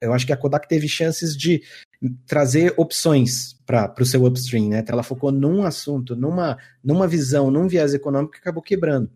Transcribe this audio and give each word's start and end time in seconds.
eu 0.00 0.14
acho 0.14 0.26
que 0.26 0.32
a 0.32 0.36
Kodak 0.36 0.66
teve 0.66 0.88
chances 0.88 1.36
de 1.36 1.62
trazer 2.26 2.72
opções 2.78 3.54
para 3.66 3.94
o 4.00 4.06
seu 4.06 4.24
upstream, 4.24 4.68
né? 4.68 4.82
Ela 4.88 5.02
focou 5.02 5.30
num 5.30 5.62
assunto, 5.62 6.16
numa, 6.16 6.56
numa 6.82 7.06
visão, 7.06 7.50
num 7.50 7.68
viés 7.68 7.92
econômico 7.92 8.32
que 8.32 8.38
acabou 8.38 8.62
quebrando. 8.62 9.10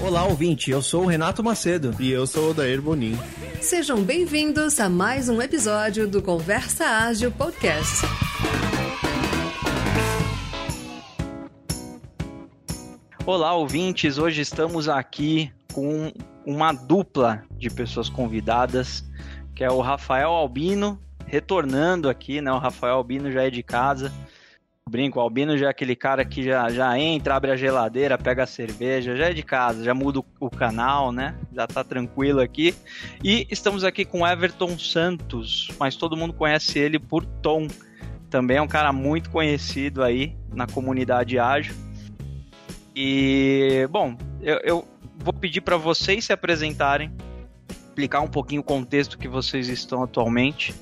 Olá, 0.00 0.24
ouvinte, 0.24 0.70
eu 0.70 0.80
sou 0.80 1.02
o 1.02 1.06
Renato 1.06 1.42
Macedo. 1.42 1.96
E 1.98 2.10
eu 2.10 2.26
sou 2.26 2.50
o 2.50 2.54
Dair 2.54 2.80
Bonin. 2.80 3.18
Sejam 3.60 4.00
bem-vindos 4.00 4.78
a 4.78 4.88
mais 4.88 5.28
um 5.28 5.42
episódio 5.42 6.06
do 6.06 6.22
Conversa 6.22 6.84
Ágil 6.84 7.32
Podcast. 7.32 8.06
Olá, 13.26 13.52
ouvintes, 13.56 14.18
hoje 14.18 14.40
estamos 14.42 14.88
aqui 14.88 15.50
com 15.76 16.10
uma 16.46 16.72
dupla 16.72 17.44
de 17.58 17.68
pessoas 17.68 18.08
convidadas, 18.08 19.04
que 19.54 19.62
é 19.62 19.70
o 19.70 19.82
Rafael 19.82 20.30
Albino, 20.30 20.98
retornando 21.26 22.08
aqui, 22.08 22.40
né? 22.40 22.50
O 22.50 22.56
Rafael 22.56 22.94
Albino 22.94 23.30
já 23.30 23.42
é 23.42 23.50
de 23.50 23.62
casa. 23.62 24.10
Brinco, 24.88 25.18
o 25.18 25.22
Albino 25.22 25.58
já 25.58 25.66
é 25.66 25.68
aquele 25.68 25.94
cara 25.94 26.24
que 26.24 26.42
já, 26.42 26.70
já 26.70 26.98
entra, 26.98 27.34
abre 27.34 27.50
a 27.50 27.56
geladeira, 27.56 28.16
pega 28.16 28.44
a 28.44 28.46
cerveja, 28.46 29.16
já 29.16 29.26
é 29.26 29.34
de 29.34 29.42
casa, 29.42 29.84
já 29.84 29.92
muda 29.92 30.22
o, 30.40 30.48
canal, 30.48 31.12
né? 31.12 31.34
Já 31.52 31.66
tá 31.66 31.84
tranquilo 31.84 32.40
aqui. 32.40 32.74
E 33.22 33.46
estamos 33.50 33.84
aqui 33.84 34.06
com 34.06 34.26
Everton 34.26 34.78
Santos, 34.78 35.68
mas 35.78 35.94
todo 35.94 36.16
mundo 36.16 36.32
conhece 36.32 36.78
ele 36.78 36.98
por 36.98 37.26
Tom. 37.26 37.68
Também 38.30 38.56
é 38.56 38.62
um 38.62 38.68
cara 38.68 38.94
muito 38.94 39.28
conhecido 39.28 40.02
aí 40.02 40.34
na 40.54 40.66
comunidade 40.66 41.38
ágil. 41.38 41.74
E, 42.94 43.86
bom, 43.90 44.16
eu, 44.40 44.58
eu 44.64 44.88
vou 45.16 45.32
pedir 45.32 45.60
para 45.60 45.76
vocês 45.76 46.24
se 46.24 46.32
apresentarem, 46.32 47.12
explicar 47.68 48.20
um 48.20 48.28
pouquinho 48.28 48.60
o 48.60 48.64
contexto 48.64 49.18
que 49.18 49.28
vocês 49.28 49.68
estão 49.68 50.02
atualmente. 50.02 50.74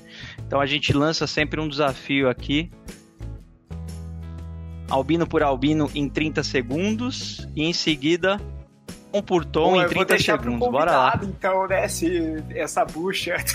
Então 0.45 0.59
a 0.59 0.65
gente 0.65 0.93
lança 0.93 1.25
sempre 1.25 1.59
um 1.59 1.67
desafio 1.67 2.29
aqui. 2.29 2.69
Albino 4.89 5.25
por 5.25 5.41
albino 5.41 5.89
em 5.95 6.07
30 6.07 6.43
segundos 6.43 7.47
e 7.55 7.63
em 7.63 7.73
seguida 7.73 8.39
um 9.11 9.21
por 9.21 9.43
tom 9.45 9.73
Pô, 9.73 9.81
em 9.81 9.87
30 9.87 10.19
segundos. 10.19 10.69
Bora 10.69 10.91
lá. 10.91 11.19
Então, 11.23 11.67
né, 11.67 11.85
esse, 11.85 12.43
essa 12.49 12.85
bucha. 12.85 13.37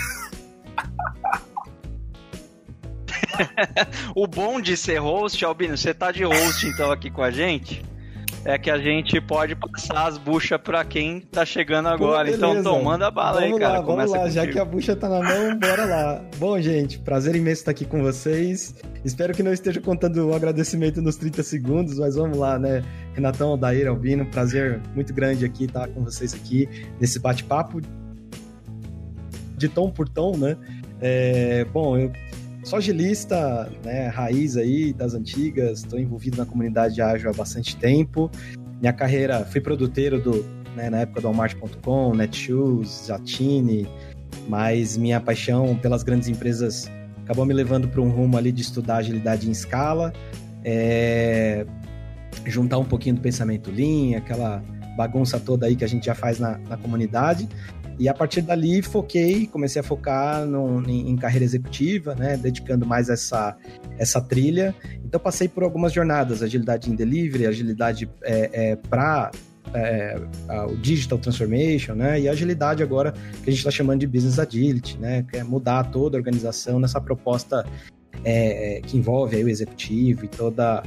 o 4.15 4.27
bom 4.27 4.61
de 4.61 4.77
ser 4.77 4.99
host, 4.99 5.45
Albino, 5.45 5.77
você 5.77 5.95
tá 5.95 6.11
de 6.11 6.25
host 6.25 6.67
então 6.67 6.91
aqui 6.91 7.11
com 7.11 7.23
a 7.23 7.31
gente 7.31 7.90
é 8.45 8.59
que 8.59 8.71
a 8.71 8.79
gente 8.79 9.21
pode 9.21 9.55
passar 9.55 10.07
as 10.07 10.17
buchas 10.17 10.59
para 10.61 10.85
quem 10.85 11.21
tá 11.21 11.45
chegando 11.45 11.89
agora. 11.89 12.29
Pô, 12.29 12.35
então, 12.35 12.63
Tom, 12.63 12.83
manda 12.83 13.11
bala 13.11 13.41
vamos 13.41 13.55
aí, 13.55 13.61
cara. 13.61 13.79
Lá, 13.79 13.81
vamos 13.81 14.11
lá, 14.11 14.29
já 14.31 14.47
que 14.47 14.59
a 14.59 14.65
bucha 14.65 14.97
tá 14.97 15.09
na 15.09 15.23
mão, 15.23 15.59
bora 15.59 15.85
lá. 15.85 16.25
Bom, 16.39 16.61
gente, 16.61 16.99
prazer 16.99 17.35
imenso 17.37 17.61
estar 17.61 17.71
aqui 17.73 17.85
com 17.85 18.03
vocês. 18.03 18.75
Espero 19.05 19.35
que 19.35 19.43
não 19.43 19.53
esteja 19.53 19.81
contando 19.81 20.29
o 20.29 20.35
agradecimento 20.35 21.03
nos 21.03 21.17
30 21.17 21.43
segundos, 21.43 21.99
mas 21.99 22.17
vamos 22.17 22.39
lá, 22.39 22.59
né? 22.59 22.83
Renatão, 23.15 23.59
Daíra, 23.59 23.91
Albino, 23.91 24.25
prazer 24.27 24.81
muito 24.95 25.13
grande 25.13 25.45
aqui 25.45 25.65
estar 25.65 25.89
com 25.89 26.03
vocês 26.03 26.33
aqui 26.35 26.69
nesse 26.99 27.19
bate-papo 27.19 27.81
de 29.57 29.69
tom 29.69 29.91
por 29.91 30.09
tom, 30.09 30.37
né? 30.37 30.57
É, 31.01 31.65
bom, 31.67 31.99
eu 31.99 32.11
Sou 32.63 32.77
agilista, 32.77 33.71
né, 33.83 34.09
raiz 34.09 34.57
aí 34.57 34.93
das 34.93 35.15
antigas, 35.15 35.79
estou 35.79 35.99
envolvido 35.99 36.37
na 36.37 36.45
comunidade 36.45 37.01
ágil 37.01 37.31
há 37.31 37.33
bastante 37.33 37.75
tempo. 37.77 38.31
Minha 38.81 38.93
carreira, 38.93 39.45
fui 39.47 39.61
produteiro 39.61 40.21
do, 40.21 40.45
né, 40.77 40.91
na 40.91 40.99
época 40.99 41.23
do 41.23 41.25
Walmart.com, 41.29 42.15
Netshoes, 42.15 43.07
Zatini, 43.07 43.89
mas 44.47 44.97
minha 44.97 45.21
paixão 45.21 45.75
pelas 45.77 46.03
grandes 46.03 46.29
empresas 46.29 46.91
acabou 47.25 47.47
me 47.47 47.55
levando 47.55 47.89
para 47.89 48.01
um 48.01 48.11
rumo 48.11 48.37
ali 48.37 48.53
de 48.53 48.61
estudar 48.61 48.97
agilidade 48.97 49.49
em 49.49 49.53
escala, 49.53 50.13
é, 50.63 51.65
juntar 52.45 52.77
um 52.79 52.85
pouquinho 52.85 53.15
do 53.15 53.21
pensamento 53.23 53.71
Lean, 53.71 54.19
aquela 54.19 54.63
bagunça 54.97 55.41
toda 55.41 55.67
aí 55.67 55.77
que 55.77 55.85
a 55.85 55.89
gente 55.89 56.07
já 56.07 56.15
faz 56.15 56.39
na, 56.39 56.59
na 56.59 56.77
comunidade. 56.77 57.49
E 58.01 58.09
a 58.09 58.15
partir 58.15 58.41
dali 58.41 58.81
foquei, 58.81 59.47
comecei 59.47 59.79
a 59.79 59.83
focar 59.83 60.47
no, 60.47 60.83
em, 60.89 61.11
em, 61.11 61.17
carreira 61.17 61.45
executiva, 61.45 62.15
né, 62.15 62.35
dedicando 62.35 62.87
mais 62.87 63.11
essa, 63.11 63.55
essa 63.99 64.23
trilha. 64.23 64.75
Então 65.05 65.21
passei 65.21 65.49
por 65.49 65.63
algumas 65.63 65.93
jornadas, 65.93 66.43
agilidade 66.43 66.91
em 66.91 66.95
delivery, 66.95 67.45
agilidade 67.45 68.11
é, 68.23 68.71
é, 68.71 68.77
para 68.77 69.31
é, 69.75 70.19
o 70.67 70.77
digital 70.79 71.19
transformation, 71.19 71.95
né, 71.95 72.19
e 72.19 72.27
agilidade 72.27 72.83
agora 72.83 73.13
que 73.13 73.51
a 73.51 73.51
gente 73.51 73.59
está 73.59 73.71
chamando 73.71 74.01
de 74.01 74.07
business 74.07 74.39
agility, 74.39 74.97
né, 74.97 75.23
que 75.31 75.37
é 75.37 75.45
mudar 75.45 75.85
toda 75.91 76.17
a 76.17 76.19
organização 76.19 76.81
nessa 76.81 77.03
proposta 77.03 77.67
é, 78.25 78.81
que 78.83 78.97
envolve 78.97 79.37
aí 79.37 79.45
o 79.45 79.49
executivo 79.51 80.25
e 80.25 80.29
toda 80.29 80.83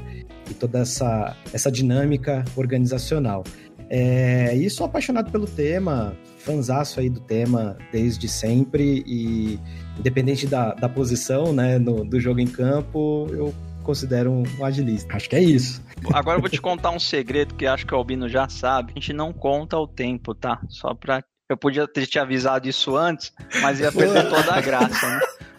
e 0.50 0.54
toda 0.56 0.80
essa, 0.80 1.38
essa 1.54 1.72
dinâmica 1.72 2.44
organizacional. 2.56 3.44
É, 3.88 4.56
e 4.56 4.68
sou 4.72 4.88
apaixonado 4.88 5.32
pelo 5.32 5.46
tema, 5.46 6.18
fanzaço 6.44 7.00
aí 7.00 7.10
do 7.10 7.20
tema 7.20 7.78
desde 7.92 8.28
sempre 8.28 9.04
e 9.08 9.60
independente 9.98 10.46
da, 10.48 10.74
da 10.74 10.90
posição, 10.90 11.54
né, 11.54 11.78
no, 11.78 12.04
do 12.04 12.20
jogo 12.20 12.40
em 12.40 12.48
campo, 12.48 13.28
eu 13.32 13.54
considero 13.84 14.32
um 14.32 14.66
agilista. 14.66 15.16
Acho 15.16 15.30
que 15.30 15.36
é 15.36 15.42
isso. 15.42 15.82
Agora 16.14 16.38
eu 16.38 16.42
vou 16.42 16.50
te 16.50 16.62
contar 16.62 16.92
um 16.92 17.00
segredo 17.00 17.54
que 17.54 17.66
acho 17.66 17.86
que 17.86 17.94
o 17.94 17.98
Albino 17.98 18.28
já 18.28 18.48
sabe. 18.50 18.94
A 18.96 19.00
gente 19.00 19.14
não 19.14 19.32
conta 19.32 19.78
o 19.78 19.88
tempo, 19.88 20.34
tá? 20.34 20.62
Só 20.70 20.94
pra. 20.94 21.24
Eu 21.50 21.58
podia 21.58 21.88
ter 21.88 22.08
te 22.08 22.18
avisado 22.18 22.68
isso 22.68 22.96
antes, 22.96 23.32
mas 23.62 23.80
ia 23.80 23.92
perder 23.92 24.30
toda 24.30 24.54
a 24.54 24.62
graça, 24.62 25.08
né? 25.08 25.20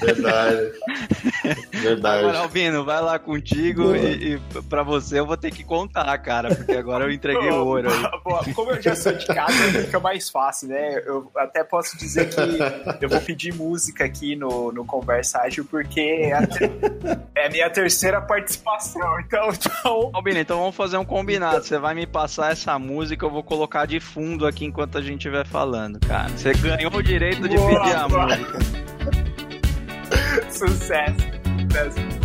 Verdade. 0.00 0.72
Verdade. 1.72 2.18
Agora, 2.24 2.38
Albino, 2.40 2.84
vai 2.84 3.00
lá 3.00 3.18
contigo 3.18 3.94
e, 3.94 4.34
e 4.34 4.62
pra 4.68 4.82
você 4.82 5.18
eu 5.18 5.26
vou 5.26 5.36
ter 5.36 5.50
que 5.50 5.64
contar, 5.64 6.16
cara, 6.18 6.54
porque 6.54 6.72
agora 6.72 7.04
eu 7.04 7.10
entreguei 7.10 7.50
o 7.50 7.64
ouro 7.64 7.88
aí. 7.90 8.54
Como 8.54 8.70
eu 8.70 8.82
já 8.82 8.94
sou 8.94 9.12
de 9.12 9.26
casa, 9.26 9.52
fica 9.84 10.00
mais 10.00 10.28
fácil, 10.28 10.68
né? 10.68 11.02
Eu 11.04 11.30
até 11.36 11.64
posso 11.64 11.96
dizer 11.96 12.28
que 12.28 13.04
eu 13.04 13.08
vou 13.08 13.20
pedir 13.20 13.54
música 13.54 14.04
aqui 14.04 14.36
no, 14.36 14.72
no 14.72 14.84
Conversa 14.84 15.40
Ágil, 15.40 15.64
porque 15.64 16.00
é 16.00 16.32
a, 16.32 16.46
ter... 16.46 16.70
é 17.34 17.46
a 17.46 17.50
minha 17.50 17.70
terceira 17.70 18.20
participação. 18.20 19.20
Então, 19.20 19.48
então. 19.50 20.10
Albino, 20.12 20.38
então 20.38 20.58
vamos 20.58 20.76
fazer 20.76 20.96
um 20.96 21.04
combinado. 21.04 21.64
Você 21.64 21.78
vai 21.78 21.94
me 21.94 22.06
passar 22.06 22.52
essa 22.52 22.78
música, 22.78 23.24
eu 23.24 23.30
vou 23.30 23.42
colocar 23.42 23.86
de 23.86 24.00
fundo 24.00 24.46
aqui 24.46 24.64
enquanto 24.64 24.98
a 24.98 25.02
gente 25.02 25.18
estiver 25.18 25.46
falando, 25.46 25.98
cara. 26.00 26.28
Você 26.30 26.52
ganhou 26.54 26.94
o 26.94 27.02
direito 27.02 27.48
de 27.48 27.56
boa, 27.56 27.80
pedir 27.80 27.96
a 27.96 28.08
boa. 28.08 28.26
música. 28.26 28.93
Sucesso. 30.50 31.16
Sucesso. 31.70 32.24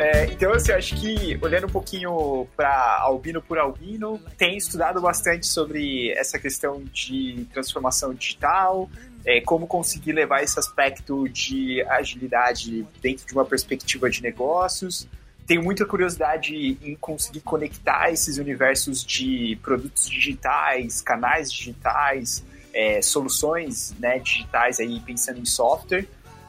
É, 0.00 0.24
então, 0.32 0.50
assim, 0.54 0.72
acho 0.72 0.96
que 0.96 1.38
olhando 1.42 1.66
um 1.66 1.70
pouquinho 1.70 2.46
para 2.56 3.00
Albino 3.02 3.42
por 3.42 3.58
Albino, 3.58 4.18
tem 4.38 4.56
estudado 4.56 4.98
bastante 4.98 5.46
sobre 5.46 6.10
essa 6.12 6.38
questão 6.38 6.82
de 6.90 7.46
transformação 7.52 8.14
digital, 8.14 8.88
é, 9.26 9.42
como 9.42 9.66
conseguir 9.66 10.12
levar 10.12 10.42
esse 10.42 10.58
aspecto 10.58 11.28
de 11.28 11.82
agilidade 11.82 12.86
dentro 13.02 13.26
de 13.26 13.32
uma 13.34 13.44
perspectiva 13.44 14.08
de 14.08 14.22
negócios. 14.22 15.06
Tenho 15.50 15.64
muita 15.64 15.84
curiosidade 15.84 16.78
em 16.80 16.94
conseguir 16.94 17.40
conectar 17.40 18.08
esses 18.12 18.38
universos 18.38 19.04
de 19.04 19.58
produtos 19.60 20.08
digitais, 20.08 21.00
canais 21.02 21.52
digitais, 21.52 22.44
é, 22.72 23.02
soluções 23.02 23.92
né, 23.98 24.20
digitais 24.20 24.78
aí 24.78 25.00
pensando 25.00 25.40
em 25.40 25.44
software. 25.44 26.06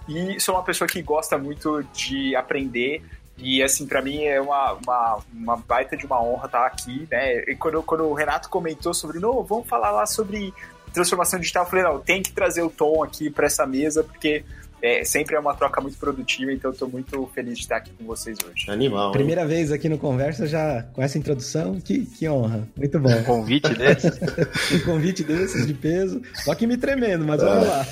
E 0.07 0.39
sou 0.39 0.53
uma 0.53 0.63
pessoa 0.63 0.87
que 0.87 1.01
gosta 1.01 1.35
muito 1.35 1.81
de 1.95 2.35
aprender. 2.35 3.01
E 3.39 3.63
assim, 3.63 3.87
para 3.87 4.03
mim 4.03 4.21
é 4.21 4.39
uma, 4.39 4.73
uma, 4.73 5.19
uma, 5.33 5.57
baita 5.57 5.97
de 5.97 6.05
uma 6.05 6.21
honra 6.21 6.45
estar 6.45 6.67
aqui, 6.67 7.07
né? 7.09 7.39
E 7.47 7.55
quando, 7.55 7.81
quando 7.81 8.03
o 8.03 8.13
Renato 8.13 8.49
comentou 8.49 8.93
sobre, 8.93 9.17
não, 9.17 9.43
vamos 9.43 9.67
falar 9.67 9.89
lá 9.89 10.05
sobre 10.05 10.53
transformação 10.93 11.39
digital, 11.39 11.63
eu 11.63 11.69
falei, 11.71 11.85
não, 11.85 11.99
tem 11.99 12.21
que 12.21 12.31
trazer 12.31 12.61
o 12.61 12.69
Tom 12.69 13.03
aqui 13.03 13.31
para 13.31 13.47
essa 13.47 13.65
mesa, 13.65 14.03
porque 14.03 14.45
é, 14.81 15.03
sempre 15.03 15.35
é 15.35 15.39
uma 15.39 15.53
troca 15.53 15.79
muito 15.79 15.97
produtiva, 15.97 16.51
então 16.51 16.71
estou 16.71 16.89
muito 16.89 17.29
feliz 17.33 17.55
de 17.55 17.61
estar 17.61 17.77
aqui 17.77 17.91
com 17.97 18.05
vocês 18.05 18.37
hoje. 18.43 18.69
Animal. 18.69 19.11
Primeira 19.11 19.45
vez 19.45 19.71
aqui 19.71 19.87
no 19.87 19.97
Conversa, 19.97 20.47
já 20.47 20.83
com 20.93 21.01
essa 21.01 21.17
introdução, 21.17 21.79
que, 21.79 22.05
que 22.05 22.27
honra. 22.27 22.67
Muito 22.75 22.99
bom. 22.99 23.11
Um 23.11 23.23
convite 23.23 23.73
desses? 23.75 24.11
um 24.73 24.79
convite 24.85 25.23
desses 25.23 25.67
de 25.67 25.73
peso. 25.73 26.21
Só 26.43 26.55
que 26.55 26.65
me 26.65 26.77
tremendo, 26.77 27.25
mas 27.25 27.41
vamos 27.41 27.67
lá. 27.67 27.87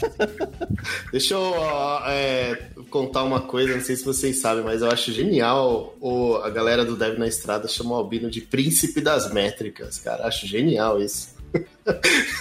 Deixa 1.11 1.35
eu 1.35 1.53
é, 2.07 2.57
contar 2.89 3.23
uma 3.23 3.41
coisa, 3.41 3.75
não 3.75 3.81
sei 3.81 3.95
se 3.95 4.03
vocês 4.03 4.39
sabem, 4.39 4.63
mas 4.63 4.81
eu 4.81 4.89
acho 4.89 5.11
genial 5.11 5.95
o, 5.99 6.35
a 6.37 6.49
galera 6.49 6.83
do 6.83 6.95
Dev 6.95 7.17
na 7.17 7.27
Estrada 7.27 7.67
chamar 7.67 7.91
o 7.91 7.95
Albino 7.95 8.29
de 8.29 8.41
príncipe 8.41 9.01
das 9.01 9.31
métricas, 9.31 9.99
cara. 9.99 10.25
Acho 10.25 10.47
genial 10.47 11.01
isso. 11.01 11.38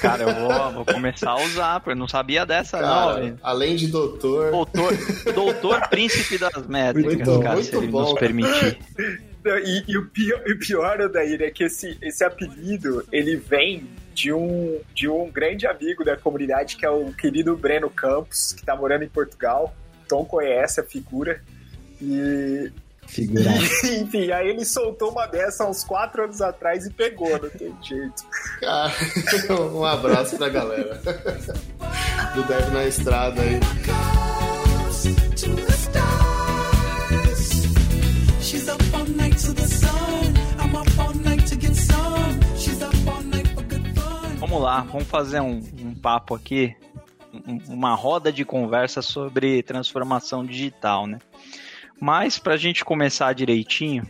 Cara, 0.01 0.25
eu 0.25 0.35
vou, 0.35 0.73
vou 0.73 0.95
começar 0.95 1.31
a 1.31 1.43
usar, 1.43 1.81
porque 1.81 1.93
eu 1.93 1.97
não 1.97 2.09
sabia 2.09 2.45
dessa, 2.45 2.79
cara, 2.79 3.21
não. 3.21 3.39
Além 3.43 3.77
de 3.77 3.87
doutor. 3.89 4.51
Doutor, 4.51 4.93
doutor 5.35 5.89
príncipe 5.89 6.39
das 6.39 6.67
métricas, 6.67 7.15
muito, 7.15 7.41
cara, 7.41 7.55
muito 7.55 7.71
se 7.71 7.77
ele 7.77 7.87
bom. 7.87 8.03
nos 8.03 8.13
permitir. 8.15 8.79
E, 9.65 9.85
e, 9.89 9.97
o 9.97 10.07
pior, 10.07 10.43
e 10.47 10.53
o 10.53 10.59
pior, 10.59 11.01
Odair, 11.01 11.41
é 11.41 11.51
que 11.51 11.65
esse, 11.65 11.97
esse 12.03 12.23
apelido, 12.23 13.05
ele 13.11 13.37
vem 13.37 13.89
de 14.13 14.33
um, 14.33 14.81
de 14.93 15.09
um 15.09 15.31
grande 15.31 15.67
amigo 15.67 16.05
da 16.05 16.17
comunidade, 16.17 16.77
que 16.77 16.85
é 16.85 16.91
o 16.91 17.13
querido 17.13 17.57
Breno 17.57 17.89
Campos, 17.89 18.53
que 18.53 18.65
tá 18.65 18.77
morando 18.77 19.05
em 19.05 19.09
Portugal. 19.09 19.75
Tom 20.09 20.25
conhece 20.25 20.81
a 20.81 20.85
figura. 20.85 21.43
E, 22.03 22.71
Figura. 23.09 23.51
Enfim, 24.01 24.31
aí 24.31 24.49
ele 24.49 24.65
soltou 24.65 25.11
uma 25.11 25.27
dessa 25.27 25.67
uns 25.67 25.83
quatro 25.83 26.25
anos 26.25 26.41
atrás 26.43 26.87
e 26.87 26.91
pegou, 26.91 27.31
não 27.31 27.49
tem 27.49 27.75
jeito. 27.83 28.23
Cara, 28.61 28.93
um 29.73 29.85
abraço 29.85 30.37
pra 30.37 30.49
galera 30.49 30.95
do 32.35 32.43
Dev 32.45 32.71
na 32.73 32.85
Estrada 32.85 33.41
aí. 33.41 33.59
Vamos 44.39 44.63
lá, 44.63 44.81
vamos 44.81 45.09
fazer 45.09 45.41
um, 45.41 45.63
um 45.81 45.95
papo 45.95 46.35
aqui, 46.35 46.75
um, 47.33 47.75
uma 47.75 47.95
roda 47.95 48.31
de 48.31 48.45
conversa 48.45 49.03
sobre 49.03 49.63
transformação 49.63 50.45
digital, 50.45 51.07
né? 51.07 51.19
Mas 52.01 52.39
para 52.39 52.55
a 52.55 52.57
gente 52.57 52.85
começar 52.85 53.33
direitinho 53.33 54.07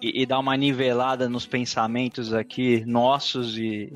e, 0.00 0.22
e, 0.22 0.26
dar 0.26 0.38
uma 0.38 0.56
nivelada 0.56 1.28
nos 1.28 1.46
pensamentos 1.46 2.32
aqui 2.32 2.84
nossos 2.86 3.58
e 3.58 3.92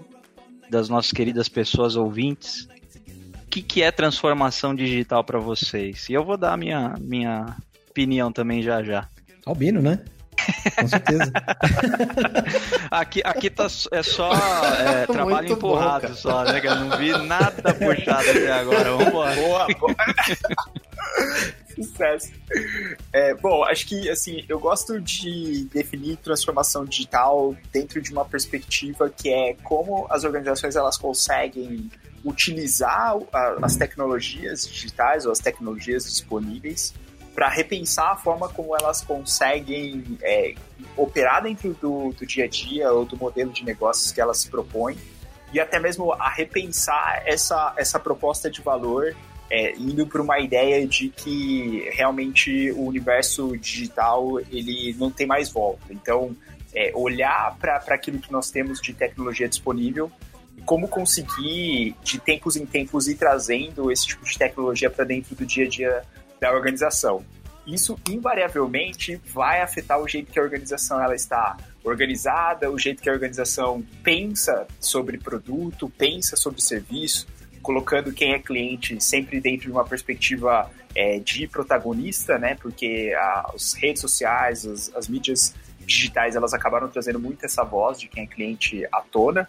das 0.69 0.88
nossas 0.88 1.12
queridas 1.12 1.49
pessoas 1.49 1.94
ouvintes, 1.97 2.69
o 3.44 3.47
que, 3.49 3.62
que 3.62 3.82
é 3.82 3.91
transformação 3.91 4.75
digital 4.75 5.23
para 5.23 5.38
vocês? 5.38 6.09
E 6.09 6.12
eu 6.12 6.25
vou 6.25 6.37
dar 6.37 6.53
a 6.53 6.56
minha, 6.56 6.94
minha 7.00 7.56
opinião 7.88 8.32
também 8.32 8.61
já 8.61 8.82
já. 8.82 9.09
Albino, 9.47 9.81
né? 9.81 10.00
Com 10.76 10.88
certeza. 10.88 11.32
aqui, 12.91 13.23
aqui 13.25 13.49
tá, 13.49 13.67
é 13.93 14.03
só 14.03 14.32
é, 14.32 15.06
trabalho 15.12 15.49
Muito 15.49 15.53
empurrado 15.53 16.09
bom, 16.09 16.15
só, 16.15 16.44
né? 16.44 16.61
Eu 16.62 16.75
não 16.76 16.99
vi 16.99 17.12
nada 17.26 17.73
puxado 17.75 18.31
até 18.31 18.53
agora. 18.53 18.97
Vambora. 18.97 19.35
Boa, 19.37 19.67
boa. 19.79 19.94
Sucesso. 21.75 22.32
É, 23.12 23.35
bom, 23.35 23.65
acho 23.65 23.87
que 23.87 24.09
assim, 24.09 24.44
eu 24.49 24.59
gosto 24.59 25.00
de 25.00 25.65
definir 25.73 26.17
transformação 26.17 26.85
digital 26.85 27.55
dentro 27.73 28.00
de 28.00 28.12
uma 28.12 28.25
perspectiva 28.25 29.11
que 29.11 29.29
é 29.29 29.55
como 29.62 30.06
as 30.11 30.25
organizações 30.25 30.76
elas 30.76 30.97
conseguem 30.97 31.91
utilizar 32.25 33.15
as 33.62 33.76
tecnologias 33.76 34.67
digitais 34.67 35.26
ou 35.26 35.32
as 35.32 35.38
tecnologias 35.38 36.05
disponíveis 36.05 36.94
para 37.35 37.49
repensar 37.49 38.12
a 38.12 38.17
forma 38.17 38.49
como 38.49 38.76
elas 38.76 39.03
conseguem 39.03 40.19
é, 40.23 40.55
operar 40.97 41.43
dentro 41.43 41.75
do, 41.75 42.12
do 42.12 42.25
dia 42.25 42.44
a 42.44 42.49
dia 42.49 42.93
ou 42.93 43.05
do 43.05 43.17
modelo 43.17 43.53
de 43.53 43.65
negócios 43.65 44.12
que 44.12 44.21
elas 44.21 44.38
se 44.38 44.49
propõem 44.49 44.97
e 45.53 45.61
até 45.61 45.79
mesmo 45.79 46.12
a 46.12 46.29
repensar 46.31 47.23
essa, 47.26 47.75
essa 47.76 47.99
proposta 47.99 48.50
de 48.50 48.61
valor 48.61 49.15
é, 49.55 49.73
indo 49.79 50.05
para 50.05 50.21
uma 50.21 50.41
ideia 50.41 50.85
de 50.85 51.11
que 51.11 51.89
realmente 51.93 52.73
o 52.73 52.87
universo 52.87 53.56
digital 53.56 54.41
ele 54.51 54.97
não 54.99 55.12
tem 55.12 55.29
mais 55.29 55.49
volta. 55.49 55.85
Então, 55.91 56.35
é, 56.75 56.91
olhar 56.93 57.56
para 57.61 57.77
aquilo 57.77 58.19
que 58.19 58.33
nós 58.33 58.51
temos 58.51 58.81
de 58.81 58.93
tecnologia 58.93 59.49
disponível 59.49 60.11
e 60.59 60.62
como 60.62 60.89
conseguir, 60.89 61.95
de 62.03 62.19
tempos 62.19 62.56
em 62.56 62.67
tempos, 62.67 63.06
ir 63.06 63.15
trazendo 63.15 63.93
esse 63.93 64.09
tipo 64.09 64.25
de 64.25 64.37
tecnologia 64.37 64.91
para 64.91 65.05
dentro 65.05 65.37
do 65.37 65.47
dia 65.47 65.67
a 65.67 65.69
dia 65.69 66.03
da 66.41 66.53
organização. 66.53 67.25
Isso 67.65 67.97
invariavelmente 68.11 69.21
vai 69.33 69.62
afetar 69.62 70.00
o 70.00 70.09
jeito 70.09 70.33
que 70.33 70.39
a 70.41 70.43
organização 70.43 71.00
ela 71.00 71.15
está 71.15 71.57
organizada, 71.85 72.69
o 72.73 72.77
jeito 72.77 73.00
que 73.00 73.09
a 73.09 73.12
organização 73.12 73.85
pensa 74.03 74.67
sobre 74.81 75.17
produto, 75.17 75.89
pensa 75.97 76.35
sobre 76.35 76.61
serviço, 76.61 77.29
colocando 77.64 78.12
quem 78.12 78.34
é 78.34 78.38
cliente 78.38 79.02
sempre 79.02 79.40
dentro 79.40 79.66
de 79.66 79.72
uma 79.72 79.84
perspectiva 79.84 80.70
é, 80.94 81.19
de 81.19 81.49
protagonista, 81.49 82.38
né? 82.38 82.55
Porque 82.55 83.12
a, 83.16 83.52
as 83.55 83.72
redes 83.72 84.02
sociais, 84.02 84.66
as, 84.66 84.94
as, 84.94 85.08
mídias 85.08 85.55
digitais, 85.81 86.37
elas 86.37 86.52
acabaram 86.52 86.88
trazendo 86.88 87.19
muito 87.19 87.44
essa 87.44 87.64
voz 87.64 87.99
de 87.99 88.06
quem 88.06 88.25
é 88.25 88.26
cliente 88.26 88.87
à 88.93 89.00
tona. 89.00 89.49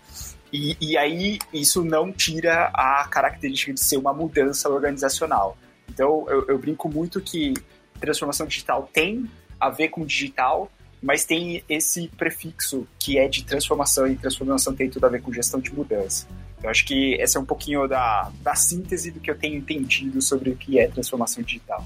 E, 0.52 0.78
e 0.80 0.98
aí 0.98 1.40
isso 1.54 1.84
não 1.84 2.10
tira 2.10 2.72
a 2.74 3.06
característica 3.10 3.74
de 3.74 3.82
ser 3.82 3.98
uma 3.98 4.14
mudança 4.14 4.70
organizacional. 4.70 5.58
Então 5.90 6.26
eu, 6.30 6.48
eu 6.48 6.58
brinco 6.58 6.90
muito 6.90 7.20
que 7.20 7.54
transformação 8.00 8.48
digital 8.48 8.90
tem 8.94 9.30
a 9.60 9.70
ver 9.70 9.90
com 9.90 10.06
digital, 10.06 10.72
mas 11.02 11.26
tem 11.26 11.64
esse 11.68 12.08
prefixo 12.18 12.88
que 12.98 13.18
é 13.18 13.28
de 13.28 13.44
transformação, 13.44 14.08
e 14.08 14.16
transformação 14.16 14.74
tem 14.74 14.90
tudo 14.90 15.06
a 15.06 15.10
ver 15.10 15.22
com 15.22 15.34
gestão 15.34 15.60
de 15.60 15.74
mudança. 15.74 16.28
Eu 16.66 16.70
acho 16.72 16.84
que 16.84 17.16
essa 17.22 17.38
é 17.38 17.42
um 17.42 17.46
pouquinho 17.46 17.88
da, 17.88 18.32
da 18.42 18.56
síntese 18.56 19.12
do 19.12 19.20
que 19.20 19.30
eu 19.30 19.38
tenho 19.38 19.56
entendido 19.56 20.20
sobre 20.20 20.50
o 20.50 20.56
que 20.56 20.80
é 20.80 20.88
transformação 20.88 21.44
digital. 21.44 21.86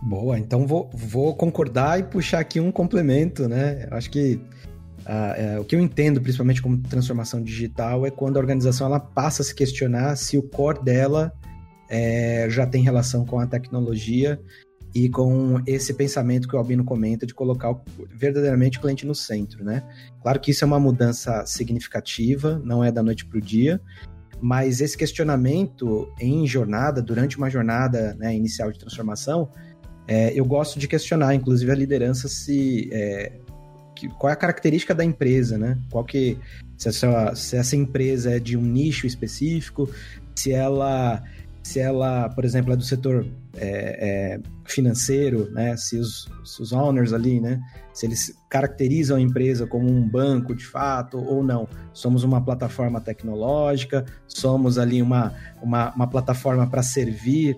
Boa, 0.00 0.38
então 0.38 0.64
vou, 0.64 0.88
vou 0.94 1.34
concordar 1.34 1.98
e 1.98 2.04
puxar 2.04 2.38
aqui 2.38 2.60
um 2.60 2.70
complemento, 2.70 3.48
né? 3.48 3.88
Acho 3.90 4.10
que 4.10 4.34
uh, 5.00 5.34
é, 5.36 5.58
o 5.58 5.64
que 5.64 5.74
eu 5.74 5.80
entendo 5.80 6.20
principalmente 6.20 6.62
como 6.62 6.78
transformação 6.78 7.42
digital 7.42 8.06
é 8.06 8.12
quando 8.12 8.36
a 8.36 8.40
organização 8.40 8.86
ela 8.86 9.00
passa 9.00 9.42
a 9.42 9.44
se 9.44 9.54
questionar 9.54 10.14
se 10.16 10.38
o 10.38 10.42
core 10.42 10.84
dela 10.84 11.32
é, 11.90 12.46
já 12.48 12.64
tem 12.64 12.82
relação 12.82 13.26
com 13.26 13.40
a 13.40 13.46
tecnologia 13.46 14.40
e 14.94 15.08
com 15.08 15.60
esse 15.66 15.94
pensamento 15.94 16.46
que 16.46 16.54
o 16.54 16.58
Albino 16.58 16.84
comenta 16.84 17.26
de 17.26 17.34
colocar 17.34 17.74
verdadeiramente 18.10 18.78
o 18.78 18.80
cliente 18.80 19.06
no 19.06 19.14
centro, 19.14 19.64
né? 19.64 19.82
Claro 20.20 20.38
que 20.38 20.50
isso 20.50 20.64
é 20.64 20.66
uma 20.66 20.78
mudança 20.78 21.44
significativa, 21.46 22.60
não 22.64 22.84
é 22.84 22.92
da 22.92 23.02
noite 23.02 23.24
para 23.24 23.38
o 23.38 23.40
dia, 23.40 23.80
mas 24.42 24.80
esse 24.80 24.98
questionamento 24.98 26.12
em 26.20 26.44
jornada, 26.48 27.00
durante 27.00 27.38
uma 27.38 27.48
jornada 27.48 28.14
né, 28.18 28.34
inicial 28.34 28.72
de 28.72 28.78
transformação, 28.78 29.48
é, 30.08 30.32
eu 30.34 30.44
gosto 30.44 30.80
de 30.80 30.88
questionar, 30.88 31.32
inclusive, 31.32 31.70
a 31.70 31.74
liderança 31.76 32.28
se 32.28 32.90
é, 32.92 33.32
que, 33.94 34.08
qual 34.08 34.30
é 34.30 34.32
a 34.32 34.36
característica 34.36 34.92
da 34.92 35.04
empresa, 35.04 35.56
né? 35.56 35.78
Qual 35.88 36.04
que 36.04 36.36
se 36.76 36.88
essa, 36.88 37.34
se 37.36 37.56
essa 37.56 37.76
empresa 37.76 38.32
é 38.32 38.40
de 38.40 38.56
um 38.56 38.62
nicho 38.62 39.06
específico, 39.06 39.88
se 40.34 40.50
ela 40.50 41.22
se 41.62 41.78
ela, 41.78 42.28
por 42.30 42.44
exemplo, 42.44 42.72
é 42.72 42.76
do 42.76 42.82
setor 42.82 43.26
é, 43.56 44.36
é, 44.36 44.40
financeiro, 44.64 45.50
né? 45.52 45.76
Se 45.76 45.96
os, 45.96 46.28
se 46.44 46.60
os 46.60 46.72
owners 46.72 47.12
ali, 47.12 47.40
né? 47.40 47.60
Se 47.92 48.06
eles 48.06 48.34
caracterizam 48.48 49.16
a 49.16 49.20
empresa 49.20 49.66
como 49.66 49.88
um 49.88 50.06
banco 50.08 50.54
de 50.54 50.66
fato 50.66 51.18
ou 51.18 51.42
não. 51.42 51.68
Somos 51.92 52.24
uma 52.24 52.44
plataforma 52.44 53.00
tecnológica, 53.00 54.04
somos 54.26 54.76
ali 54.78 55.00
uma, 55.00 55.34
uma, 55.62 55.94
uma 55.94 56.06
plataforma 56.06 56.66
para 56.66 56.82
servir 56.82 57.56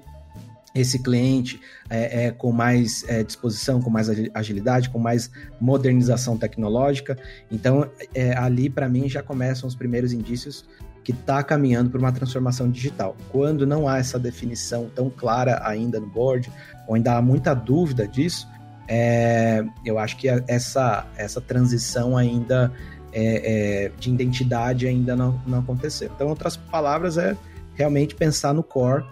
esse 0.75 0.99
cliente 0.99 1.61
é, 1.89 2.25
é, 2.25 2.31
com 2.33 2.51
mais 2.51 3.05
é, 3.09 3.23
disposição, 3.23 3.81
com 3.81 3.89
mais 3.89 4.09
agilidade, 4.35 4.91
com 4.91 4.99
mais 4.99 5.31
modernização 5.61 6.37
tecnológica. 6.37 7.17
Então, 7.51 7.89
é, 8.13 8.37
ali 8.37 8.69
para 8.69 8.89
mim 8.89 9.09
já 9.09 9.23
começam 9.23 9.69
os 9.69 9.77
primeiros 9.77 10.13
indícios 10.13 10.67
que 11.05 11.13
está 11.13 11.43
caminhando 11.43 11.91
para 11.91 11.99
uma 11.99 12.11
transformação 12.11 12.71
digital. 12.71 13.15
Quando 13.31 13.67
não 13.67 13.87
há 13.87 13.99
essa 13.99 14.19
definição 14.19 14.91
tão 14.95 15.11
clara 15.11 15.61
ainda 15.63 16.01
no 16.01 16.07
board, 16.07 16.51
ou 16.89 16.95
ainda 16.95 17.17
há 17.17 17.23
muita 17.23 17.53
dúvida 17.55 18.09
disso, 18.09 18.49
é, 18.89 19.65
eu 19.85 19.99
acho 19.99 20.17
que 20.17 20.29
essa, 20.49 21.07
essa 21.17 21.41
transição 21.41 22.17
ainda 22.17 22.73
é, 23.13 23.85
é, 23.85 23.93
de 23.99 24.11
identidade 24.11 24.87
ainda 24.87 25.15
não, 25.15 25.41
não 25.47 25.61
aconteceu. 25.61 26.11
Então, 26.15 26.29
outras 26.29 26.57
palavras, 26.57 27.19
é 27.19 27.37
realmente 27.75 28.15
pensar 28.15 28.53
no 28.55 28.63
core 28.63 29.05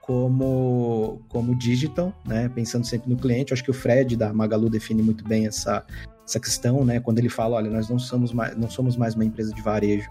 como, 0.00 1.20
como 1.28 1.56
digital, 1.56 2.12
né? 2.26 2.50
Pensando 2.54 2.86
sempre 2.86 3.10
no 3.10 3.16
cliente. 3.16 3.52
Eu 3.52 3.54
acho 3.54 3.64
que 3.64 3.70
o 3.70 3.74
Fred 3.74 4.16
da 4.16 4.32
Magalu 4.32 4.68
define 4.68 5.02
muito 5.02 5.24
bem 5.24 5.46
essa, 5.46 5.84
essa 6.26 6.40
questão, 6.40 6.84
né? 6.84 7.00
Quando 7.00 7.18
ele 7.18 7.28
fala, 7.28 7.56
olha, 7.56 7.70
nós 7.70 7.88
não 7.88 7.98
somos 7.98 8.32
mais, 8.32 8.56
não 8.56 8.70
somos 8.70 8.96
mais 8.96 9.14
uma 9.14 9.24
empresa 9.24 9.52
de 9.52 9.60
varejo, 9.60 10.08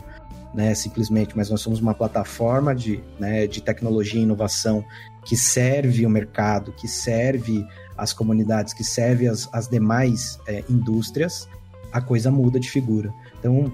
né, 0.53 0.75
simplesmente, 0.75 1.36
mas 1.36 1.50
nós 1.50 1.62
somos 1.62 1.80
uma 1.80 1.94
plataforma 1.94 2.75
de, 2.75 3.01
né, 3.18 3.48
de 3.48 3.62
tecnologia 3.62 4.20
e 4.20 4.24
inovação 4.24 4.84
que 5.25 5.38
serve 5.38 6.06
o 6.06 6.10
mercado, 6.10 6.74
que 6.74 6.88
serve 6.88 7.65
as 7.98 8.12
comunidades, 8.12 8.74
que 8.74 8.84
serve 8.84 9.27
as, 9.27 9.48
as 9.53 9.68
demais 9.68 10.39
é, 10.48 10.63
indústrias, 10.70 11.48
a 11.91 12.01
coisa 12.01 12.32
muda 12.32 12.60
de 12.60 12.70
figura. 12.70 13.13
Então, 13.39 13.72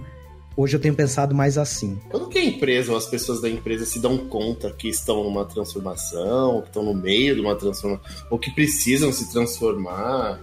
hoje 0.56 0.76
eu 0.76 0.80
tenho 0.80 0.94
pensado 0.94 1.34
mais 1.34 1.58
assim. 1.58 2.00
Quando 2.10 2.28
que 2.28 2.38
a 2.38 2.44
empresa 2.44 2.92
ou 2.92 2.98
as 2.98 3.06
pessoas 3.06 3.42
da 3.42 3.50
empresa 3.50 3.86
se 3.86 4.00
dão 4.00 4.18
conta 4.18 4.72
que 4.72 4.90
estão 4.90 5.24
numa 5.24 5.46
transformação, 5.46 6.62
que 6.62 6.68
estão 6.68 6.84
no 6.84 6.94
meio 6.94 7.36
de 7.36 7.42
uma 7.42 7.56
transformação, 7.56 8.04
ou 8.30 8.38
que 8.38 8.52
precisam 8.52 9.12
se 9.12 9.32
transformar, 9.32 10.40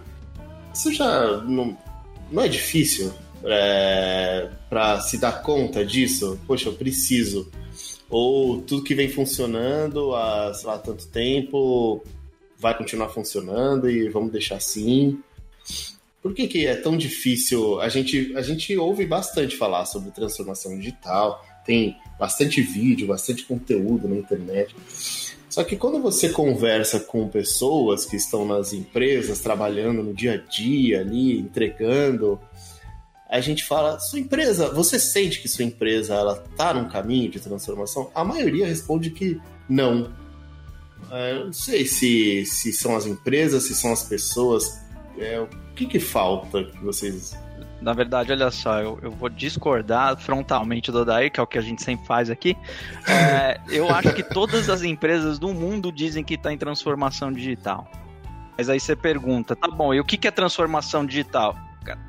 isso 0.73 0.93
já 0.93 1.43
não, 1.43 1.77
não 2.31 2.43
é 2.43 2.49
difícil? 2.49 3.13
é, 3.45 4.49
para 4.69 5.01
se 5.01 5.19
dar 5.19 5.43
conta 5.43 5.85
disso? 5.85 6.39
Poxa, 6.47 6.69
eu 6.69 6.73
preciso. 6.73 7.51
Ou 8.09 8.63
tudo 8.63 8.85
que 8.85 8.95
vem 8.95 9.09
funcionando 9.09 10.15
há, 10.15 10.53
sei 10.55 10.67
lá, 10.67 10.79
tanto 10.79 11.07
tempo 11.09 12.03
vai 12.59 12.77
continuar 12.77 13.09
funcionando 13.11 13.91
e 13.91 14.09
vamos 14.09 14.33
deixar 14.33 14.57
assim. 14.57 15.21
Por 16.23 16.33
que, 16.33 16.47
que 16.47 16.67
é 16.67 16.75
tão 16.77 16.97
difícil? 16.97 17.81
A 17.81 17.89
gente, 17.89 18.35
a 18.37 18.41
gente 18.41 18.77
ouve 18.77 19.05
bastante 19.05 19.57
falar 19.57 19.85
sobre 19.85 20.11
transformação 20.11 20.79
digital, 20.79 21.45
tem 21.67 21.97
bastante 22.19 22.63
vídeo, 22.63 23.09
bastante 23.09 23.45
conteúdo 23.45 24.09
na 24.09 24.17
internet. 24.17 24.75
Só 25.55 25.63
que 25.63 25.77
quando 25.77 26.03
você 26.03 26.31
conversa 26.31 26.99
com 26.99 27.29
pessoas 27.29 28.05
que 28.05 28.17
estão 28.17 28.45
nas 28.45 28.73
empresas, 28.73 29.39
trabalhando 29.39 30.03
no 30.03 30.13
dia 30.13 30.33
a 30.33 30.37
dia 30.37 30.99
ali, 30.99 31.39
entregando, 31.39 32.41
a 33.31 33.39
gente 33.39 33.63
fala, 33.63 34.01
sua 34.01 34.19
empresa, 34.19 34.69
você 34.71 34.99
sente 34.99 35.41
que 35.41 35.47
sua 35.47 35.65
empresa 35.65 36.13
ela 36.13 36.35
tá 36.57 36.75
num 36.75 36.89
caminho 36.89 37.31
de 37.31 37.39
transformação? 37.39 38.11
A 38.13 38.25
maioria 38.25 38.67
responde 38.67 39.11
que 39.11 39.41
não. 39.69 40.13
É, 41.13 41.37
eu 41.37 41.45
não 41.45 41.53
sei 41.53 41.87
se, 41.87 42.45
se 42.47 42.73
são 42.73 42.97
as 42.97 43.07
empresas, 43.07 43.63
se 43.63 43.77
são 43.77 43.93
as 43.93 44.03
pessoas. 44.03 44.81
É, 45.17 45.39
o 45.39 45.47
que, 45.77 45.87
que 45.87 46.01
falta 46.01 46.65
que 46.65 46.83
vocês. 46.83 47.33
Na 47.85 47.93
verdade, 47.93 48.33
olha 48.33 48.51
só, 48.51 48.81
eu, 48.81 48.99
eu 49.03 49.11
vou 49.11 49.29
discordar 49.29 50.17
frontalmente 50.17 50.91
do 50.91 51.05
Daí, 51.05 51.29
que 51.29 51.39
é 51.39 51.43
o 51.43 51.47
que 51.47 51.59
a 51.59 51.61
gente 51.61 51.83
sempre 51.83 52.07
faz 52.07 52.31
aqui. 52.31 52.57
É, 53.07 53.61
eu 53.69 53.91
acho 53.91 54.15
que 54.15 54.23
todas 54.23 54.71
as 54.71 54.83
empresas 54.83 55.39
do 55.39 55.53
mundo 55.53 55.93
dizem 55.93 56.25
que 56.25 56.33
está 56.33 56.51
em 56.51 56.57
transformação 56.57 57.31
digital. 57.31 57.87
Mas 58.57 58.71
aí 58.71 58.81
você 58.81 58.97
pergunta, 58.97 59.55
tá 59.55 59.69
bom, 59.69 59.93
e 59.93 60.01
o 60.01 60.05
que, 60.05 60.27
é 60.27 60.31
transformação 60.31 61.05
digital? 61.05 61.55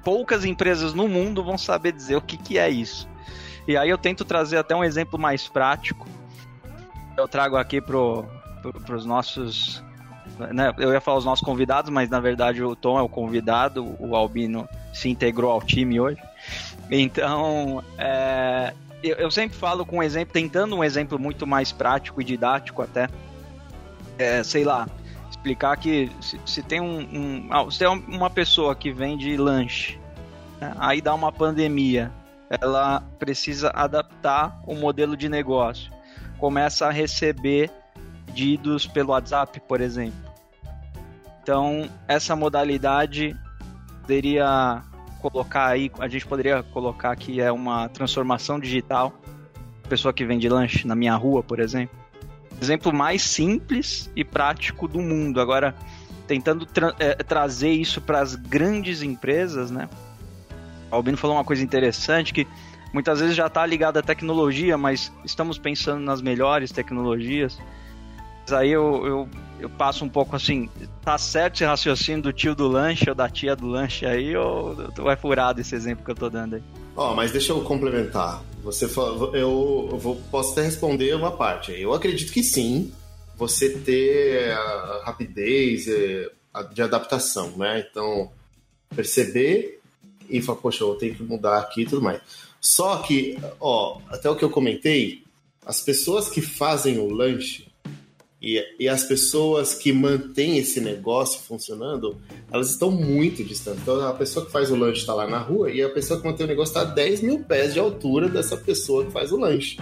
Poucas 0.01 0.45
empresas 0.45 0.93
no 0.93 1.09
mundo 1.09 1.43
vão 1.43 1.57
saber 1.57 1.91
dizer 1.91 2.15
o 2.15 2.21
que, 2.21 2.37
que 2.37 2.57
é 2.57 2.69
isso. 2.69 3.09
E 3.67 3.75
aí 3.75 3.89
eu 3.89 3.97
tento 3.97 4.23
trazer 4.23 4.55
até 4.55 4.73
um 4.73 4.83
exemplo 4.83 5.19
mais 5.19 5.45
prático. 5.45 6.07
Eu 7.17 7.27
trago 7.27 7.57
aqui 7.57 7.81
pro, 7.81 8.23
para 8.85 8.95
os 8.95 9.05
nossos. 9.05 9.83
Né, 10.53 10.73
eu 10.77 10.91
ia 10.91 11.01
falar 11.01 11.17
os 11.17 11.25
nossos 11.25 11.43
convidados, 11.43 11.89
mas 11.89 12.09
na 12.09 12.19
verdade 12.19 12.63
o 12.63 12.75
Tom 12.75 12.99
é 12.99 13.01
o 13.01 13.09
convidado, 13.09 13.95
o 13.99 14.15
Albino 14.15 14.67
se 14.93 15.09
integrou 15.09 15.51
ao 15.51 15.61
time 15.61 15.99
hoje. 15.99 16.21
Então, 16.89 17.83
é, 17.97 18.73
eu, 19.03 19.15
eu, 19.15 19.31
sempre 19.31 19.57
falo 19.57 19.85
com 19.85 19.97
um 19.97 20.03
exemplo, 20.03 20.33
tentando 20.33 20.75
um 20.75 20.83
exemplo 20.83 21.17
muito 21.17 21.47
mais 21.47 21.71
prático 21.71 22.21
e 22.21 22.23
didático 22.23 22.81
até. 22.81 23.07
É, 24.17 24.43
sei 24.43 24.63
lá, 24.63 24.87
explicar 25.29 25.75
que 25.77 26.09
se, 26.21 26.39
se 26.45 26.63
tem 26.63 26.79
um, 26.79 26.99
um 26.99 27.47
ah, 27.51 27.69
se 27.69 27.79
tem 27.79 27.87
uma 27.87 28.29
pessoa 28.29 28.73
que 28.73 28.91
vende 28.91 29.35
lanche, 29.35 29.99
né, 30.59 30.73
aí 30.79 31.01
dá 31.01 31.13
uma 31.13 31.31
pandemia, 31.31 32.11
ela 32.49 33.03
precisa 33.19 33.71
adaptar 33.75 34.59
o 34.65 34.73
modelo 34.73 35.17
de 35.17 35.27
negócio, 35.27 35.91
começa 36.37 36.87
a 36.87 36.91
receber 36.91 37.69
pedidos 38.35 38.85
pelo 38.85 39.11
WhatsApp, 39.11 39.61
por 39.61 39.79
exemplo. 39.79 40.19
Então, 41.41 41.89
essa 42.05 42.35
modalidade 42.35 43.33
poderia 44.01 44.83
colocar 45.21 45.67
aí, 45.67 45.89
a 45.99 46.07
gente 46.09 46.27
poderia 46.27 46.61
colocar 46.61 47.15
que 47.15 47.39
é 47.39 47.49
uma 47.49 47.87
transformação 47.87 48.59
digital. 48.59 49.13
Pessoa 49.87 50.13
que 50.13 50.25
vende 50.25 50.49
lanche 50.49 50.85
na 50.85 50.95
minha 50.95 51.15
rua, 51.15 51.41
por 51.41 51.59
exemplo. 51.59 51.95
Exemplo 52.61 52.93
mais 52.93 53.21
simples 53.21 54.11
e 54.15 54.23
prático 54.25 54.87
do 54.87 54.99
mundo. 54.99 55.39
Agora, 55.39 55.73
tentando 56.27 56.65
tra 56.65 56.93
é, 56.99 57.15
trazer 57.15 57.71
isso 57.71 58.01
para 58.01 58.19
as 58.19 58.35
grandes 58.35 59.01
empresas, 59.01 59.71
né? 59.71 59.87
O 60.91 60.95
Albino 60.95 61.17
falou 61.17 61.37
uma 61.37 61.43
coisa 61.43 61.63
interessante 61.63 62.33
que 62.33 62.47
muitas 62.91 63.19
vezes 63.19 63.35
já 63.35 63.47
está 63.47 63.65
ligado 63.65 63.97
à 63.97 64.01
tecnologia, 64.01 64.77
mas 64.77 65.11
estamos 65.23 65.57
pensando 65.57 66.01
nas 66.01 66.21
melhores 66.21 66.71
tecnologias 66.71 67.57
aí 68.53 68.71
eu, 68.71 69.05
eu, 69.05 69.29
eu, 69.59 69.69
passo 69.69 70.03
um 70.05 70.09
pouco 70.09 70.35
assim, 70.35 70.69
tá 71.03 71.17
certo 71.17 71.55
esse 71.55 71.65
raciocínio 71.65 72.21
do 72.21 72.33
tio 72.33 72.55
do 72.55 72.67
lanche 72.67 73.09
ou 73.09 73.15
da 73.15 73.29
tia 73.29 73.55
do 73.55 73.67
lanche 73.67 74.05
aí, 74.05 74.35
ou 74.35 74.75
vai 74.97 75.15
furado 75.15 75.61
esse 75.61 75.75
exemplo 75.75 76.03
que 76.03 76.11
eu 76.11 76.15
tô 76.15 76.29
dando 76.29 76.55
aí? 76.55 76.63
Ó, 76.95 77.11
oh, 77.11 77.15
mas 77.15 77.31
deixa 77.31 77.51
eu 77.51 77.61
complementar. 77.61 78.43
Você 78.63 78.85
eu, 78.85 79.35
eu 79.35 79.97
vou, 79.97 80.15
posso 80.31 80.53
até 80.53 80.63
responder 80.63 81.13
uma 81.13 81.31
parte. 81.31 81.71
Eu 81.71 81.93
acredito 81.93 82.31
que 82.31 82.41
sim, 82.41 82.91
você 83.37 83.69
ter 83.79 84.51
a 84.51 85.03
rapidez 85.05 85.87
eh, 85.87 86.31
de 86.73 86.81
adaptação, 86.81 87.51
né? 87.57 87.85
Então, 87.89 88.31
perceber 88.95 89.81
e 90.29 90.41
falar, 90.41 90.59
poxa, 90.59 90.83
eu 90.83 90.95
tenho 90.95 91.15
que 91.15 91.23
mudar 91.23 91.59
aqui 91.59 91.81
e 91.81 91.85
tudo 91.85 92.01
mais. 92.01 92.21
Só 92.61 92.97
que, 92.97 93.37
ó, 93.59 93.99
até 94.09 94.29
o 94.29 94.35
que 94.35 94.43
eu 94.43 94.49
comentei, 94.49 95.23
as 95.65 95.81
pessoas 95.81 96.29
que 96.29 96.41
fazem 96.41 96.97
o 96.97 97.09
lanche, 97.09 97.64
e, 98.45 98.63
e 98.79 98.87
as 98.87 99.03
pessoas 99.03 99.73
que 99.73 99.91
mantêm 99.91 100.59
esse 100.59 100.79
negócio 100.79 101.41
funcionando, 101.41 102.21
elas 102.51 102.69
estão 102.69 102.91
muito 102.91 103.43
distantes. 103.43 103.81
Então, 103.81 104.07
a 104.07 104.13
pessoa 104.13 104.45
que 104.45 104.51
faz 104.51 104.69
o 104.69 104.75
lanche 104.75 104.99
está 104.99 105.15
lá 105.15 105.27
na 105.27 105.39
rua 105.39 105.71
e 105.71 105.81
a 105.81 105.89
pessoa 105.89 106.21
que 106.21 106.27
mantém 106.27 106.45
o 106.45 106.49
negócio 106.49 106.69
está 106.69 106.81
a 106.81 106.93
10 106.93 107.21
mil 107.21 107.39
pés 107.39 107.73
de 107.73 107.79
altura 107.79 108.29
dessa 108.29 108.55
pessoa 108.55 109.03
que 109.03 109.11
faz 109.11 109.31
o 109.31 109.37
lanche. 109.37 109.79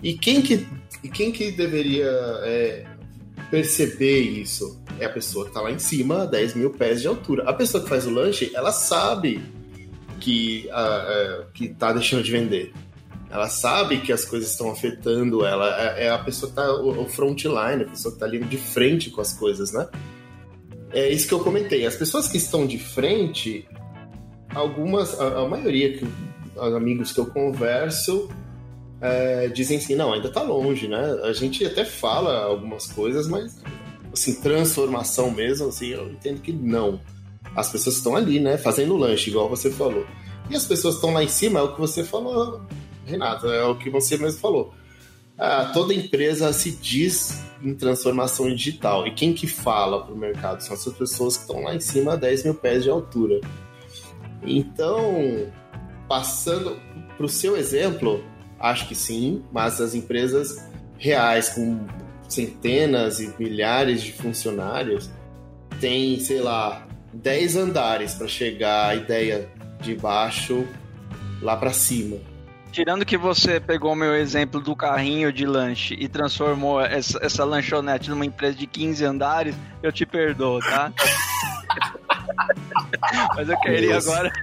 E 0.00 0.14
quem 0.14 0.40
que, 0.40 0.64
e 1.02 1.08
quem 1.08 1.32
que 1.32 1.50
deveria 1.50 2.08
é, 2.44 2.86
perceber 3.50 4.20
isso? 4.20 4.80
É 5.00 5.06
a 5.06 5.10
pessoa 5.10 5.44
que 5.44 5.50
está 5.50 5.60
lá 5.60 5.72
em 5.72 5.78
cima, 5.80 6.22
a 6.22 6.26
10 6.26 6.54
mil 6.54 6.70
pés 6.70 7.02
de 7.02 7.08
altura. 7.08 7.50
A 7.50 7.52
pessoa 7.52 7.82
que 7.82 7.88
faz 7.88 8.06
o 8.06 8.10
lanche, 8.10 8.52
ela 8.54 8.70
sabe 8.70 9.42
que, 10.20 10.70
a, 10.70 10.82
a, 10.82 11.44
que 11.52 11.70
tá 11.70 11.92
deixando 11.92 12.22
de 12.22 12.30
vender. 12.30 12.72
Ela 13.30 13.48
sabe 13.48 14.00
que 14.00 14.12
as 14.12 14.24
coisas 14.24 14.50
estão 14.50 14.70
afetando 14.70 15.44
ela. 15.44 15.96
É, 15.96 16.06
é 16.06 16.10
a 16.10 16.18
pessoa 16.18 16.50
que 16.50 16.56
tá, 16.56 16.72
o 16.74 17.08
frontline, 17.08 17.84
a 17.84 17.88
pessoa 17.88 18.12
que 18.12 18.18
tá 18.18 18.26
ali 18.26 18.40
de 18.40 18.56
frente 18.56 19.08
com 19.10 19.20
as 19.20 19.32
coisas, 19.32 19.72
né? 19.72 19.88
É 20.92 21.08
isso 21.08 21.28
que 21.28 21.34
eu 21.34 21.40
comentei. 21.40 21.86
As 21.86 21.94
pessoas 21.94 22.26
que 22.26 22.36
estão 22.36 22.66
de 22.66 22.78
frente, 22.78 23.68
algumas, 24.52 25.18
a, 25.20 25.42
a 25.42 25.48
maioria, 25.48 25.96
que, 25.96 26.04
os 26.56 26.74
amigos 26.74 27.12
que 27.12 27.20
eu 27.20 27.26
converso, 27.26 28.28
é, 29.00 29.46
dizem 29.48 29.78
assim, 29.78 29.94
não, 29.94 30.12
ainda 30.12 30.28
tá 30.28 30.42
longe, 30.42 30.88
né? 30.88 31.20
A 31.22 31.32
gente 31.32 31.64
até 31.64 31.84
fala 31.84 32.42
algumas 32.42 32.86
coisas, 32.86 33.28
mas, 33.28 33.62
assim, 34.12 34.40
transformação 34.40 35.30
mesmo, 35.30 35.68
assim, 35.68 35.90
eu 35.90 36.10
entendo 36.10 36.40
que 36.40 36.52
não. 36.52 37.00
As 37.54 37.70
pessoas 37.70 37.96
estão 37.96 38.16
ali, 38.16 38.40
né, 38.40 38.58
fazendo 38.58 38.96
lanche, 38.96 39.30
igual 39.30 39.48
você 39.48 39.70
falou. 39.70 40.04
E 40.50 40.56
as 40.56 40.66
pessoas 40.66 40.96
estão 40.96 41.12
lá 41.12 41.22
em 41.22 41.28
cima, 41.28 41.60
é 41.60 41.62
o 41.62 41.72
que 41.72 41.80
você 41.80 42.02
falou, 42.02 42.60
Renato, 43.10 43.46
é 43.48 43.64
o 43.64 43.76
que 43.76 43.90
você 43.90 44.16
mesmo 44.16 44.40
falou. 44.40 44.74
Ah, 45.38 45.70
toda 45.72 45.94
empresa 45.94 46.52
se 46.52 46.72
diz 46.72 47.42
em 47.62 47.74
transformação 47.74 48.54
digital. 48.54 49.06
E 49.06 49.12
quem 49.12 49.32
que 49.32 49.46
fala 49.46 50.04
para 50.04 50.14
o 50.14 50.16
mercado? 50.16 50.60
São 50.60 50.74
essas 50.74 50.92
pessoas 50.94 51.36
que 51.36 51.42
estão 51.42 51.62
lá 51.62 51.74
em 51.74 51.80
cima 51.80 52.12
a 52.12 52.16
10 52.16 52.44
mil 52.44 52.54
pés 52.54 52.82
de 52.82 52.90
altura. 52.90 53.40
Então, 54.42 55.50
passando 56.08 56.78
para 57.16 57.26
o 57.26 57.28
seu 57.28 57.56
exemplo, 57.56 58.22
acho 58.58 58.88
que 58.88 58.94
sim, 58.94 59.42
mas 59.52 59.80
as 59.80 59.94
empresas 59.94 60.56
reais 60.98 61.50
com 61.50 61.86
centenas 62.28 63.20
e 63.20 63.34
milhares 63.38 64.02
de 64.02 64.12
funcionários 64.12 65.10
têm, 65.80 66.18
sei 66.20 66.40
lá, 66.40 66.86
10 67.12 67.56
andares 67.56 68.14
para 68.14 68.28
chegar 68.28 68.90
a 68.90 68.94
ideia 68.94 69.48
de 69.80 69.94
baixo 69.94 70.66
lá 71.42 71.56
para 71.56 71.72
cima. 71.72 72.18
Tirando 72.72 73.04
que 73.04 73.16
você 73.16 73.58
pegou 73.58 73.92
o 73.92 73.96
meu 73.96 74.14
exemplo 74.14 74.60
do 74.60 74.76
carrinho 74.76 75.32
de 75.32 75.44
lanche 75.44 75.94
e 75.98 76.08
transformou 76.08 76.80
essa, 76.80 77.18
essa 77.22 77.44
lanchonete 77.44 78.10
numa 78.10 78.24
empresa 78.24 78.56
de 78.56 78.66
15 78.66 79.04
andares, 79.04 79.56
eu 79.82 79.92
te 79.92 80.06
perdoo, 80.06 80.60
tá? 80.60 80.92
Mas 83.36 83.48
eu 83.48 83.58
queria 83.60 83.98
Isso. 83.98 84.10
agora. 84.10 84.30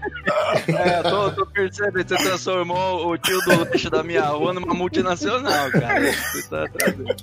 É, 0.68 1.02
tô, 1.04 1.32
tô 1.32 1.46
percebendo, 1.46 2.08
você 2.08 2.16
transformou 2.18 3.08
o 3.08 3.18
tio 3.18 3.40
do 3.42 3.64
lanche 3.64 3.90
da 3.90 4.04
minha 4.04 4.26
rua 4.26 4.54
numa 4.54 4.74
multinacional, 4.74 5.72
cara. 5.72 6.12
Você 6.12 6.50
tá 6.50 6.68
trazendo. 6.68 7.16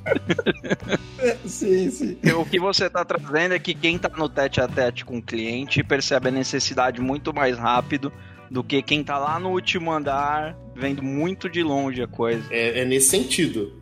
Sim, 1.45 1.91
sim. 1.91 2.19
O 2.35 2.45
que 2.45 2.59
você 2.59 2.89
tá 2.89 3.05
trazendo 3.05 3.55
é 3.55 3.59
que 3.59 3.75
quem 3.75 3.99
tá 3.99 4.11
no 4.17 4.29
tete 4.29 4.61
a 4.61 4.69
tete 4.69 5.05
com 5.05 5.19
o 5.19 5.23
cliente 5.23 5.83
percebe 5.83 6.29
a 6.29 6.33
necessidade 6.33 7.01
muito 7.01 7.35
mais 7.35 7.59
rápido 7.59 8.13
do 8.51 8.63
que 8.63 8.83
quem 8.83 9.03
tá 9.03 9.19
lá 9.19 9.39
no 9.39 9.51
último 9.51 9.93
andar 9.93 10.57
vendo 10.75 11.03
muito 11.03 11.49
de 11.49 11.63
longe 11.63 12.03
a 12.03 12.07
coisa. 12.07 12.45
É, 12.51 12.81
é 12.81 12.85
nesse 12.85 13.09
sentido. 13.09 13.73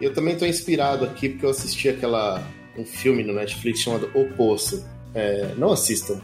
Eu 0.00 0.12
também 0.12 0.36
tô 0.36 0.46
inspirado 0.46 1.04
aqui 1.04 1.28
porque 1.28 1.44
eu 1.44 1.50
assisti 1.50 1.88
aquela 1.88 2.42
um 2.76 2.84
filme 2.84 3.24
no 3.24 3.32
Netflix 3.32 3.80
chamado 3.80 4.10
O 4.14 4.24
Poço. 4.34 4.86
É, 5.14 5.54
não 5.56 5.72
assistam. 5.72 6.20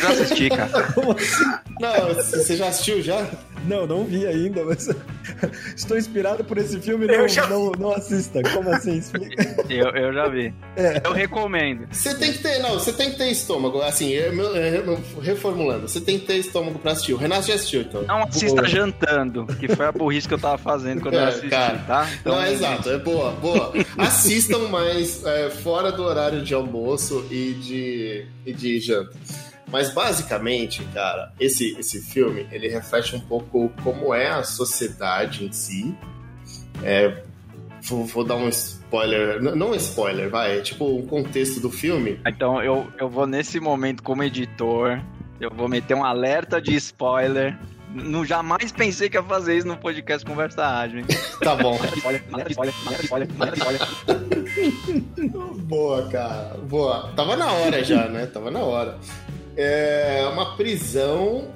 Já 0.00 0.08
assisti, 0.10 0.48
cara. 0.48 0.70
Não, 1.80 2.14
você 2.14 2.56
já 2.56 2.68
assistiu 2.68 3.02
já? 3.02 3.26
Não, 3.66 3.86
não 3.86 4.04
vi 4.04 4.26
ainda, 4.26 4.64
mas 4.64 4.88
estou 5.74 5.96
inspirado 5.96 6.44
por 6.44 6.58
esse 6.58 6.78
filme. 6.78 7.06
Não, 7.06 7.26
já... 7.26 7.46
não, 7.46 7.72
não 7.72 7.92
assista. 7.92 8.42
Como 8.42 8.68
assim? 8.70 8.98
Explica. 8.98 9.64
Eu, 9.68 9.88
eu 9.90 10.12
já 10.12 10.28
vi. 10.28 10.54
É. 10.76 11.00
Eu 11.02 11.12
recomendo. 11.12 11.86
Você 11.90 12.14
tem 12.14 12.32
que 12.32 12.38
ter, 12.38 12.58
não, 12.58 12.74
você 12.74 12.92
tem 12.92 13.10
que 13.10 13.16
ter 13.16 13.30
estômago. 13.30 13.80
Assim, 13.80 14.10
eu, 14.10 14.32
eu, 14.34 15.00
reformulando, 15.22 15.88
você 15.88 16.00
tem 16.00 16.18
que 16.18 16.26
ter 16.26 16.36
estômago 16.36 16.78
pra 16.78 16.92
assistir. 16.92 17.14
O 17.14 17.16
Renato 17.16 17.46
já 17.46 17.54
assistiu, 17.54 17.80
então. 17.80 18.02
Não 18.02 18.24
assista 18.24 18.56
boa. 18.56 18.68
jantando, 18.68 19.46
que 19.46 19.68
foi 19.74 19.86
a 19.86 19.92
burrice 19.92 20.28
que 20.28 20.34
eu 20.34 20.38
tava 20.38 20.58
fazendo 20.58 21.00
quando 21.00 21.14
é, 21.14 21.18
eu 21.18 21.28
assisti, 21.28 21.48
cara, 21.48 21.78
tá? 21.86 22.10
Então, 22.20 22.34
não, 22.34 22.42
é 22.42 22.52
exato, 22.52 22.90
é 22.90 22.98
boa, 22.98 23.30
boa. 23.32 23.72
Assistam 23.96 24.68
mais 24.68 25.24
é, 25.24 25.48
fora 25.48 25.90
do 25.90 26.02
horário 26.02 26.42
de 26.42 26.52
almoço 26.52 26.99
e 27.30 27.54
de, 27.54 28.26
e 28.44 28.52
de 28.52 28.80
janta. 28.80 29.16
Mas 29.70 29.92
basicamente, 29.92 30.84
cara, 30.92 31.32
esse, 31.38 31.76
esse 31.78 32.00
filme 32.00 32.46
ele 32.50 32.68
reflete 32.68 33.14
um 33.14 33.20
pouco 33.20 33.70
como 33.82 34.12
é 34.12 34.28
a 34.28 34.42
sociedade 34.42 35.44
em 35.44 35.52
si. 35.52 35.94
É, 36.82 37.22
vou, 37.82 38.04
vou, 38.04 38.24
dar 38.24 38.36
um 38.36 38.48
spoiler, 38.48 39.40
não 39.40 39.74
spoiler, 39.74 40.28
vai, 40.28 40.58
é 40.58 40.60
tipo 40.60 40.84
um 40.84 41.06
contexto 41.06 41.60
do 41.60 41.70
filme. 41.70 42.20
Então 42.26 42.62
eu, 42.62 42.86
eu 42.98 43.08
vou 43.08 43.26
nesse 43.26 43.60
momento 43.60 44.02
como 44.02 44.24
editor, 44.24 45.00
eu 45.40 45.50
vou 45.50 45.68
meter 45.68 45.94
um 45.94 46.04
alerta 46.04 46.60
de 46.60 46.74
spoiler. 46.74 47.56
Não 47.92 48.24
jamais 48.24 48.72
pensei 48.72 49.10
que 49.10 49.16
ia 49.16 49.22
fazer 49.22 49.58
isso 49.58 49.66
no 49.66 49.76
podcast 49.76 50.24
Conversa 50.24 50.64
Ágil. 50.64 51.04
tá 51.42 51.56
bom. 51.56 51.78
Boa, 55.64 56.08
cara. 56.08 56.56
Boa. 56.68 57.12
Tava 57.16 57.36
na 57.36 57.52
hora 57.52 57.82
já, 57.82 58.08
né? 58.08 58.26
Tava 58.26 58.50
na 58.50 58.60
hora 58.60 58.96
é 59.56 60.28
uma 60.32 60.56
prisão 60.56 61.48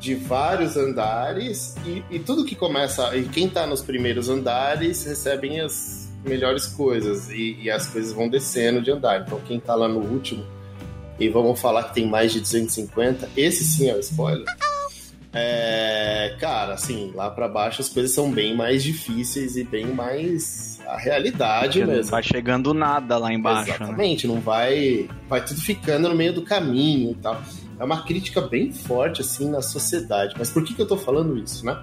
de 0.00 0.14
vários 0.14 0.76
andares 0.76 1.76
e, 1.86 2.02
e 2.10 2.18
tudo 2.18 2.44
que 2.44 2.54
começa. 2.54 3.16
E 3.16 3.24
quem 3.24 3.46
está 3.46 3.66
nos 3.66 3.80
primeiros 3.80 4.28
andares 4.28 5.04
recebem 5.04 5.60
as 5.60 6.12
melhores 6.24 6.66
coisas 6.66 7.30
e, 7.30 7.58
e, 7.62 7.70
as 7.70 7.86
coisas 7.86 8.12
vão 8.12 8.28
descendo 8.28 8.82
de 8.82 8.90
andar. 8.90 9.20
Então 9.20 9.40
quem 9.46 9.58
está 9.58 9.74
lá 9.74 9.86
no 9.86 10.00
último 10.00 10.44
e 11.18 11.28
vamos 11.28 11.60
falar 11.60 11.84
que 11.84 11.94
tem 11.94 12.08
mais 12.08 12.32
de 12.32 12.40
250, 12.40 13.30
esse 13.36 13.64
sim 13.64 13.88
é 13.88 13.94
o 13.94 14.00
spoiler. 14.00 14.44
É, 15.34 16.36
cara, 16.38 16.74
assim, 16.74 17.10
lá 17.12 17.28
para 17.28 17.48
baixo 17.48 17.80
as 17.80 17.88
coisas 17.88 18.12
são 18.12 18.30
bem 18.30 18.56
mais 18.56 18.84
difíceis 18.84 19.56
e 19.56 19.64
bem 19.64 19.86
mais 19.86 20.80
a 20.86 20.96
realidade 20.96 21.80
Porque 21.80 21.92
mesmo. 21.92 22.02
Não 22.04 22.10
vai 22.10 22.22
chegando 22.22 22.72
nada 22.72 23.18
lá 23.18 23.32
embaixo. 23.32 23.70
Né? 23.70 23.76
Exatamente, 23.76 24.28
né? 24.28 24.34
não 24.34 24.40
vai. 24.40 25.08
Vai 25.28 25.44
tudo 25.44 25.60
ficando 25.60 26.08
no 26.08 26.14
meio 26.14 26.32
do 26.32 26.42
caminho 26.42 27.10
e 27.10 27.14
tal. 27.16 27.42
É 27.78 27.84
uma 27.84 28.04
crítica 28.04 28.40
bem 28.40 28.72
forte, 28.72 29.20
assim, 29.22 29.50
na 29.50 29.60
sociedade. 29.60 30.36
Mas 30.38 30.50
por 30.50 30.62
que, 30.62 30.74
que 30.74 30.80
eu 30.80 30.86
tô 30.86 30.96
falando 30.96 31.36
isso, 31.36 31.66
né? 31.66 31.82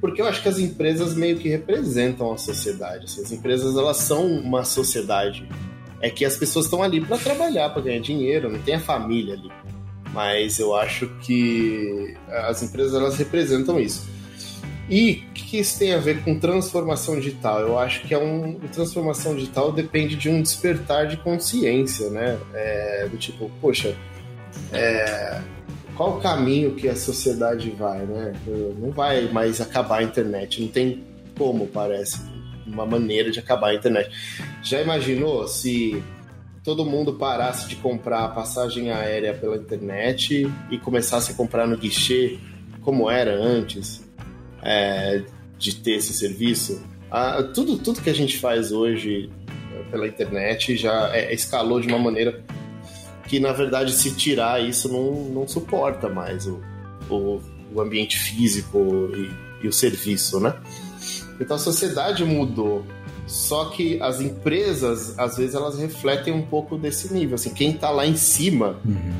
Porque 0.00 0.22
eu 0.22 0.26
acho 0.26 0.42
que 0.42 0.48
as 0.48 0.58
empresas 0.58 1.14
meio 1.14 1.38
que 1.38 1.48
representam 1.48 2.32
a 2.32 2.36
sociedade. 2.36 3.06
Assim, 3.06 3.22
as 3.22 3.32
empresas, 3.32 3.76
elas 3.76 3.96
são 3.96 4.24
uma 4.26 4.62
sociedade. 4.62 5.48
É 6.00 6.10
que 6.10 6.24
as 6.24 6.36
pessoas 6.36 6.66
estão 6.66 6.82
ali 6.82 7.00
para 7.00 7.18
trabalhar, 7.18 7.70
para 7.70 7.82
ganhar 7.82 8.00
dinheiro, 8.00 8.52
não 8.52 8.60
tem 8.60 8.74
a 8.74 8.80
família 8.80 9.34
ali. 9.34 9.50
Mas 10.14 10.60
eu 10.60 10.76
acho 10.76 11.08
que 11.22 12.14
as 12.28 12.62
empresas, 12.62 12.94
elas 12.94 13.18
representam 13.18 13.80
isso. 13.80 14.08
E 14.88 15.24
o 15.30 15.32
que 15.32 15.58
isso 15.58 15.78
tem 15.78 15.92
a 15.92 15.98
ver 15.98 16.22
com 16.22 16.38
transformação 16.38 17.16
digital? 17.16 17.60
Eu 17.60 17.78
acho 17.78 18.02
que 18.02 18.14
é 18.14 18.18
um 18.18 18.54
transformação 18.72 19.34
digital 19.34 19.72
depende 19.72 20.14
de 20.14 20.28
um 20.28 20.40
despertar 20.40 21.08
de 21.08 21.16
consciência, 21.16 22.10
né? 22.10 22.38
É, 22.54 23.08
do 23.10 23.16
tipo, 23.16 23.50
poxa, 23.60 23.96
é, 24.72 25.40
qual 25.96 26.18
o 26.18 26.20
caminho 26.20 26.74
que 26.74 26.88
a 26.88 26.94
sociedade 26.94 27.70
vai, 27.70 28.00
né? 28.00 28.34
Não 28.78 28.92
vai 28.92 29.28
mais 29.32 29.60
acabar 29.60 29.98
a 29.98 30.02
internet, 30.02 30.60
não 30.62 30.68
tem 30.68 31.02
como, 31.36 31.66
parece, 31.66 32.20
uma 32.64 32.86
maneira 32.86 33.32
de 33.32 33.40
acabar 33.40 33.68
a 33.68 33.74
internet. 33.74 34.10
Já 34.62 34.80
imaginou 34.80 35.48
se 35.48 36.00
todo 36.64 36.84
mundo 36.84 37.12
parasse 37.14 37.68
de 37.68 37.76
comprar 37.76 38.34
passagem 38.34 38.90
aérea 38.90 39.34
pela 39.34 39.56
internet 39.56 40.50
e 40.70 40.78
começasse 40.78 41.30
a 41.30 41.34
comprar 41.34 41.66
no 41.66 41.76
guichê 41.76 42.38
como 42.82 43.10
era 43.10 43.34
antes? 43.34 44.04
é, 44.64 45.22
de 45.58 45.76
ter 45.76 45.96
esse 45.96 46.14
serviço. 46.14 46.82
Ah, 47.10 47.42
tudo, 47.54 47.78
tudo 47.78 48.00
que 48.00 48.10
a 48.10 48.14
gente 48.14 48.38
faz 48.38 48.72
hoje 48.72 49.30
é, 49.72 49.82
pela 49.90 50.08
internet 50.08 50.76
já 50.76 51.14
é, 51.14 51.32
escalou 51.32 51.80
de 51.80 51.86
uma 51.86 51.98
maneira 51.98 52.42
que, 53.28 53.38
na 53.38 53.52
verdade, 53.52 53.92
se 53.92 54.14
tirar 54.16 54.62
isso 54.62 54.90
não, 54.90 55.12
não 55.30 55.46
suporta 55.46 56.08
mais 56.08 56.46
o, 56.46 56.60
o, 57.10 57.40
o 57.72 57.80
ambiente 57.80 58.18
físico 58.18 59.10
e, 59.14 59.64
e 59.66 59.68
o 59.68 59.72
serviço, 59.72 60.40
né? 60.40 60.54
Então 61.38 61.56
a 61.56 61.60
sociedade 61.60 62.24
mudou. 62.24 62.84
Só 63.26 63.66
que 63.66 64.00
as 64.02 64.20
empresas, 64.20 65.18
às 65.18 65.36
vezes, 65.36 65.54
elas 65.54 65.78
refletem 65.78 66.32
um 66.32 66.42
pouco 66.42 66.76
desse 66.76 67.12
nível. 67.12 67.36
Assim, 67.36 67.54
quem 67.54 67.70
está 67.70 67.90
lá 67.90 68.06
em 68.06 68.16
cima 68.16 68.78
uhum 68.84 69.14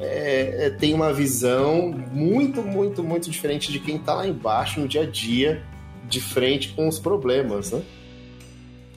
é, 0.00 0.66
é, 0.66 0.70
tem 0.70 0.94
uma 0.94 1.12
visão 1.12 1.90
muito, 2.12 2.62
muito, 2.62 3.02
muito 3.02 3.28
diferente 3.28 3.72
de 3.72 3.80
quem 3.80 3.96
está 3.96 4.14
lá 4.14 4.26
embaixo 4.26 4.80
no 4.80 4.86
dia 4.86 5.02
a 5.02 5.06
dia, 5.06 5.62
de 6.08 6.20
frente 6.20 6.68
com 6.68 6.88
os 6.88 6.98
problemas, 6.98 7.72
né? 7.72 7.82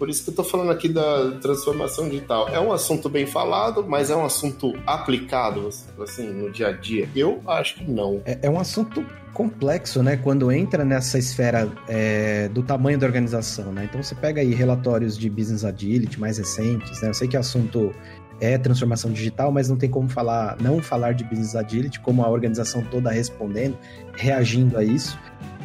Por 0.02 0.10
isso 0.10 0.24
que 0.24 0.30
eu 0.30 0.32
estou 0.32 0.44
falando 0.44 0.72
aqui 0.72 0.90
da 0.90 1.30
transformação 1.34 2.10
digital. 2.10 2.50
É 2.50 2.60
um 2.60 2.74
assunto 2.74 3.08
bem 3.08 3.28
falado, 3.28 3.86
mas 3.88 4.10
é 4.10 4.16
um 4.16 4.26
assunto 4.26 4.74
aplicado, 4.84 5.70
assim, 6.02 6.28
no 6.28 6.52
dia 6.52 6.70
a 6.70 6.72
dia? 6.72 7.08
Eu 7.16 7.40
acho 7.46 7.76
que 7.76 7.84
não. 7.84 8.20
É, 8.26 8.40
é 8.42 8.50
um 8.50 8.60
assunto 8.60 9.06
complexo, 9.32 10.02
né? 10.02 10.18
Quando 10.18 10.52
entra 10.52 10.84
nessa 10.84 11.20
esfera 11.20 11.72
é, 11.88 12.50
do 12.50 12.64
tamanho 12.64 12.98
da 12.98 13.06
organização, 13.06 13.72
né? 13.72 13.86
Então 13.88 14.02
você 14.02 14.16
pega 14.16 14.42
aí 14.42 14.56
relatórios 14.56 15.16
de 15.16 15.30
business 15.30 15.64
agility 15.64 16.20
mais 16.20 16.40
recentes, 16.40 17.00
né? 17.04 17.10
Eu 17.10 17.14
sei 17.14 17.28
que 17.28 17.38
é 17.38 17.40
assunto 17.40 17.94
é 18.40 18.58
transformação 18.58 19.12
digital, 19.12 19.52
mas 19.52 19.70
não 19.70 19.78
tem 19.78 19.88
como 19.88 20.10
falar, 20.10 20.58
não 20.60 20.82
falar 20.82 21.14
de 21.14 21.24
business 21.24 21.56
agility, 21.56 22.00
como 22.00 22.24
a 22.24 22.28
organização 22.28 22.84
toda 22.86 23.12
respondendo, 23.12 23.78
reagindo 24.16 24.80
a 24.80 24.84
isso. 24.84 25.16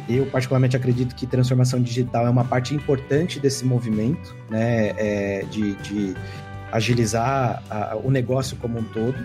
Eu 0.09 0.25
particularmente 0.27 0.75
acredito 0.75 1.15
que 1.15 1.27
transformação 1.27 1.81
digital 1.81 2.25
é 2.25 2.29
uma 2.29 2.45
parte 2.45 2.73
importante 2.73 3.39
desse 3.39 3.65
movimento, 3.65 4.35
né, 4.49 4.93
é, 4.97 5.45
de, 5.49 5.75
de, 5.75 6.15
agilizar 6.71 7.61
a, 7.69 7.95
o 7.95 8.09
negócio 8.09 8.57
como 8.57 8.79
um 8.79 8.83
todo. 8.83 9.17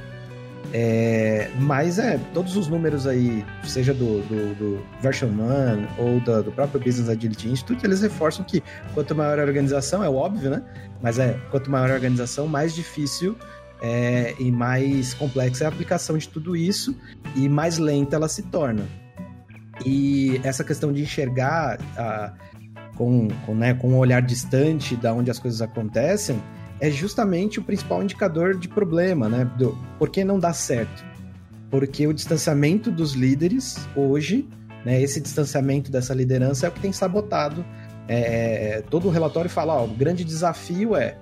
É, 0.75 1.51
mas 1.59 1.99
é, 1.99 2.19
todos 2.33 2.57
os 2.57 2.67
números 2.67 3.07
aí, 3.07 3.45
seja 3.65 3.93
do, 3.93 4.23
do, 4.23 4.55
do 4.55 4.87
Version 5.01 5.29
One 5.29 5.87
ou 5.99 6.19
do, 6.21 6.45
do, 6.45 6.53
próprio 6.53 6.81
Business 6.81 7.11
Agility 7.11 7.49
Institute, 7.49 7.85
eles 7.85 8.01
reforçam 8.01 8.45
que 8.45 8.63
quanto 8.95 9.15
maior 9.15 9.39
a 9.39 9.43
organização, 9.43 10.03
é 10.03 10.09
óbvio, 10.09 10.51
né? 10.51 10.63
Mas 11.03 11.19
é, 11.19 11.39
quanto 11.51 11.71
maior 11.71 11.91
a 11.91 11.95
organização, 11.95 12.47
mais 12.47 12.75
difícil 12.75 13.37
é, 13.83 14.35
e 14.39 14.51
mais 14.51 15.13
complexa 15.13 15.65
é 15.65 15.67
a 15.67 15.69
aplicação 15.69 16.17
de 16.17 16.29
tudo 16.29 16.57
isso 16.57 16.97
e 17.35 17.49
mais 17.49 17.79
lenta 17.79 18.17
ela 18.17 18.29
se 18.29 18.45
torna. 18.45 18.87
E 19.85 20.41
essa 20.45 20.63
questão 20.63 20.93
de 20.93 21.03
enxergar 21.03 21.79
a, 21.97 22.33
com, 22.97 23.29
com, 23.47 23.55
né, 23.55 23.75
com 23.75 23.91
um 23.91 23.99
olhar 23.99 24.23
distante 24.23 24.97
da 24.97 25.13
onde 25.13 25.31
as 25.31 25.39
coisas 25.39 25.61
acontecem, 25.61 26.41
é 26.81 26.91
justamente 26.91 27.61
o 27.61 27.63
principal 27.63 28.03
indicador 28.03 28.59
de 28.59 28.69
problema, 28.69 29.29
né? 29.29 29.45
Do, 29.57 29.79
por 29.99 30.11
que 30.11 30.25
não 30.25 30.39
dá 30.39 30.53
certo? 30.53 31.05
Porque 31.71 32.07
o 32.07 32.13
distanciamento 32.13 32.91
dos 32.91 33.13
líderes 33.13 33.89
hoje, 33.97 34.49
né, 34.85 35.01
esse 35.01 35.21
distanciamento 35.21 35.91
dessa 35.91 36.13
liderança 36.13 36.67
é 36.67 36.69
o 36.69 36.73
que 36.73 36.81
tem 36.81 36.93
sabotado. 36.93 37.65
É, 38.09 38.83
todo 38.91 39.07
o 39.07 39.11
relatório 39.11 39.49
fala, 39.49 39.75
ó, 39.75 39.85
o 39.85 39.89
grande 39.89 40.25
desafio 40.25 40.97
é, 40.97 41.17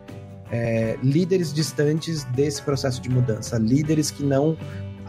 é 0.50 0.98
líderes 1.02 1.52
distantes 1.52 2.24
desse 2.24 2.62
processo 2.62 3.00
de 3.02 3.10
mudança, 3.10 3.58
líderes 3.58 4.10
que 4.10 4.24
não 4.24 4.56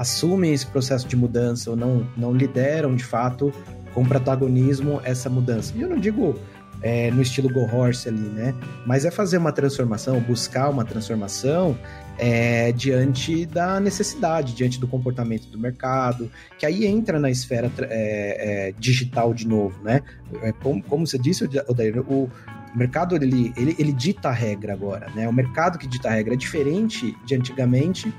assumem 0.02 0.52
esse 0.52 0.66
processo 0.66 1.08
de 1.08 1.16
mudança 1.16 1.70
ou 1.70 1.76
não, 1.76 2.08
não 2.18 2.34
lideram 2.34 2.96
de 2.96 3.04
fato 3.04 3.54
com 3.94 4.04
protagonismo 4.04 5.00
essa 5.04 5.30
mudança. 5.30 5.74
E 5.76 5.82
eu 5.82 5.90
não 5.90 5.98
digo 5.98 6.36
é, 6.82 7.12
no 7.12 7.22
estilo 7.22 7.48
Go 7.54 7.70
Horse 7.72 8.10
ali, 8.10 8.18
né? 8.18 8.56
Mas 8.86 9.06
é 9.06 9.12
fazer 9.12 9.38
uma 9.38 9.52
transformação, 9.52 10.20
buscar 10.20 10.70
uma 10.70 10.84
transformação 10.84 11.78
é, 12.18 12.72
diante 12.72 13.46
da 13.46 13.80
necessidade, 13.80 14.56
diante 14.56 14.80
do 14.80 14.88
comportamento 14.88 15.48
do 15.48 15.60
mercado, 15.60 16.32
que 16.58 16.66
aí 16.66 16.86
entra 16.86 17.20
na 17.20 17.30
esfera 17.30 17.72
é, 17.82 18.70
é 18.70 18.74
digital 18.80 19.34
de 19.34 19.48
novo, 19.48 19.84
né? 19.84 20.02
É, 20.42 20.52
como, 20.52 20.82
como 20.82 21.06
você 21.06 21.20
disse, 21.20 21.44
Odair, 21.68 22.00
o 22.00 22.28
mercado 22.76 23.16
ele, 23.16 23.54
ele, 23.56 23.76
ele 23.78 23.92
dita 23.92 24.30
a 24.30 24.34
regra 24.34 24.74
agora, 24.74 25.12
né? 25.14 25.28
O 25.28 25.34
mercado 25.34 25.78
que 25.78 25.88
dita 25.88 26.10
a 26.10 26.12
regra 26.12 26.34
é 26.34 26.38
diferente 26.38 27.16
de 27.24 27.36
antigamente, 27.36 28.12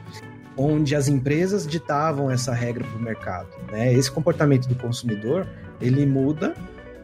onde 0.56 0.94
as 0.94 1.08
empresas 1.08 1.66
ditavam 1.66 2.30
essa 2.30 2.52
regra 2.52 2.84
para 2.84 2.98
o 2.98 3.02
mercado. 3.02 3.48
Né? 3.70 3.92
Esse 3.92 4.10
comportamento 4.10 4.68
do 4.68 4.74
consumidor 4.74 5.46
ele 5.80 6.06
muda 6.06 6.54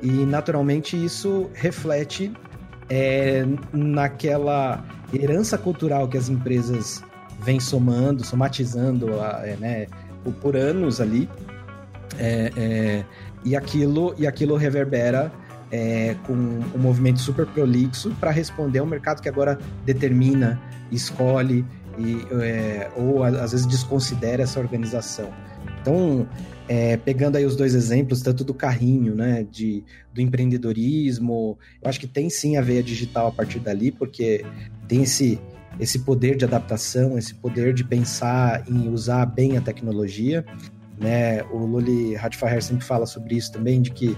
e 0.03 0.11
naturalmente 0.11 1.03
isso 1.03 1.51
reflete 1.55 2.33
é, 2.89 3.45
naquela 3.73 4.85
herança 5.13 5.59
cultural 5.59 6.09
que 6.09 6.17
as 6.17 6.29
empresas 6.29 7.03
vêm 7.41 7.61
somando, 7.61 8.25
somatizando 8.25 9.09
é, 9.43 9.57
né, 9.57 9.87
por, 10.41 10.57
anos 10.57 11.01
ali. 11.01 11.29
É, 12.19 12.53
é, 12.57 13.05
e, 13.45 13.55
aquilo, 13.55 14.15
e 14.19 14.27
aquilo 14.27 14.57
reverbera 14.57 15.31
é, 15.71 16.17
com 16.27 16.33
um 16.33 16.79
movimento 16.79 17.21
super 17.21 17.47
prolixo 17.47 18.11
para 18.19 18.31
responder 18.31 18.81
a 18.81 18.83
um 18.83 18.87
mercado 18.87 19.21
que 19.23 19.29
agora 19.29 19.59
determina, 19.85 20.61
escolhe 20.91 21.65
e, 21.99 22.27
é, 22.43 22.91
ou 22.97 23.23
às 23.23 23.53
vezes 23.53 23.67
desconsidera 23.67 24.43
essa 24.43 24.59
organização. 24.61 25.33
Então, 25.81 26.29
é, 26.69 26.97
pegando 26.97 27.37
aí 27.37 27.45
os 27.45 27.57
dois 27.57 27.75
exemplos, 27.75 28.21
tanto 28.21 28.45
do 28.45 28.53
carrinho, 28.53 29.15
né, 29.15 29.47
de, 29.51 29.83
do 30.13 30.21
empreendedorismo, 30.21 31.59
eu 31.81 31.89
acho 31.89 31.99
que 31.99 32.07
tem 32.07 32.29
sim 32.29 32.57
a 32.57 32.61
veia 32.61 32.83
digital 32.83 33.29
a 33.29 33.33
partir 33.33 33.59
dali, 33.59 33.91
porque 33.91 34.45
tem 34.87 35.03
esse, 35.03 35.41
esse 35.81 36.01
poder 36.01 36.37
de 36.37 36.45
adaptação, 36.45 37.17
esse 37.17 37.35
poder 37.35 37.73
de 37.73 37.85
pensar 37.85 38.65
em 38.69 38.89
usar 38.89 39.25
bem 39.27 39.57
a 39.57 39.61
tecnologia. 39.61 40.45
Né? 41.01 41.43
O 41.45 41.59
Luli 41.59 42.17
Hatfaher 42.17 42.63
sempre 42.63 42.85
fala 42.85 43.07
sobre 43.07 43.37
isso 43.37 43.53
também, 43.53 43.81
de 43.81 43.91
que 43.91 44.17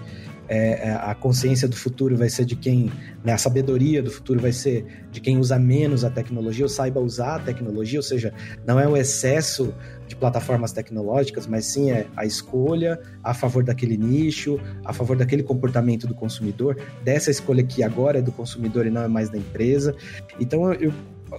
é, 0.50 0.88
é, 0.88 0.92
a 1.00 1.14
consciência 1.14 1.68
do 1.68 1.76
futuro 1.76 2.16
vai 2.16 2.28
ser 2.28 2.44
de 2.44 2.56
quem, 2.56 2.90
né, 3.22 3.32
a 3.32 3.38
sabedoria 3.38 4.02
do 4.02 4.10
futuro 4.10 4.40
vai 4.40 4.50
ser 4.50 4.84
de 5.12 5.20
quem 5.20 5.38
usa 5.38 5.56
menos 5.60 6.04
a 6.04 6.10
tecnologia 6.10 6.64
ou 6.64 6.68
saiba 6.68 6.98
usar 6.98 7.36
a 7.36 7.38
tecnologia, 7.38 8.00
ou 8.00 8.02
seja, 8.02 8.34
não 8.66 8.78
é 8.78 8.88
o 8.88 8.96
excesso 8.96 9.72
de 10.08 10.16
plataformas 10.16 10.72
tecnológicas, 10.72 11.46
mas 11.46 11.66
sim 11.66 11.92
é 11.92 12.08
a 12.16 12.26
escolha 12.26 13.00
a 13.22 13.32
favor 13.32 13.62
daquele 13.62 13.96
nicho, 13.96 14.58
a 14.84 14.92
favor 14.92 15.16
daquele 15.16 15.44
comportamento 15.44 16.08
do 16.08 16.14
consumidor, 16.16 16.76
dessa 17.04 17.30
escolha 17.30 17.62
que 17.62 17.84
agora 17.84 18.18
é 18.18 18.22
do 18.22 18.32
consumidor 18.32 18.88
e 18.88 18.90
não 18.90 19.02
é 19.02 19.08
mais 19.08 19.30
da 19.30 19.38
empresa. 19.38 19.94
Então 20.40 20.72
eu, 20.72 20.92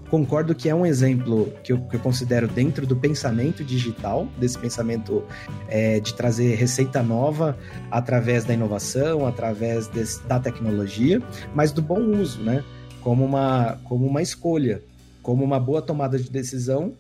concordo 0.10 0.56
que 0.56 0.70
é 0.70 0.76
um 0.76 0.86
exemplo 0.86 1.52
que 1.64 1.74
eu, 1.74 1.82
que 1.82 1.96
eu, 1.96 2.00
considero 2.00 2.48
dentro 2.48 2.86
do 2.86 2.96
pensamento 2.96 3.64
digital, 3.64 4.28
desse 4.38 4.58
pensamento 4.58 5.24
é, 5.68 6.00
de 6.00 6.14
trazer 6.14 6.56
receita 6.56 7.04
nova 7.04 7.58
através 7.90 8.46
da 8.46 8.54
inovação, 8.54 9.26
através 9.26 9.88
desse, 9.88 10.22
da 10.24 10.40
tecnologia, 10.40 11.22
mas 11.54 11.72
do 11.72 11.82
bom 11.82 12.00
uso, 12.00 12.42
né? 12.42 12.64
Como 13.02 13.26
uma, 13.26 13.80
como 13.84 14.06
uma 14.06 14.22
escolha, 14.22 14.82
como 15.22 15.44
uma 15.44 15.60
boa 15.60 15.82
tomada 15.82 16.18
de 16.18 16.30
decisão 16.30 16.94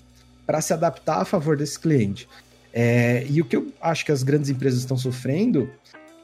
para 0.45 0.60
se 0.62 0.73
adaptar 0.73 1.21
a 1.21 1.25
favor 1.25 1.56
desse 1.56 1.80
cliente. 1.80 2.27
É, 2.73 3.25
e 3.30 3.41
o 3.41 3.45
que 3.45 3.56
eu 3.56 3.67
acho 3.82 4.06
que 4.06 4.12
as 4.12 4.23
grandes 4.23 4.49
empresas 4.49 4.80
estão 4.80 4.97
sofrendo 4.97 5.69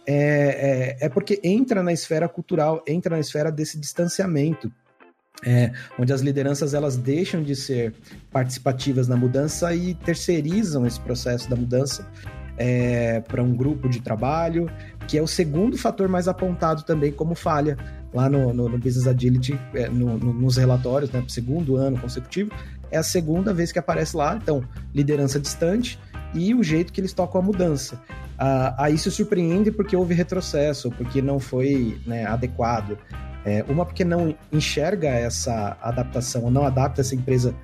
é, 0.06 0.96
é, 1.02 1.06
é 1.06 1.10
porque 1.10 1.40
entra 1.44 1.84
na 1.84 1.92
esfera 1.92 2.28
cultural, 2.30 2.82
entra 2.88 3.16
na 3.16 3.20
esfera 3.20 3.52
desse 3.52 3.78
distanciamento 3.78 4.72
é, 5.46 5.72
onde 6.00 6.12
as 6.12 6.22
lideranças 6.22 6.74
elas 6.74 6.98
deixam 6.98 7.44
de 7.44 7.56
ser 7.56 7.94
participativas 8.32 9.08
na 9.08 9.16
mudança 9.16 9.74
e 9.74 9.94
terceirizam 9.94 10.86
esse 10.86 11.00
processo 11.00 11.50
da 11.50 11.56
mudança 11.56 12.08
é, 12.58 13.22
para 13.22 13.42
um 13.42 13.54
grupo 13.54 13.88
de 13.88 14.02
trabalho, 14.02 14.70
que 15.08 15.18
é 15.18 15.22
o 15.22 15.28
segundo 15.28 15.78
fator 15.78 16.08
mais 16.08 16.28
apontado 16.28 16.84
também 16.84 17.12
como 17.12 17.36
falha 17.36 17.78
lá 18.14 18.28
no, 18.30 18.54
no, 18.54 18.68
no 18.68 18.78
Business 18.78 19.06
Agility, 19.06 19.60
é, 19.74 19.88
no, 19.88 20.18
nos 20.18 20.58
relatórios, 20.58 21.12
né, 21.12 21.24
segundo 21.28 21.76
ano 21.76 22.00
consecutivo, 22.00 22.52
é 22.90 22.98
a 22.98 23.04
segunda 23.04 23.54
vez 23.54 23.72
que 23.72 23.80
aparece 23.80 24.18
lá. 24.18 24.40
Então, 24.42 24.64
liderança 24.94 25.40
distante 25.40 26.00
e 26.34 26.54
o 26.56 26.64
jeito 26.64 26.92
que 26.92 27.00
eles 27.00 27.14
tocam 27.14 27.42
a 27.42 27.44
mudança. 27.44 28.02
Ah, 28.38 28.76
aí 28.78 28.98
se 28.98 29.10
surpreende 29.10 29.72
porque 29.72 29.96
houve 29.96 30.14
retrocesso, 30.14 30.92
porque 30.92 31.22
não 31.22 31.40
foi 31.40 32.00
né, 32.06 32.26
adequado. 32.26 32.98
É, 33.46 33.64
uma 33.68 33.86
porque 33.86 34.04
não 34.04 34.36
enxerga 34.52 35.08
essa 35.08 35.78
adaptação, 35.82 36.44
ou 36.44 36.52
não 36.52 36.66
adapta 36.66 37.02
essa 37.02 37.16
empresa 37.16 37.56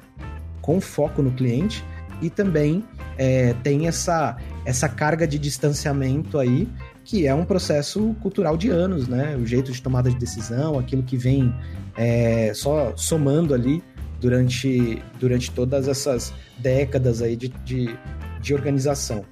com 0.62 0.80
foco 0.80 1.22
no 1.22 1.32
cliente, 1.32 1.84
e 2.22 2.30
também 2.30 2.84
é, 3.18 3.54
tem 3.64 3.88
essa, 3.88 4.38
essa 4.66 4.88
carga 4.88 5.28
de 5.28 5.38
distanciamento 5.38 6.40
aí, 6.40 6.70
que 7.04 7.28
é 7.28 7.36
um 7.36 7.44
processo 7.44 8.16
cultural 8.22 8.56
de 8.56 8.70
anos, 8.70 9.08
né? 9.10 9.36
O 9.36 9.46
jeito 9.46 9.72
de 9.72 9.82
tomada 9.82 10.10
de 10.10 10.16
decisão, 10.16 10.80
aquilo 10.80 11.04
que 11.04 11.18
vem 11.18 11.54
é, 11.98 12.54
só 12.54 12.94
somando 12.96 13.54
ali 13.54 13.84
durante, 14.22 15.04
durante 15.20 15.52
todas 15.52 15.90
essas 15.90 16.34
décadas 16.58 17.22
aí 17.22 17.36
de, 17.36 17.50
de, 17.50 17.94
de 18.40 18.54
organização. 18.54 19.26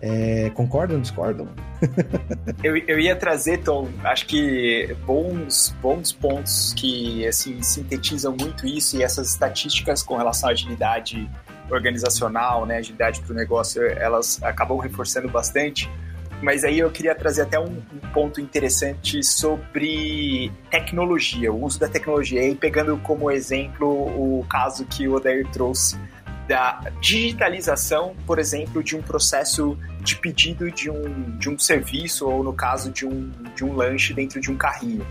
É, 0.00 0.50
concordam, 0.50 1.00
discordam? 1.00 1.48
eu, 2.62 2.76
eu 2.76 3.00
ia 3.00 3.16
trazer, 3.16 3.58
Tom, 3.58 3.88
acho 4.04 4.26
que 4.26 4.94
bons, 5.04 5.74
bons 5.82 6.12
pontos 6.12 6.72
que 6.74 7.26
assim 7.26 7.60
sintetizam 7.62 8.36
muito 8.38 8.66
isso 8.66 8.96
e 8.96 9.02
essas 9.02 9.30
estatísticas 9.30 10.02
com 10.02 10.16
relação 10.16 10.48
à 10.48 10.52
agilidade 10.52 11.28
organizacional, 11.70 12.64
né, 12.64 12.78
agilidade 12.78 13.20
para 13.20 13.32
o 13.32 13.36
negócio, 13.36 13.84
elas 13.84 14.42
acabam 14.42 14.78
reforçando 14.78 15.28
bastante. 15.28 15.90
Mas 16.40 16.62
aí 16.62 16.78
eu 16.78 16.90
queria 16.90 17.14
trazer 17.16 17.42
até 17.42 17.58
um, 17.58 17.64
um, 17.64 18.12
ponto 18.12 18.40
interessante 18.40 19.24
sobre 19.24 20.52
tecnologia, 20.70 21.52
o 21.52 21.64
uso 21.64 21.80
da 21.80 21.88
tecnologia. 21.88 22.48
E 22.48 22.54
pegando 22.54 22.96
como 22.98 23.28
exemplo 23.28 23.88
o 23.88 24.46
caso 24.48 24.84
que 24.84 25.08
o 25.08 25.14
Odair 25.14 25.46
trouxe 25.50 25.98
da 26.48 26.80
digitalização, 27.00 28.16
por 28.26 28.38
exemplo, 28.38 28.82
de 28.82 28.96
um 28.96 29.02
processo 29.02 29.78
de 30.00 30.16
pedido 30.16 30.70
de 30.70 30.90
um, 30.90 31.36
de 31.38 31.50
um 31.50 31.58
serviço, 31.58 32.26
ou 32.26 32.42
no 32.42 32.54
caso 32.54 32.90
de 32.90 33.06
um, 33.06 33.30
de 33.54 33.64
um 33.64 33.74
lanche 33.74 34.14
dentro 34.14 34.40
de 34.40 34.50
um 34.50 34.56
carrinho. 34.56 35.06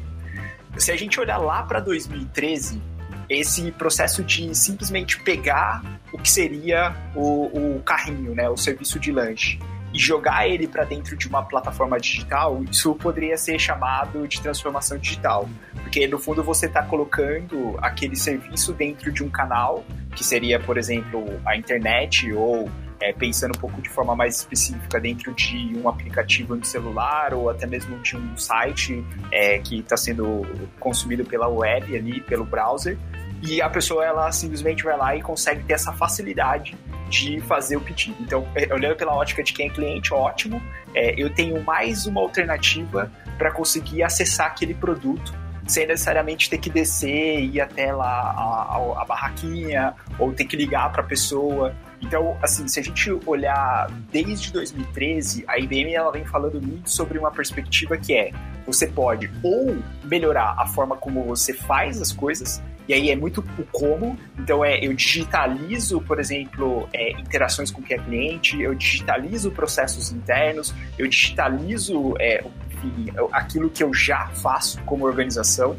Se 0.78 0.92
a 0.92 0.98
gente 0.98 1.20
olhar 1.20 1.38
lá 1.38 1.62
para 1.62 1.80
2013, 1.80 2.82
esse 3.30 3.72
processo 3.72 4.24
de 4.24 4.54
simplesmente 4.56 5.20
pegar 5.20 5.84
o 6.12 6.18
que 6.18 6.30
seria 6.30 6.96
o, 7.16 7.76
o 7.78 7.84
carrinho, 7.84 8.34
né, 8.34 8.50
o 8.50 8.58
serviço 8.58 9.00
de 9.00 9.12
lanche, 9.12 9.60
e 9.94 10.00
jogar 10.00 10.48
ele 10.48 10.68
para 10.68 10.84
dentro 10.84 11.16
de 11.16 11.28
uma 11.28 11.44
plataforma 11.44 12.00
digital, 12.00 12.64
isso 12.70 12.94
poderia 12.96 13.38
ser 13.38 13.60
chamado 13.60 14.28
de 14.28 14.42
transformação 14.42 14.98
digital. 14.98 15.48
Porque 15.82 16.08
no 16.08 16.20
fundo 16.20 16.44
você 16.44 16.66
está 16.66 16.84
colocando 16.84 17.78
aquele 17.82 18.16
serviço 18.16 18.74
dentro 18.74 19.12
de 19.12 19.24
um 19.24 19.30
canal, 19.30 19.86
que 20.16 20.24
seria, 20.24 20.60
por 20.60 20.78
exemplo, 20.78 21.26
a 21.46 21.56
internet, 21.56 22.32
ou 22.34 22.70
é, 23.00 23.14
pensando 23.14 23.56
um 23.56 23.60
pouco 23.60 23.82
de 23.82 23.90
forma 23.90 24.16
mais 24.16 24.38
específica 24.38 25.00
dentro 25.00 25.34
de 25.34 25.78
um 25.78 25.88
aplicativo 25.88 26.56
no 26.56 26.66
celular, 26.66 27.34
ou 27.34 27.50
até 27.50 27.66
mesmo 27.66 27.98
de 28.00 28.18
um 28.18 28.36
site 28.36 29.06
é, 29.32 29.60
que 29.60 29.80
está 29.80 29.96
sendo 29.96 30.42
consumido 30.80 31.24
pela 31.24 31.48
web 31.48 31.96
ali, 31.96 32.22
pelo 32.22 32.44
browser 32.44 32.98
e 33.42 33.62
a 33.62 33.70
pessoa 33.70 34.04
ela 34.06 34.32
simplesmente 34.32 34.84
vai 34.84 34.98
lá 34.98 35.16
e 35.16 35.22
consegue 35.22 35.64
ter 35.64 35.74
essa 35.74 35.92
facilidade 35.94 36.76
de 37.10 37.40
fazer 37.42 37.78
o 37.78 37.82
pedido. 37.82 38.18
Então, 38.20 38.48
é, 38.56 38.74
olhando 38.74 38.96
pela 38.96 39.14
ótica 39.16 39.44
de 39.44 39.54
quem 39.54 39.68
é 39.68 39.70
cliente, 39.70 40.14
ótimo, 40.14 40.62
é, 40.94 41.14
eu 41.18 41.30
tenho 41.30 41.62
mais 41.64 42.06
uma 42.06 42.22
alternativa 42.22 43.12
para 43.38 43.52
conseguir 43.52 44.04
acessar 44.04 44.48
aquele 44.48 44.74
produto 44.74 45.34
sem 45.68 45.86
necessariamente 45.86 46.50
ter 46.50 46.58
que 46.60 46.70
descer 46.70 47.40
e 47.42 47.56
ir 47.56 47.62
até 47.62 47.92
lá 47.92 48.06
a, 48.06 48.78
a, 48.78 49.02
a 49.02 49.06
barraquinha 49.06 49.94
ou 50.18 50.32
ter 50.32 50.46
que 50.46 50.56
ligar 50.56 50.92
para 50.92 51.02
a 51.02 51.06
pessoa. 51.06 51.76
Então, 52.02 52.38
assim, 52.42 52.68
se 52.68 52.80
a 52.80 52.84
gente 52.84 53.12
olhar 53.26 53.88
desde 54.10 54.52
2013, 54.54 55.44
a 55.46 55.58
IBM 55.60 55.94
ela 55.94 56.12
vem 56.12 56.24
falando 56.24 56.62
muito 56.62 56.90
sobre 56.90 57.20
uma 57.20 57.32
perspectiva 57.32 57.98
que 57.98 58.16
é 58.16 58.32
você 58.66 58.88
pode 58.88 59.30
ou 59.44 59.78
melhorar 60.04 60.56
a 60.58 60.66
forma 60.68 60.96
como 60.96 61.24
você 61.24 61.54
faz 61.54 62.02
as 62.02 62.14
coisas 62.14 62.62
e 62.88 62.94
aí 62.94 63.12
é 63.12 63.16
muito 63.16 63.44
o 63.58 63.64
como. 63.66 64.18
Então 64.38 64.64
é 64.64 64.80
eu 64.84 64.94
digitalizo, 64.94 66.02
por 66.02 66.20
exemplo, 66.20 66.88
é, 66.94 67.12
interações 67.12 67.72
com 67.72 67.82
quem 67.82 67.98
é 67.98 68.00
cliente, 68.00 68.62
eu 68.62 68.74
digitalizo 68.74 69.52
processos 69.52 70.12
internos, 70.12 70.74
eu 70.98 71.08
digitalizo 71.08 72.16
é, 72.20 72.44
enfim, 72.72 73.12
aquilo 73.32 73.70
que 73.70 73.84
eu 73.84 73.94
já 73.94 74.28
faço 74.28 74.82
como 74.84 75.06
organização 75.06 75.76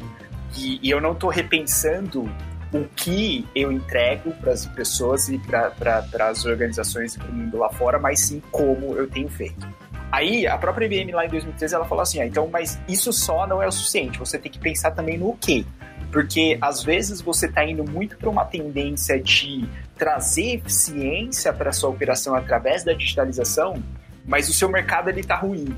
e, 0.57 0.79
e 0.83 0.91
eu 0.91 1.01
não 1.01 1.13
estou 1.13 1.31
repensando 1.31 2.31
o 2.73 2.85
que 2.95 3.47
eu 3.55 3.73
entrego 3.73 4.31
para 4.33 4.53
as 4.53 4.67
pessoas 4.67 5.29
e 5.29 5.39
para 5.39 6.29
as 6.29 6.45
organizações 6.45 7.15
e 7.15 7.19
para 7.19 7.29
o 7.29 7.33
mundo 7.33 7.57
lá 7.57 7.71
fora, 7.71 7.99
mas 7.99 8.21
sim 8.21 8.43
como 8.51 8.95
eu 8.95 9.09
tenho 9.09 9.29
feito. 9.29 9.67
Aí, 10.11 10.47
a 10.47 10.57
própria 10.57 10.87
IBM 10.87 11.13
lá 11.13 11.27
em 11.27 11.29
2013, 11.29 11.75
ela 11.75 11.85
falou 11.85 12.03
assim, 12.03 12.21
ah, 12.21 12.27
então, 12.27 12.49
mas 12.51 12.79
isso 12.89 13.13
só 13.13 13.47
não 13.47 13.63
é 13.63 13.67
o 13.67 13.73
suficiente, 13.73 14.19
você 14.19 14.39
tem 14.39 14.51
que 14.51 14.59
pensar 14.59 14.91
também 14.93 15.19
no 15.19 15.37
quê? 15.37 15.65
Porque 16.11 16.59
às 16.61 16.83
vezes 16.83 17.21
você 17.21 17.47
está 17.47 17.65
indo 17.65 17.85
muito 17.85 18.17
para 18.17 18.31
uma 18.31 18.45
tendência 18.45 19.21
de 19.21 19.69
trazer 19.97 20.57
eficiência 20.57 21.53
para 21.53 21.73
sua 21.73 21.91
operação 21.91 22.35
através 22.35 22.85
da 22.85 22.93
digitalização, 22.93 23.83
mas 24.25 24.49
o 24.49 24.55
seu 24.55 24.69
mercado 24.69 25.11
ele 25.11 25.21
está 25.21 25.37
ruindo. 25.37 25.77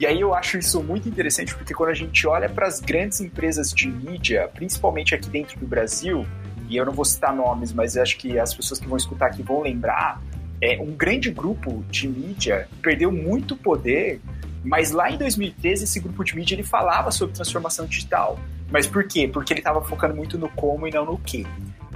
E 0.00 0.06
aí 0.06 0.20
eu 0.20 0.34
acho 0.34 0.56
isso 0.56 0.82
muito 0.82 1.08
interessante 1.08 1.54
porque 1.54 1.74
quando 1.74 1.90
a 1.90 1.94
gente 1.94 2.26
olha 2.26 2.48
para 2.48 2.66
as 2.66 2.80
grandes 2.80 3.20
empresas 3.20 3.70
de 3.70 3.86
mídia, 3.86 4.48
principalmente 4.54 5.14
aqui 5.14 5.28
dentro 5.28 5.60
do 5.60 5.66
Brasil, 5.66 6.26
e 6.70 6.76
eu 6.76 6.86
não 6.86 6.92
vou 6.92 7.04
citar 7.04 7.34
nomes, 7.34 7.72
mas 7.72 7.96
acho 7.96 8.16
que 8.16 8.38
as 8.38 8.54
pessoas 8.54 8.80
que 8.80 8.88
vão 8.88 8.96
escutar 8.96 9.26
aqui 9.26 9.42
vão 9.42 9.60
lembrar, 9.60 10.22
é, 10.62 10.80
um 10.80 10.92
grande 10.92 11.30
grupo 11.30 11.84
de 11.90 12.08
mídia 12.08 12.66
perdeu 12.80 13.12
muito 13.12 13.54
poder, 13.56 14.20
mas 14.64 14.90
lá 14.90 15.10
em 15.10 15.16
2013 15.16 15.84
esse 15.84 16.00
grupo 16.00 16.24
de 16.24 16.34
mídia 16.36 16.54
ele 16.54 16.62
falava 16.62 17.10
sobre 17.10 17.34
transformação 17.34 17.86
digital. 17.86 18.38
Mas 18.70 18.86
por 18.86 19.04
quê? 19.04 19.28
Porque 19.28 19.52
ele 19.52 19.60
estava 19.60 19.82
focando 19.82 20.14
muito 20.14 20.38
no 20.38 20.48
como 20.48 20.86
e 20.86 20.90
não 20.90 21.04
no 21.04 21.18
que. 21.18 21.46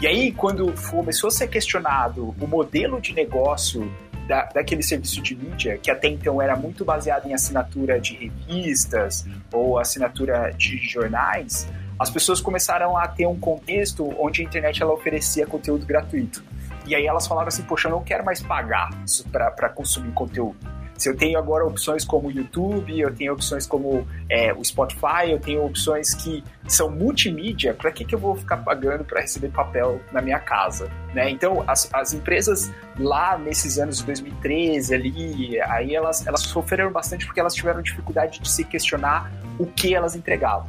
E 0.01 0.07
aí, 0.07 0.33
quando 0.33 0.75
começou 0.91 1.29
a 1.29 1.31
ser 1.31 1.47
questionado 1.47 2.35
o 2.41 2.47
modelo 2.49 3.01
de 3.01 3.15
negócio 3.15 3.89
da, 4.27 4.45
daquele 4.47 4.83
serviço 4.83 5.23
de 5.23 5.37
mídia, 5.37 5.79
que 5.79 5.91
até 5.91 6.09
então 6.09 6.43
era 6.43 6.57
muito 6.57 6.85
baseado 6.85 7.27
em 7.27 7.35
assinatura 7.35 8.01
de 8.01 8.15
revistas 8.15 9.25
ou 9.53 9.79
assinatura 9.79 10.53
de 10.57 10.79
jornais, 10.79 11.69
as 11.99 12.11
pessoas 12.11 12.41
começaram 12.41 12.97
a 12.97 13.07
ter 13.07 13.27
um 13.27 13.39
contexto 13.39 14.13
onde 14.19 14.43
a 14.43 14.45
internet 14.45 14.83
ela 14.83 14.93
oferecia 14.93 15.47
conteúdo 15.47 15.87
gratuito. 15.87 16.43
E 16.87 16.95
aí 16.95 17.07
elas 17.07 17.27
falaram 17.27 17.49
assim, 17.49 17.63
poxa, 17.63 17.89
eu 17.89 17.93
não 17.93 18.03
quero 18.03 18.25
mais 18.25 18.43
pagar 18.43 18.91
para 19.31 19.69
consumir 19.69 20.13
conteúdo. 20.13 20.57
Se 20.97 21.09
eu 21.09 21.17
tenho 21.17 21.39
agora 21.39 21.65
opções 21.65 22.05
como 22.05 22.29
o 22.29 22.31
YouTube, 22.31 22.99
eu 22.99 23.13
tenho 23.15 23.33
opções 23.33 23.67
como 23.67 24.07
é, 24.29 24.53
o 24.53 24.65
Spotify, 24.65 25.31
eu 25.31 25.41
tenho 25.41 25.65
opções 25.65 26.15
que 26.15 26.43
são 26.69 26.91
multimídia, 26.91 27.75
para 27.75 27.91
que, 27.91 28.05
que 28.05 28.15
eu 28.15 28.19
vou 28.19 28.37
ficar 28.37 28.59
pagando 28.59 29.05
para 29.05 29.21
receber 29.21 29.49
papel 29.49 30.01
na 30.13 30.23
minha 30.23 30.39
casa? 30.39 30.89
Né? 31.13 31.31
Então, 31.31 31.65
as, 31.67 31.93
as 31.93 32.15
empresas 32.15 32.73
lá 32.99 33.37
nesses 33.37 33.79
anos 33.79 33.99
de 33.99 34.07
2013 34.07 34.95
ali, 34.95 35.61
aí 35.63 35.95
elas, 35.95 36.27
elas 36.27 36.41
sofreram 36.41 36.93
bastante 36.93 37.27
porque 37.27 37.41
elas 37.41 37.55
tiveram 37.55 37.83
dificuldade 37.83 38.41
de 38.41 38.49
se 38.49 38.65
questionar 38.65 39.31
o 39.59 39.67
que 39.67 39.95
elas 39.95 40.15
entregavam. 40.15 40.69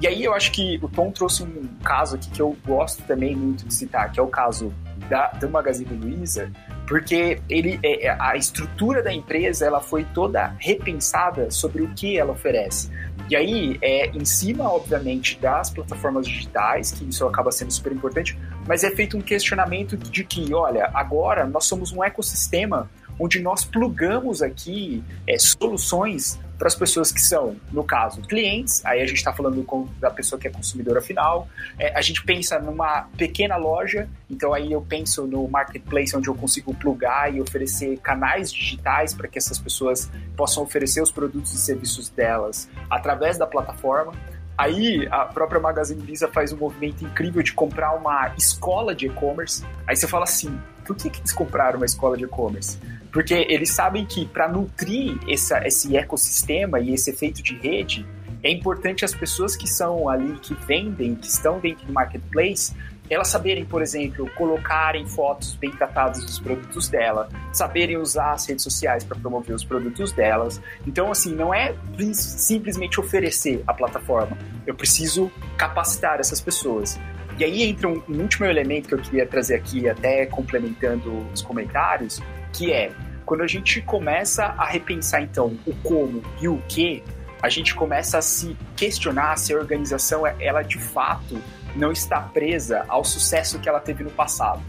E 0.00 0.06
aí 0.06 0.24
eu 0.24 0.32
acho 0.32 0.50
que 0.52 0.78
o 0.82 0.88
Tom 0.88 1.10
trouxe 1.10 1.42
um 1.42 1.68
caso 1.84 2.16
aqui 2.16 2.30
que 2.30 2.40
eu 2.40 2.56
gosto 2.66 3.02
também 3.02 3.36
muito 3.36 3.66
de 3.66 3.74
citar, 3.74 4.10
que 4.10 4.18
é 4.18 4.22
o 4.22 4.28
caso 4.28 4.72
da, 5.10 5.28
do 5.28 5.48
Magazine 5.50 5.94
Luiza, 5.94 6.50
porque 6.90 7.40
ele, 7.48 7.78
é, 7.84 8.08
é, 8.08 8.16
a 8.18 8.34
estrutura 8.34 9.00
da 9.00 9.12
empresa 9.12 9.64
ela 9.64 9.80
foi 9.80 10.02
toda 10.12 10.56
repensada 10.58 11.48
sobre 11.48 11.82
o 11.82 11.94
que 11.94 12.18
ela 12.18 12.32
oferece. 12.32 12.90
E 13.28 13.36
aí, 13.36 13.78
é, 13.80 14.08
em 14.08 14.24
cima, 14.24 14.68
obviamente, 14.68 15.38
das 15.38 15.70
plataformas 15.70 16.26
digitais, 16.26 16.90
que 16.90 17.08
isso 17.08 17.24
acaba 17.24 17.52
sendo 17.52 17.70
super 17.70 17.92
importante, 17.92 18.36
mas 18.66 18.82
é 18.82 18.90
feito 18.90 19.16
um 19.16 19.20
questionamento 19.20 19.96
de 19.96 20.24
que, 20.24 20.52
olha, 20.52 20.90
agora 20.92 21.46
nós 21.46 21.64
somos 21.66 21.92
um 21.92 22.02
ecossistema 22.02 22.90
onde 23.20 23.38
nós 23.38 23.64
plugamos 23.64 24.42
aqui 24.42 25.04
é, 25.28 25.38
soluções 25.38 26.40
para 26.60 26.68
as 26.68 26.74
pessoas 26.74 27.10
que 27.10 27.22
são, 27.22 27.56
no 27.72 27.82
caso, 27.82 28.20
clientes, 28.20 28.84
aí 28.84 29.00
a 29.00 29.06
gente 29.06 29.16
está 29.16 29.32
falando 29.32 29.64
com, 29.64 29.88
da 29.98 30.10
pessoa 30.10 30.38
que 30.38 30.46
é 30.46 30.50
consumidora 30.50 31.00
final, 31.00 31.48
é, 31.78 31.96
a 31.96 32.02
gente 32.02 32.22
pensa 32.22 32.58
numa 32.58 33.08
pequena 33.16 33.56
loja, 33.56 34.06
então 34.28 34.52
aí 34.52 34.70
eu 34.70 34.82
penso 34.82 35.26
no 35.26 35.48
marketplace 35.48 36.14
onde 36.14 36.28
eu 36.28 36.34
consigo 36.34 36.74
plugar 36.74 37.34
e 37.34 37.40
oferecer 37.40 37.96
canais 38.00 38.52
digitais 38.52 39.14
para 39.14 39.26
que 39.26 39.38
essas 39.38 39.58
pessoas 39.58 40.10
possam 40.36 40.62
oferecer 40.62 41.02
os 41.02 41.10
produtos 41.10 41.54
e 41.54 41.56
serviços 41.56 42.10
delas 42.10 42.68
através 42.90 43.38
da 43.38 43.46
plataforma. 43.46 44.12
Aí 44.58 45.08
a 45.10 45.24
própria 45.24 45.58
Magazine 45.58 46.02
Luiza 46.02 46.28
faz 46.28 46.52
um 46.52 46.58
movimento 46.58 47.02
incrível 47.02 47.42
de 47.42 47.54
comprar 47.54 47.94
uma 47.94 48.34
escola 48.36 48.94
de 48.94 49.06
e-commerce. 49.06 49.64
Aí 49.86 49.96
você 49.96 50.06
fala 50.06 50.24
assim, 50.24 50.60
por 50.84 50.94
que, 50.94 51.08
que 51.08 51.20
eles 51.20 51.32
compraram 51.32 51.78
uma 51.78 51.86
escola 51.86 52.18
de 52.18 52.24
e-commerce? 52.24 52.78
Porque 53.12 53.34
eles 53.34 53.70
sabem 53.70 54.06
que 54.06 54.26
para 54.26 54.48
nutrir 54.48 55.18
essa, 55.28 55.66
esse 55.66 55.96
ecossistema 55.96 56.78
e 56.78 56.94
esse 56.94 57.10
efeito 57.10 57.42
de 57.42 57.56
rede, 57.56 58.06
é 58.42 58.50
importante 58.50 59.04
as 59.04 59.14
pessoas 59.14 59.54
que 59.54 59.68
são 59.68 60.08
ali, 60.08 60.38
que 60.38 60.54
vendem, 60.66 61.14
que 61.14 61.26
estão 61.26 61.58
dentro 61.58 61.86
do 61.86 61.92
marketplace, 61.92 62.74
elas 63.10 63.26
saberem, 63.26 63.64
por 63.64 63.82
exemplo, 63.82 64.30
colocarem 64.36 65.04
fotos 65.04 65.54
bem 65.56 65.72
tratadas 65.72 66.24
dos 66.24 66.38
produtos 66.38 66.88
dela, 66.88 67.28
saberem 67.52 67.96
usar 67.96 68.32
as 68.32 68.46
redes 68.46 68.62
sociais 68.62 69.02
para 69.02 69.18
promover 69.18 69.54
os 69.54 69.64
produtos 69.64 70.12
delas. 70.12 70.62
Então, 70.86 71.10
assim, 71.10 71.34
não 71.34 71.52
é 71.52 71.74
simplesmente 72.12 73.00
oferecer 73.00 73.64
a 73.66 73.74
plataforma, 73.74 74.38
eu 74.64 74.74
preciso 74.74 75.30
capacitar 75.56 76.20
essas 76.20 76.40
pessoas. 76.40 76.98
E 77.36 77.44
aí 77.44 77.62
entra 77.64 77.88
um, 77.88 78.00
um 78.08 78.20
último 78.20 78.46
elemento 78.46 78.88
que 78.88 78.94
eu 78.94 78.98
queria 78.98 79.26
trazer 79.26 79.56
aqui, 79.56 79.88
até 79.88 80.26
complementando 80.26 81.26
os 81.32 81.42
comentários, 81.42 82.22
que 82.52 82.72
é 82.72 82.92
quando 83.24 83.42
a 83.42 83.46
gente 83.46 83.80
começa 83.82 84.44
a 84.44 84.64
repensar 84.64 85.22
então 85.22 85.56
o 85.66 85.74
como 85.76 86.22
e 86.40 86.48
o 86.48 86.58
que, 86.68 87.02
a 87.42 87.48
gente 87.48 87.74
começa 87.74 88.18
a 88.18 88.22
se 88.22 88.56
questionar 88.76 89.36
se 89.38 89.54
a 89.54 89.56
organização 89.56 90.26
ela 90.26 90.62
de 90.62 90.78
fato 90.78 91.40
não 91.74 91.92
está 91.92 92.20
presa 92.20 92.84
ao 92.88 93.04
sucesso 93.04 93.58
que 93.58 93.68
ela 93.68 93.80
teve 93.80 94.04
no 94.04 94.10
passado. 94.10 94.60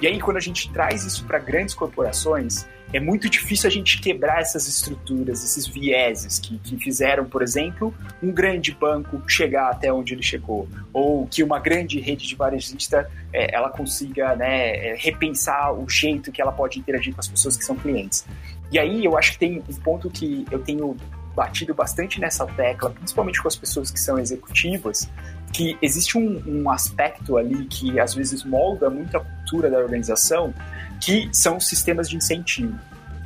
E 0.00 0.06
aí 0.06 0.20
quando 0.20 0.36
a 0.36 0.40
gente 0.40 0.70
traz 0.72 1.04
isso 1.04 1.24
para 1.24 1.38
grandes 1.38 1.74
corporações, 1.74 2.68
é 2.92 3.00
muito 3.00 3.28
difícil 3.28 3.68
a 3.68 3.70
gente 3.70 4.00
quebrar 4.00 4.40
essas 4.40 4.66
estruturas, 4.66 5.44
esses 5.44 5.66
vieses 5.66 6.38
que, 6.38 6.58
que 6.58 6.76
fizeram, 6.76 7.24
por 7.24 7.42
exemplo, 7.42 7.94
um 8.22 8.32
grande 8.32 8.72
banco 8.72 9.22
chegar 9.28 9.70
até 9.70 9.92
onde 9.92 10.14
ele 10.14 10.22
chegou, 10.22 10.68
ou 10.92 11.26
que 11.26 11.42
uma 11.42 11.58
grande 11.58 12.00
rede 12.00 12.26
de 12.26 12.34
varejista 12.34 13.10
é, 13.32 13.54
ela 13.54 13.70
consiga 13.70 14.34
né, 14.34 14.88
é, 14.88 14.96
repensar 14.98 15.72
o 15.72 15.88
jeito 15.88 16.32
que 16.32 16.42
ela 16.42 16.52
pode 16.52 16.78
interagir 16.78 17.14
com 17.14 17.20
as 17.20 17.28
pessoas 17.28 17.56
que 17.56 17.64
são 17.64 17.76
clientes. 17.76 18.26
E 18.72 18.78
aí 18.78 19.04
eu 19.04 19.16
acho 19.16 19.32
que 19.32 19.38
tem 19.38 19.62
um 19.68 19.74
ponto 19.74 20.10
que 20.10 20.44
eu 20.50 20.60
tenho 20.60 20.96
batido 21.34 21.74
bastante 21.74 22.20
nessa 22.20 22.46
tecla, 22.46 22.90
principalmente 22.90 23.40
com 23.40 23.48
as 23.48 23.56
pessoas 23.56 23.90
que 23.90 24.00
são 24.00 24.18
executivas, 24.18 25.08
que 25.52 25.76
existe 25.82 26.16
um, 26.16 26.42
um 26.46 26.70
aspecto 26.70 27.36
ali 27.36 27.64
que 27.66 27.98
às 27.98 28.14
vezes 28.14 28.44
molda 28.44 28.88
muito 28.88 29.16
a 29.16 29.20
cultura 29.20 29.70
da 29.70 29.78
organização, 29.78 30.54
que 31.00 31.28
são 31.32 31.58
sistemas 31.58 32.08
de 32.08 32.16
incentivo. 32.16 32.78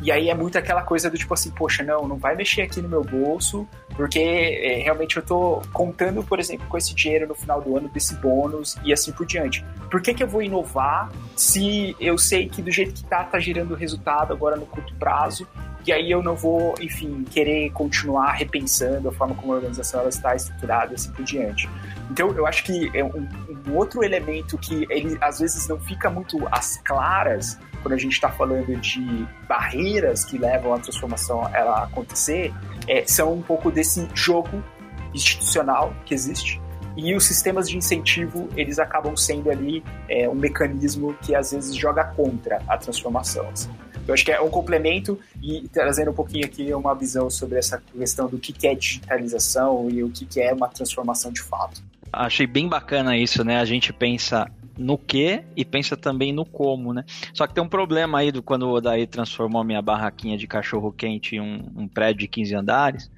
E 0.03 0.11
aí 0.13 0.29
é 0.29 0.35
muito 0.35 0.59
aquela 0.59 0.83
coisa 0.83 1.09
do 1.09 1.17
tipo 1.17 1.33
assim, 1.33 1.51
poxa, 1.51 1.83
não, 1.83 2.07
não 2.07 2.17
vai 2.17 2.35
mexer 2.37 2.63
aqui 2.63 2.83
no 2.83 2.89
meu 2.89 3.03
bolso, 3.03 3.67
porque 3.97 4.19
é, 4.19 4.83
realmente 4.83 5.17
eu 5.17 5.23
tô 5.23 5.63
contando, 5.73 6.23
por 6.23 6.39
exemplo, 6.39 6.67
com 6.69 6.77
esse 6.77 6.95
dinheiro 6.95 7.27
no 7.27 7.35
final 7.35 7.63
do 7.63 7.77
ano, 7.77 7.89
desse 7.89 8.15
bônus 8.17 8.77
e 8.85 8.93
assim 8.93 9.13
por 9.13 9.25
diante. 9.25 9.65
Por 9.91 10.03
que, 10.03 10.13
que 10.13 10.23
eu 10.23 10.29
vou 10.29 10.43
inovar 10.43 11.11
se 11.37 11.97
eu 11.99 12.19
sei 12.19 12.49
que 12.49 12.61
do 12.61 12.71
jeito 12.71 12.93
que 12.93 13.05
tá, 13.05 13.25
tá 13.25 13.39
gerando 13.39 13.75
resultado 13.75 14.33
agora 14.33 14.57
no 14.57 14.67
curto 14.67 14.95
prazo 14.97 15.47
e 15.87 15.93
aí 15.93 16.11
eu 16.11 16.23
não 16.23 16.35
vou, 16.35 16.75
enfim, 16.81 17.25
querer 17.31 17.71
continuar 17.71 18.33
repensando 18.33 19.09
a 19.09 19.13
forma 19.13 19.35
como 19.35 19.53
a 19.53 19.57
organização 19.57 20.01
ela 20.01 20.09
está 20.09 20.35
estruturada 20.35 20.93
e 20.93 20.95
assim 20.95 21.13
por 21.13 21.25
diante. 21.25 21.69
Então, 22.11 22.31
eu 22.33 22.47
acho 22.47 22.65
que 22.65 22.91
é 22.95 23.05
um, 23.05 23.29
um 23.67 23.75
outro 23.75 24.03
elemento 24.03 24.57
que 24.59 24.87
ele 24.89 25.17
às 25.21 25.41
vezes 25.41 25.69
não 25.69 25.79
fica 25.79 26.09
muito 26.09 26.39
às 26.51 26.79
claras 26.79 27.59
quando 27.83 27.95
a 27.95 27.99
gente 27.99 28.13
está 28.13 28.31
falando 28.31 28.75
de 28.81 29.27
barreiras 29.47 30.25
que 30.25 30.39
levam 30.39 30.73
a 30.73 30.79
transformação 30.79 31.49
ela 31.53 31.85
acontecer, 31.85 32.53
é, 32.89 33.05
são 33.07 33.35
um 33.35 33.43
pouco 33.43 33.71
desse 33.71 34.09
jogo 34.15 34.65
institucional 35.13 35.95
que 36.07 36.15
existe 36.15 36.61
e 36.97 37.15
os 37.15 37.25
sistemas 37.25 37.69
de 37.69 37.77
incentivo 37.77 38.49
eles 38.57 38.79
acabam 38.79 39.17
sendo 39.17 39.51
ali 39.51 39.83
é, 40.09 40.29
um 40.29 40.35
mecanismo 40.35 41.15
que 41.21 41.35
às 41.35 41.53
vezes 41.53 41.75
joga 41.75 42.05
contra 42.05 42.63
a 42.69 42.79
transformação. 42.79 43.49
Assim. 43.49 43.71
Eu 44.07 44.13
acho 44.13 44.25
que 44.25 44.31
é 44.31 44.41
um 44.41 44.51
complemento 44.51 45.19
e 45.43 45.67
trazendo 45.69 46.11
um 46.11 46.15
pouquinho 46.15 46.45
aqui 46.45 46.73
uma 46.75 46.95
visão 46.95 47.31
sobre 47.31 47.59
essa 47.59 47.83
questão 47.97 48.29
do 48.29 48.39
que 48.39 48.67
é 48.67 48.75
digitalização 48.75 49.89
e 49.91 50.03
o 50.03 50.11
que 50.11 50.41
é 50.41 50.53
uma 50.53 50.69
transformação 50.69 51.33
de 51.33 51.43
fato. 51.43 51.83
Achei 52.13 52.47
bem 52.47 52.69
bacana 52.69 53.17
isso, 53.17 53.43
né? 53.43 53.59
A 53.59 53.65
gente 53.65 53.93
pensa 53.93 54.51
no 54.77 54.99
que 54.99 55.43
e 55.57 55.65
pensa 55.65 55.97
também 55.97 56.33
no 56.33 56.45
como, 56.45 56.93
né? 56.93 57.05
Só 57.33 57.47
que 57.47 57.55
tem 57.55 57.63
um 57.63 57.69
problema 57.69 58.19
aí 58.19 58.31
do 58.31 58.43
quando 58.43 58.65
o 58.65 58.73
Odaí 58.73 59.07
transformou 59.07 59.65
minha 59.65 59.81
barraquinha 59.81 60.37
de 60.37 60.47
cachorro 60.47 60.93
quente 60.93 61.37
em 61.37 61.41
um, 61.41 61.73
um, 61.77 61.89
prédio 61.89 62.21
de 62.21 62.29
15 62.29 62.55
andares, 62.55 63.11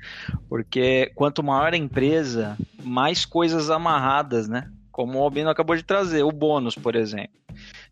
porque 0.49 1.11
quanto 1.15 1.43
maior 1.43 1.73
a 1.73 1.77
empresa, 1.77 2.57
mais 2.83 3.25
coisas 3.25 3.71
amarradas, 3.71 4.49
né? 4.49 4.71
Como 4.91 5.19
o 5.19 5.23
Albino 5.23 5.51
acabou 5.51 5.77
de 5.77 5.83
trazer, 5.83 6.23
o 6.23 6.33
bônus, 6.33 6.75
por 6.75 6.95
exemplo. 6.95 7.37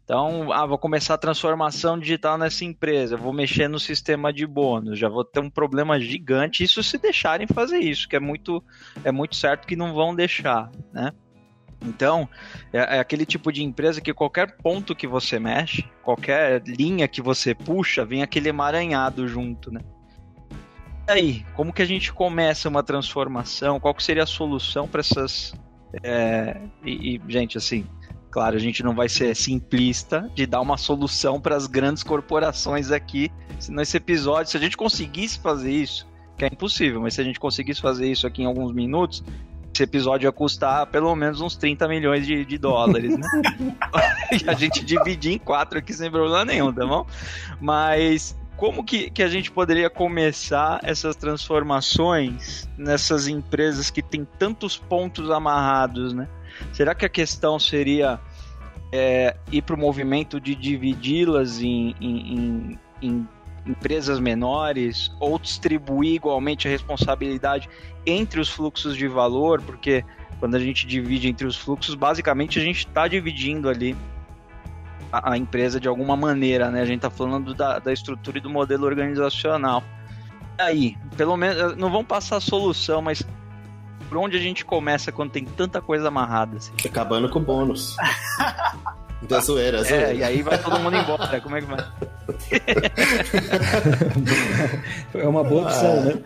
Então, 0.04 0.52
ah, 0.52 0.66
vou 0.66 0.76
começar 0.76 1.14
a 1.14 1.18
transformação 1.18 1.98
digital 1.98 2.36
nessa 2.36 2.62
empresa, 2.62 3.16
vou 3.16 3.32
mexer 3.32 3.68
no 3.68 3.80
sistema 3.80 4.30
de 4.30 4.46
bônus, 4.46 4.98
já 4.98 5.08
vou 5.08 5.24
ter 5.24 5.40
um 5.40 5.48
problema 5.48 5.98
gigante. 5.98 6.62
Isso 6.62 6.82
se 6.82 6.98
deixarem 6.98 7.46
fazer 7.46 7.78
isso, 7.78 8.06
que 8.06 8.14
é 8.14 8.20
muito, 8.20 8.62
é 9.02 9.10
muito 9.10 9.34
certo 9.34 9.66
que 9.66 9.74
não 9.74 9.94
vão 9.94 10.14
deixar, 10.14 10.70
né? 10.92 11.10
Então, 11.82 12.28
é, 12.72 12.96
é, 12.96 13.00
aquele 13.00 13.24
tipo 13.24 13.50
de 13.50 13.62
empresa 13.62 14.00
que 14.00 14.12
qualquer 14.12 14.56
ponto 14.58 14.94
que 14.94 15.06
você 15.06 15.38
mexe, 15.38 15.84
qualquer 16.02 16.62
linha 16.66 17.08
que 17.08 17.22
você 17.22 17.54
puxa, 17.54 18.04
vem 18.04 18.22
aquele 18.22 18.50
emaranhado 18.50 19.26
junto, 19.26 19.70
né? 19.70 19.80
E 21.08 21.12
aí, 21.12 21.46
como 21.54 21.72
que 21.72 21.82
a 21.82 21.86
gente 21.86 22.12
começa 22.12 22.68
uma 22.68 22.82
transformação? 22.82 23.80
Qual 23.80 23.94
que 23.94 24.02
seria 24.02 24.22
a 24.22 24.26
solução 24.26 24.86
para 24.86 25.00
essas... 25.00 25.54
É, 26.02 26.60
e, 26.84 27.16
e, 27.16 27.20
gente, 27.28 27.56
assim, 27.58 27.86
Claro, 28.35 28.57
a 28.57 28.59
gente 28.59 28.83
não 28.83 28.97
vai 28.97 29.09
ser 29.09 29.37
simplista 29.37 30.29
de 30.35 30.44
dar 30.44 30.61
uma 30.61 30.77
solução 30.77 31.40
para 31.40 31.55
as 31.55 31.68
grandes 31.68 32.03
corporações 32.03 32.90
aqui 32.90 33.31
nesse 33.68 33.97
episódio. 33.97 34.51
Se 34.51 34.57
a 34.57 34.61
gente 34.61 34.77
conseguisse 34.77 35.38
fazer 35.38 35.70
isso, 35.70 36.05
que 36.37 36.44
é 36.44 36.49
impossível, 36.49 37.01
mas 37.01 37.14
se 37.14 37.20
a 37.20 37.25
gente 37.25 37.38
conseguisse 37.38 37.81
fazer 37.81 38.11
isso 38.11 38.27
aqui 38.27 38.42
em 38.42 38.47
alguns 38.47 38.73
minutos, 38.73 39.23
esse 39.73 39.85
episódio 39.85 40.27
ia 40.27 40.33
custar 40.33 40.85
pelo 40.88 41.14
menos 41.14 41.40
uns 41.40 41.55
30 41.55 41.87
milhões 41.87 42.27
de, 42.27 42.44
de 42.44 42.59
dólares, 42.59 43.16
né? 43.16 43.29
e 44.44 44.51
a 44.51 44.55
gente 44.55 44.85
dividir 44.85 45.35
em 45.35 45.38
quatro 45.38 45.79
aqui 45.79 45.92
sem 45.92 46.11
problema 46.11 46.44
nenhum, 46.44 46.73
tá 46.73 46.85
bom? 46.85 47.07
Mas 47.61 48.37
como 48.56 48.84
que, 48.84 49.10
que 49.10 49.22
a 49.22 49.28
gente 49.28 49.50
poderia 49.50 49.90
começar 49.90 50.80
essas 50.82 51.16
transformações 51.16 52.68
nessas 52.78 53.26
empresas 53.26 53.90
que 53.90 54.02
têm 54.02 54.26
tantos 54.38 54.76
pontos 54.76 55.30
amarrados, 55.30 56.12
né? 56.12 56.28
Será 56.72 56.94
que 56.94 57.04
a 57.04 57.08
questão 57.08 57.58
seria 57.58 58.20
é, 58.92 59.36
ir 59.50 59.62
para 59.62 59.74
o 59.74 59.78
movimento 59.78 60.40
de 60.40 60.54
dividi-las 60.54 61.60
em, 61.60 61.94
em, 62.00 62.34
em, 62.34 62.78
em 63.02 63.28
empresas 63.66 64.20
menores 64.20 65.10
ou 65.18 65.38
distribuir 65.38 66.14
igualmente 66.14 66.68
a 66.68 66.70
responsabilidade 66.70 67.68
entre 68.06 68.38
os 68.38 68.48
fluxos 68.48 68.96
de 68.96 69.08
valor, 69.08 69.60
porque 69.62 70.04
quando 70.38 70.54
a 70.54 70.60
gente 70.60 70.86
divide 70.86 71.28
entre 71.28 71.46
os 71.46 71.56
fluxos, 71.56 71.94
basicamente 71.94 72.58
a 72.58 72.62
gente 72.62 72.86
está 72.86 73.08
dividindo 73.08 73.68
ali 73.68 73.96
a, 75.14 75.33
a, 75.33 75.38
empresa 75.38 75.79
de 75.79 75.87
alguma 75.87 76.16
maneira, 76.16 76.70
né? 76.70 76.81
A 76.81 76.85
gente 76.85 76.96
está 76.96 77.11
falando 77.11 77.55
da, 77.55 77.79
da 77.79 77.92
estrutura 77.92 78.38
e 78.38 78.40
do 78.40 78.50
modelo 78.50 78.87
organizacional. 78.87 79.83
E 80.59 80.62
aí, 80.62 80.96
pelo 81.16 81.37
menos, 81.37 81.77
não 81.77 81.90
vão 81.90 82.05
passar 82.05 82.37
a 82.37 82.40
solução, 82.40 83.00
mas 83.00 83.22
por 84.09 84.18
onde 84.18 84.37
a 84.37 84.40
gente 84.40 84.64
começa 84.64 85.12
quando 85.12 85.31
tem 85.31 85.44
tanta 85.44 85.81
coisa 85.81 86.09
amarrada? 86.09 86.57
Assim? 86.57 86.72
Acabando 86.85 87.29
com 87.29 87.38
o 87.38 87.42
bônus. 87.42 87.96
Da 89.22 89.40
zoeira, 89.42 89.79
é, 89.79 89.85
zoeira. 89.85 90.12
É, 90.12 90.16
e 90.16 90.24
aí 90.24 90.42
vai 90.42 90.59
todo 90.59 90.79
mundo 90.81 90.96
embora. 90.96 91.40
Como 91.40 91.57
é 91.57 91.61
que 91.61 91.66
vai? 91.66 91.79
é 95.22 95.29
uma 95.29 95.44
boa 95.44 95.62
opção, 95.62 95.92
ah, 95.92 96.00
né? 96.00 96.22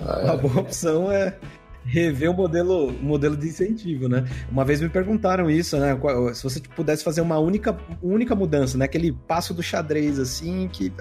Ah, 0.00 0.20
uma 0.24 0.36
boa 0.36 0.60
opção 0.60 1.10
é 1.10 1.36
rever 1.84 2.30
o 2.30 2.34
modelo, 2.34 2.92
modelo 2.92 3.36
de 3.36 3.48
incentivo, 3.48 4.08
né? 4.08 4.24
Uma 4.50 4.64
vez 4.64 4.80
me 4.80 4.88
perguntaram 4.88 5.50
isso, 5.50 5.76
né? 5.78 5.98
Se 6.34 6.42
você 6.42 6.60
pudesse 6.60 7.02
fazer 7.02 7.20
uma 7.20 7.38
única, 7.38 7.76
única 8.02 8.34
mudança, 8.34 8.76
né? 8.76 8.84
Aquele 8.84 9.12
passo 9.12 9.54
do 9.54 9.62
xadrez, 9.62 10.18
assim, 10.18 10.68
que 10.68 10.92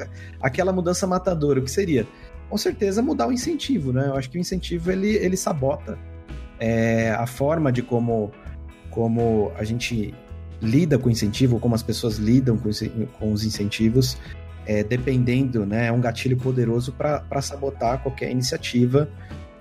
aquela 0.41 0.71
mudança 0.71 1.05
matadora, 1.05 1.59
o 1.59 1.63
que 1.63 1.71
seria? 1.71 2.07
Com 2.49 2.57
certeza 2.57 3.01
mudar 3.01 3.27
o 3.27 3.31
incentivo, 3.31 3.91
né? 3.91 4.07
Eu 4.07 4.15
acho 4.15 4.29
que 4.29 4.37
o 4.37 4.41
incentivo 4.41 4.91
ele, 4.91 5.09
ele 5.09 5.37
sabota 5.37 5.97
é, 6.59 7.11
a 7.11 7.27
forma 7.27 7.71
de 7.71 7.81
como, 7.81 8.31
como 8.89 9.51
a 9.57 9.63
gente 9.63 10.13
lida 10.61 10.97
com 10.97 11.07
o 11.07 11.11
incentivo, 11.11 11.59
como 11.59 11.75
as 11.75 11.83
pessoas 11.83 12.17
lidam 12.17 12.57
com, 12.57 12.69
com 13.19 13.31
os 13.31 13.45
incentivos, 13.45 14.17
é, 14.65 14.83
dependendo, 14.83 15.65
né? 15.65 15.87
É 15.87 15.91
um 15.91 16.01
gatilho 16.01 16.37
poderoso 16.37 16.93
para 16.93 17.41
sabotar 17.41 18.01
qualquer 18.01 18.31
iniciativa 18.31 19.09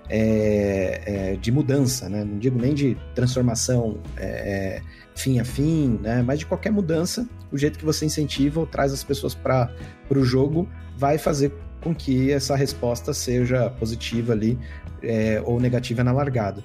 é, 0.09 1.01
é, 1.05 1.35
de 1.35 1.51
mudança, 1.51 2.09
né? 2.09 2.23
Não 2.23 2.39
digo 2.39 2.59
nem 2.59 2.73
de 2.73 2.97
transformação 3.13 3.99
é, 4.17 4.81
fim 5.15 5.39
a 5.39 5.45
fim, 5.45 5.99
né? 6.01 6.23
Mas 6.23 6.39
de 6.39 6.45
qualquer 6.45 6.71
mudança, 6.71 7.27
o 7.51 7.57
jeito 7.57 7.77
que 7.77 7.85
você 7.85 8.05
incentiva 8.05 8.59
ou 8.59 8.65
traz 8.65 8.91
as 8.91 9.03
pessoas 9.03 9.35
para 9.35 9.69
o 10.09 10.23
jogo 10.23 10.67
vai 10.97 11.17
fazer 11.17 11.53
com 11.81 11.93
que 11.93 12.31
essa 12.31 12.55
resposta 12.55 13.13
seja 13.13 13.69
positiva 13.69 14.33
ali 14.33 14.57
é, 15.03 15.41
ou 15.45 15.59
negativa 15.59 16.03
na 16.03 16.11
largada. 16.11 16.63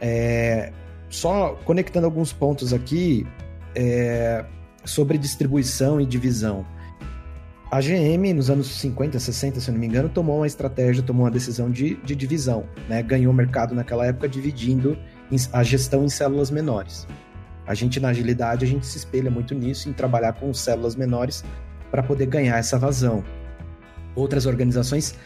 É, 0.00 0.72
só 1.08 1.58
conectando 1.64 2.06
alguns 2.06 2.32
pontos 2.32 2.72
aqui 2.72 3.26
é, 3.74 4.44
sobre 4.84 5.16
distribuição 5.16 6.00
e 6.00 6.06
divisão. 6.06 6.66
A 7.74 7.80
GM, 7.80 8.32
nos 8.32 8.50
anos 8.50 8.68
50, 8.68 9.18
60, 9.18 9.58
se 9.58 9.68
eu 9.68 9.72
não 9.72 9.80
me 9.80 9.88
engano, 9.88 10.08
tomou 10.08 10.36
uma 10.36 10.46
estratégia, 10.46 11.02
tomou 11.02 11.24
uma 11.24 11.30
decisão 11.30 11.68
de, 11.68 11.96
de 12.04 12.14
divisão. 12.14 12.68
Né? 12.88 13.02
Ganhou 13.02 13.32
o 13.32 13.34
mercado 13.34 13.74
naquela 13.74 14.06
época 14.06 14.28
dividindo 14.28 14.96
a 15.52 15.60
gestão 15.64 16.04
em 16.04 16.08
células 16.08 16.52
menores. 16.52 17.04
A 17.66 17.74
gente, 17.74 17.98
na 17.98 18.10
agilidade, 18.10 18.64
a 18.64 18.68
gente 18.68 18.86
se 18.86 18.96
espelha 18.98 19.28
muito 19.28 19.56
nisso, 19.56 19.88
em 19.88 19.92
trabalhar 19.92 20.34
com 20.34 20.54
células 20.54 20.94
menores 20.94 21.42
para 21.90 22.00
poder 22.00 22.26
ganhar 22.26 22.58
essa 22.58 22.78
vazão. 22.78 23.24
Outras 24.14 24.46
organizações 24.46 25.16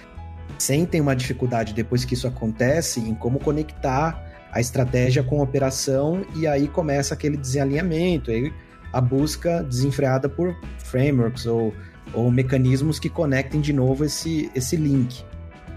sentem 0.59 1.03
uma 1.03 1.15
dificuldade 1.15 1.75
depois 1.75 2.07
que 2.07 2.15
isso 2.15 2.27
acontece 2.27 2.99
em 2.99 3.15
como 3.15 3.39
conectar 3.39 4.25
a 4.51 4.59
estratégia 4.59 5.23
com 5.23 5.41
a 5.41 5.45
operação 5.45 6.25
e 6.35 6.47
aí 6.47 6.67
começa 6.67 7.13
aquele 7.13 7.37
desalinhamento, 7.37 8.31
aí 8.31 8.51
a 8.91 9.03
busca 9.03 9.63
desenfreada 9.63 10.31
por 10.31 10.57
frameworks 10.79 11.45
ou 11.45 11.75
ou 12.13 12.31
mecanismos 12.31 12.99
que 12.99 13.09
conectem 13.09 13.61
de 13.61 13.73
novo 13.73 14.05
esse, 14.05 14.51
esse 14.55 14.77
link. 14.77 15.25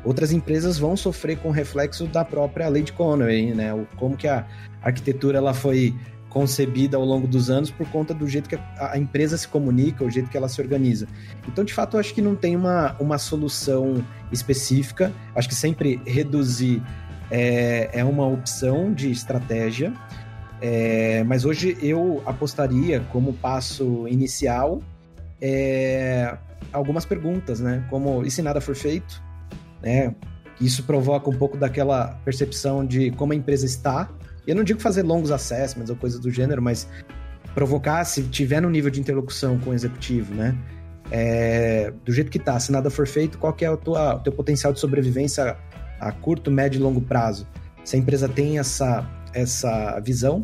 Outras 0.04 0.32
empresas 0.32 0.80
vão 0.80 0.98
sofrer 0.98 1.38
com 1.38 1.50
o 1.50 1.52
reflexo 1.52 2.08
da 2.08 2.26
própria 2.26 2.68
lei 2.68 2.82
de 2.82 2.92
Conway, 2.92 3.54
né? 3.54 3.74
O, 3.74 3.86
como 3.98 4.18
que 4.18 4.28
a 4.28 4.48
arquitetura 4.82 5.38
ela 5.38 5.54
foi 5.54 5.94
concebida 6.30 6.98
ao 6.98 7.04
longo 7.04 7.28
dos 7.28 7.50
anos 7.50 7.70
por 7.70 7.88
conta 7.90 8.14
do 8.14 8.28
jeito 8.28 8.50
que 8.50 8.56
a, 8.56 8.94
a 8.94 8.98
empresa 8.98 9.38
se 9.38 9.48
comunica, 9.48 10.04
o 10.04 10.10
jeito 10.10 10.30
que 10.30 10.38
ela 10.38 10.48
se 10.48 10.60
organiza. 10.62 11.08
Então, 11.48 11.64
de 11.64 11.74
fato, 11.74 11.98
eu 11.98 12.00
acho 12.00 12.14
que 12.14 12.22
não 12.22 12.36
tem 12.36 12.56
uma, 12.56 12.96
uma 13.00 13.18
solução 13.18 14.04
específica. 14.32 15.12
Acho 15.36 15.50
que 15.50 15.56
sempre 15.56 16.02
reduzir 16.06 16.82
é, 17.30 17.90
é 17.94 18.04
uma 18.04 18.26
opção 18.26 18.92
de 18.94 19.12
estratégia. 19.12 19.94
É, 20.62 21.24
mas 21.26 21.44
hoje 21.44 21.78
eu 21.82 22.24
apostaria 22.26 23.02
como 23.12 23.34
passo 23.34 24.08
inicial 24.08 24.82
é, 25.42 26.38
algumas 26.72 27.06
perguntas, 27.06 27.60
né? 27.60 27.86
Como 27.90 28.24
e 28.24 28.32
se 28.32 28.42
nada 28.42 28.62
for 28.62 28.76
feito, 28.76 29.22
né? 29.82 30.16
Isso 30.60 30.84
provoca 30.84 31.30
um 31.30 31.36
pouco 31.36 31.58
daquela 31.58 32.20
percepção 32.24 32.86
de 32.86 33.12
como 33.12 33.34
a 33.34 33.36
empresa 33.36 33.66
está. 33.66 34.10
Eu 34.46 34.56
não 34.56 34.64
digo 34.64 34.80
fazer 34.80 35.02
longos 35.02 35.32
assessments 35.32 35.90
ou 35.90 35.96
coisas 35.96 36.20
do 36.20 36.30
gênero, 36.30 36.62
mas 36.62 36.88
provocar 37.56 38.04
se 38.06 38.24
tiver 38.24 38.62
no 38.62 38.70
nível 38.70 38.92
de 38.92 39.00
interlocução 39.00 39.60
com 39.60 39.72
o 39.72 39.74
executivo, 39.74 40.34
né? 40.34 40.56
É, 41.10 41.92
do 42.06 42.14
jeito 42.14 42.32
que 42.32 42.40
tá, 42.40 42.58
se 42.60 42.72
nada 42.72 42.90
for 42.90 43.08
feito, 43.08 43.38
qual 43.38 43.52
que 43.52 43.66
é 43.66 43.70
o, 43.70 43.76
tua, 43.76 44.16
o 44.16 44.20
teu 44.20 44.32
potencial 44.32 44.72
de 44.72 44.80
sobrevivência 44.80 45.58
a 46.00 46.12
curto, 46.12 46.50
médio 46.50 46.80
e 46.80 46.82
longo 46.82 47.02
prazo? 47.02 47.48
Se 47.84 47.96
a 47.96 48.00
empresa 48.00 48.30
tem 48.30 48.60
essa, 48.60 49.06
essa 49.34 50.00
visão. 50.00 50.44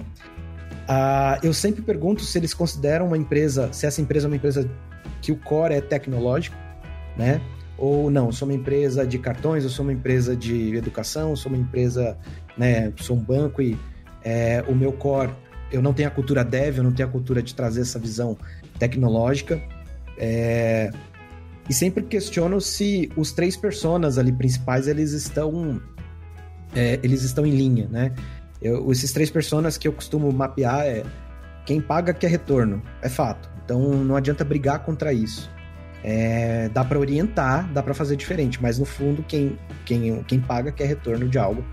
Ah, 0.87 1.39
eu 1.43 1.53
sempre 1.53 1.81
pergunto 1.81 2.23
se 2.23 2.37
eles 2.37 2.53
consideram 2.53 3.07
uma 3.07 3.17
empresa, 3.17 3.71
se 3.71 3.85
essa 3.85 4.01
empresa 4.01 4.27
é 4.27 4.29
uma 4.29 4.35
empresa 4.35 4.69
que 5.27 5.31
o 5.33 5.35
core 5.35 5.73
é 5.73 5.81
tecnológico, 5.81 6.55
né? 7.17 7.41
Ou 7.77 8.09
não, 8.09 8.31
sou 8.31 8.47
uma 8.47 8.55
empresa 8.55 9.05
de 9.05 9.19
cartões, 9.19 9.65
eu 9.65 9.69
sou 9.69 9.83
uma 9.83 9.91
empresa 9.91 10.37
de 10.37 10.73
educação, 10.73 11.35
sou 11.35 11.51
uma 11.51 11.59
empresa, 11.59 12.17
né? 12.57 12.93
Sou 12.95 13.17
um 13.17 13.19
banco 13.19 13.61
e 13.61 13.77
é, 14.23 14.63
o 14.69 14.73
meu 14.73 14.93
core, 14.93 15.31
eu 15.69 15.81
não 15.81 15.93
tenho 15.93 16.07
a 16.07 16.11
cultura 16.11 16.45
dev, 16.45 16.77
eu 16.77 16.83
não 16.83 16.93
tenho 16.93 17.09
a 17.09 17.11
cultura 17.11 17.43
de 17.43 17.53
trazer 17.53 17.81
essa 17.81 17.99
visão 17.99 18.37
tecnológica. 18.79 19.61
É, 20.17 20.91
e 21.69 21.73
sempre 21.73 22.03
questiono 22.03 22.61
se 22.61 23.11
os 23.17 23.33
três 23.33 23.57
personas 23.57 24.17
ali 24.17 24.31
principais 24.31 24.87
eles 24.87 25.11
estão 25.11 25.81
é, 26.73 27.01
eles 27.03 27.21
estão 27.21 27.45
em 27.45 27.51
linha, 27.51 27.89
né? 27.89 28.13
Eu, 28.61 28.89
esses 28.93 29.11
três 29.11 29.29
personas 29.29 29.77
que 29.77 29.89
eu 29.89 29.91
costumo 29.91 30.31
mapear 30.31 30.85
é 30.85 31.03
quem 31.65 31.81
paga 31.81 32.13
quer 32.13 32.31
retorno, 32.31 32.81
é 33.01 33.09
fato. 33.09 33.56
Então 33.67 33.81
não 33.81 34.15
adianta 34.15 34.45
brigar 34.45 34.79
contra 34.79 35.11
isso. 35.11 35.51
É, 36.01 36.69
dá 36.69 36.85
para 36.85 36.97
orientar, 36.97 37.69
dá 37.73 37.83
para 37.83 37.93
fazer 37.93 38.15
diferente, 38.15 38.61
mas 38.61 38.79
no 38.79 38.85
fundo 38.85 39.21
quem, 39.23 39.59
quem, 39.83 40.23
quem 40.23 40.39
paga 40.39 40.71
quer 40.71 40.85
retorno 40.85 41.27
de 41.27 41.37
algo. 41.37 41.65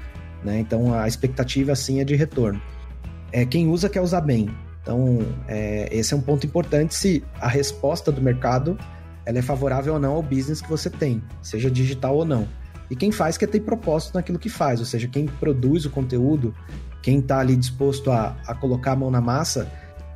Né? 0.43 0.59
Então 0.59 0.93
a 0.93 1.07
expectativa 1.07 1.71
assim 1.71 2.01
é 2.01 2.05
de 2.05 2.17
retorno. 2.17 2.61
É, 3.31 3.47
quem 3.47 3.69
usa 3.69 3.89
quer 3.89 4.01
usar 4.01 4.23
bem. 4.23 4.51
Então 4.83 5.21
é, 5.47 5.89
esse 5.93 6.13
é 6.13 6.17
um 6.17 6.21
ponto 6.21 6.45
importante 6.45 6.97
se 6.97 7.23
a 7.41 7.47
resposta 7.47 8.11
do 8.11 8.21
mercado 8.21 8.77
ela 9.25 9.39
é 9.39 9.43
favorável 9.43 9.95
ou 9.95 10.01
não 10.01 10.15
ao 10.15 10.23
business 10.23 10.61
que 10.61 10.69
você 10.69 10.91
tem, 10.91 11.23
seja 11.41 11.71
digital 11.71 12.17
ou 12.17 12.25
não. 12.25 12.49
E 12.91 12.97
quem 12.97 13.13
faz 13.13 13.39
quer 13.39 13.47
ter 13.47 13.61
propósito 13.61 14.15
naquilo 14.15 14.39
que 14.39 14.49
faz, 14.49 14.81
ou 14.81 14.87
seja, 14.87 15.07
quem 15.07 15.27
produz 15.27 15.85
o 15.85 15.91
conteúdo, 15.91 16.53
quem 17.01 17.21
está 17.21 17.39
ali 17.39 17.55
disposto 17.55 18.11
a, 18.11 18.37
a 18.47 18.55
colocar 18.55 18.93
a 18.93 18.97
mão 18.97 19.13
na 19.13 19.21
massa, 19.21 19.71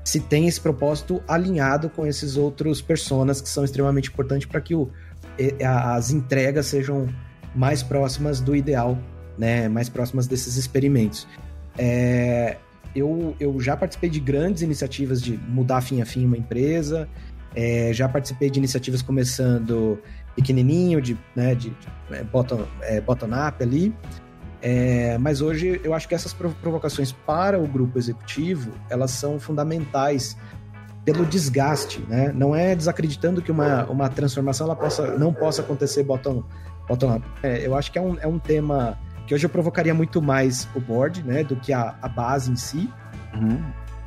se 0.08 0.20
tem 0.20 0.48
esse 0.48 0.58
propósito 0.58 1.22
alinhado 1.28 1.90
com 1.90 2.06
esses 2.06 2.38
outros 2.38 2.80
personas 2.80 3.42
que 3.42 3.48
são 3.48 3.62
extremamente 3.62 4.08
importantes 4.08 4.48
para 4.48 4.58
que 4.58 4.74
o, 4.74 4.88
as 5.62 6.10
entregas 6.10 6.64
sejam 6.64 7.06
mais 7.54 7.82
próximas 7.82 8.40
do 8.40 8.56
ideal, 8.56 8.98
né? 9.36 9.68
Mais 9.68 9.90
próximas 9.90 10.26
desses 10.26 10.56
experimentos. 10.56 11.28
É, 11.76 12.56
eu, 12.96 13.36
eu 13.38 13.60
já 13.60 13.76
participei 13.76 14.08
de 14.08 14.18
grandes 14.18 14.62
iniciativas 14.62 15.20
de 15.20 15.36
mudar 15.46 15.82
fim 15.82 16.00
a 16.00 16.06
fim 16.06 16.24
uma 16.24 16.38
empresa, 16.38 17.06
é, 17.54 17.92
já 17.92 18.08
participei 18.08 18.48
de 18.48 18.58
iniciativas 18.58 19.02
começando 19.02 19.98
pequenininho, 20.34 21.02
de, 21.02 21.18
né, 21.36 21.54
de, 21.54 21.68
de 21.68 21.88
é, 22.12 22.24
bottom, 22.24 22.64
é, 22.80 22.98
bottom 22.98 23.26
up 23.26 23.62
ali, 23.62 23.94
é, 24.60 25.16
mas 25.18 25.40
hoje 25.40 25.80
eu 25.84 25.94
acho 25.94 26.08
que 26.08 26.14
essas 26.14 26.32
provocações 26.32 27.12
para 27.12 27.58
o 27.58 27.66
grupo 27.66 27.98
executivo 27.98 28.72
elas 28.90 29.12
são 29.12 29.38
fundamentais 29.38 30.36
pelo 31.04 31.24
desgaste, 31.24 32.04
né? 32.08 32.32
Não 32.34 32.54
é 32.54 32.74
desacreditando 32.74 33.40
que 33.40 33.50
uma, 33.50 33.84
uma 33.84 34.08
transformação 34.08 34.66
ela 34.66 34.76
possa, 34.76 35.16
não 35.16 35.32
possa 35.32 35.62
acontecer 35.62 36.02
bottom, 36.02 36.44
bottom 36.86 37.16
up. 37.16 37.26
É, 37.42 37.66
eu 37.66 37.74
acho 37.74 37.90
que 37.90 37.98
é 37.98 38.02
um, 38.02 38.18
é 38.20 38.26
um 38.26 38.38
tema 38.38 38.98
que 39.26 39.34
hoje 39.34 39.46
eu 39.46 39.50
provocaria 39.50 39.94
muito 39.94 40.20
mais 40.20 40.68
o 40.74 40.80
board, 40.80 41.22
né? 41.22 41.44
Do 41.44 41.56
que 41.56 41.72
a, 41.72 41.94
a 42.02 42.08
base 42.08 42.50
em 42.50 42.56
si. 42.56 42.92
Uhum. 43.32 43.62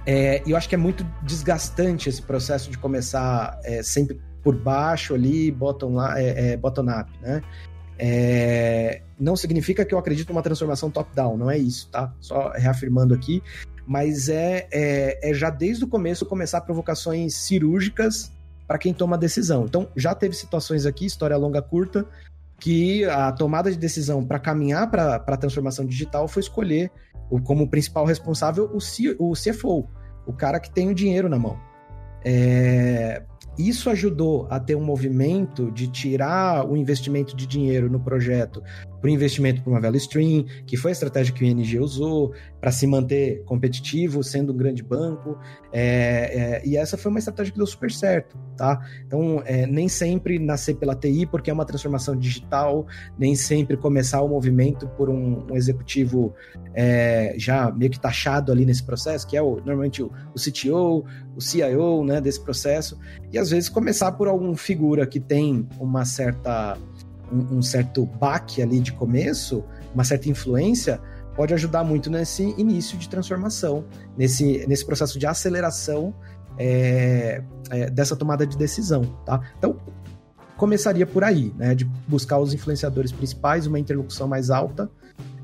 É, 0.05 0.43
e 0.45 0.51
eu 0.51 0.57
acho 0.57 0.69
que 0.69 0.75
é 0.75 0.77
muito 0.77 1.03
desgastante 1.23 2.09
esse 2.09 2.21
processo 2.21 2.69
de 2.69 2.77
começar 2.77 3.59
é, 3.63 3.81
sempre 3.81 4.19
por 4.43 4.55
baixo 4.55 5.13
ali, 5.13 5.51
bottom, 5.51 5.99
é, 6.15 6.51
é, 6.51 6.57
bottom 6.57 6.83
up, 6.83 7.09
né? 7.21 7.41
É, 7.97 9.01
não 9.21 9.35
significa 9.35 9.85
que 9.85 9.93
eu 9.93 9.99
acredito 9.99 10.29
numa 10.29 10.41
transformação 10.41 10.89
top-down, 10.89 11.37
não 11.37 11.49
é 11.49 11.57
isso, 11.57 11.87
tá? 11.91 12.11
Só 12.19 12.49
reafirmando 12.55 13.13
aqui. 13.13 13.41
Mas 13.85 14.29
é, 14.29 14.67
é, 14.71 15.29
é 15.29 15.33
já 15.33 15.49
desde 15.49 15.83
o 15.83 15.87
começo 15.87 16.25
começar 16.25 16.61
provocações 16.61 17.35
cirúrgicas 17.35 18.31
para 18.67 18.79
quem 18.79 18.93
toma 18.93 19.15
a 19.15 19.19
decisão. 19.19 19.65
Então, 19.65 19.87
já 19.95 20.15
teve 20.15 20.35
situações 20.35 20.85
aqui, 20.85 21.05
história 21.05 21.37
longa, 21.37 21.61
curta, 21.61 22.05
que 22.59 23.05
a 23.05 23.31
tomada 23.31 23.71
de 23.71 23.77
decisão 23.77 24.25
para 24.25 24.39
caminhar 24.39 24.89
para 24.89 25.15
a 25.15 25.37
transformação 25.37 25.85
digital 25.85 26.27
foi 26.27 26.41
escolher 26.41 26.91
como 27.43 27.69
principal 27.69 28.05
responsável 28.05 28.69
o, 28.73 28.81
C, 28.81 29.15
o 29.19 29.33
CFO, 29.33 29.87
o 30.25 30.33
cara 30.33 30.59
que 30.59 30.71
tem 30.71 30.89
o 30.89 30.95
dinheiro 30.95 31.29
na 31.29 31.37
mão. 31.37 31.59
É, 32.23 33.23
isso 33.57 33.89
ajudou 33.89 34.47
a 34.49 34.59
ter 34.59 34.75
um 34.75 34.83
movimento 34.83 35.71
de 35.71 35.87
tirar 35.87 36.69
o 36.69 36.75
investimento 36.75 37.35
de 37.35 37.45
dinheiro 37.45 37.89
no 37.89 37.99
projeto 37.99 38.61
para 38.99 39.09
o 39.09 39.09
investimento 39.09 39.61
para 39.61 39.71
uma 39.71 39.81
value 39.81 39.97
stream, 39.97 40.45
que 40.65 40.77
foi 40.77 40.91
a 40.91 40.93
estratégia 40.93 41.33
que 41.33 41.43
o 41.43 41.47
ING 41.47 41.79
usou 41.79 42.33
para 42.61 42.71
se 42.71 42.85
manter 42.85 43.43
competitivo, 43.43 44.23
sendo 44.23 44.53
um 44.53 44.55
grande 44.55 44.83
banco. 44.83 45.35
É, 45.73 46.61
é, 46.61 46.61
e 46.63 46.77
essa 46.77 46.95
foi 46.95 47.09
uma 47.09 47.17
estratégia 47.17 47.51
que 47.51 47.57
deu 47.57 47.65
super 47.65 47.91
certo, 47.91 48.37
tá? 48.55 48.79
Então, 49.07 49.41
é, 49.45 49.65
nem 49.65 49.89
sempre 49.89 50.37
nascer 50.37 50.75
pela 50.75 50.95
TI, 50.95 51.25
porque 51.25 51.49
é 51.49 51.53
uma 51.53 51.65
transformação 51.65 52.15
digital, 52.15 52.85
nem 53.17 53.33
sempre 53.33 53.75
começar 53.75 54.21
o 54.21 54.29
movimento 54.29 54.87
por 54.89 55.09
um, 55.09 55.47
um 55.51 55.55
executivo 55.55 56.35
é, 56.75 57.33
já 57.35 57.71
meio 57.71 57.89
que 57.89 57.99
taxado 57.99 58.51
ali 58.51 58.63
nesse 58.63 58.83
processo, 58.83 59.25
que 59.27 59.35
é 59.35 59.41
o, 59.41 59.55
normalmente 59.55 60.03
o, 60.03 60.11
o 60.35 60.39
CTO, 60.39 61.03
o 61.35 61.41
CIO, 61.41 62.05
né, 62.05 62.21
desse 62.21 62.39
processo, 62.39 62.99
e 63.31 63.39
às 63.39 63.49
vezes 63.49 63.69
começar 63.69 64.11
por 64.11 64.27
alguma 64.27 64.55
figura 64.55 65.07
que 65.07 65.19
tem 65.19 65.67
uma 65.79 66.05
certa 66.05 66.77
um, 67.31 67.57
um 67.57 67.61
certo 67.61 68.05
baque 68.05 68.61
ali 68.61 68.79
de 68.79 68.91
começo, 68.91 69.63
uma 69.95 70.03
certa 70.03 70.29
influência, 70.29 71.01
pode 71.35 71.53
ajudar 71.53 71.83
muito 71.83 72.09
nesse 72.09 72.43
início 72.57 72.97
de 72.97 73.07
transformação, 73.09 73.85
nesse, 74.17 74.65
nesse 74.67 74.85
processo 74.85 75.17
de 75.17 75.25
aceleração 75.25 76.13
é, 76.57 77.41
é, 77.69 77.89
dessa 77.89 78.15
tomada 78.15 78.45
de 78.45 78.57
decisão, 78.57 79.03
tá? 79.25 79.41
Então, 79.57 79.77
começaria 80.57 81.07
por 81.07 81.23
aí, 81.23 81.53
né? 81.57 81.73
De 81.73 81.85
buscar 82.07 82.37
os 82.39 82.53
influenciadores 82.53 83.11
principais, 83.11 83.65
uma 83.65 83.79
interlocução 83.79 84.27
mais 84.27 84.49
alta, 84.49 84.89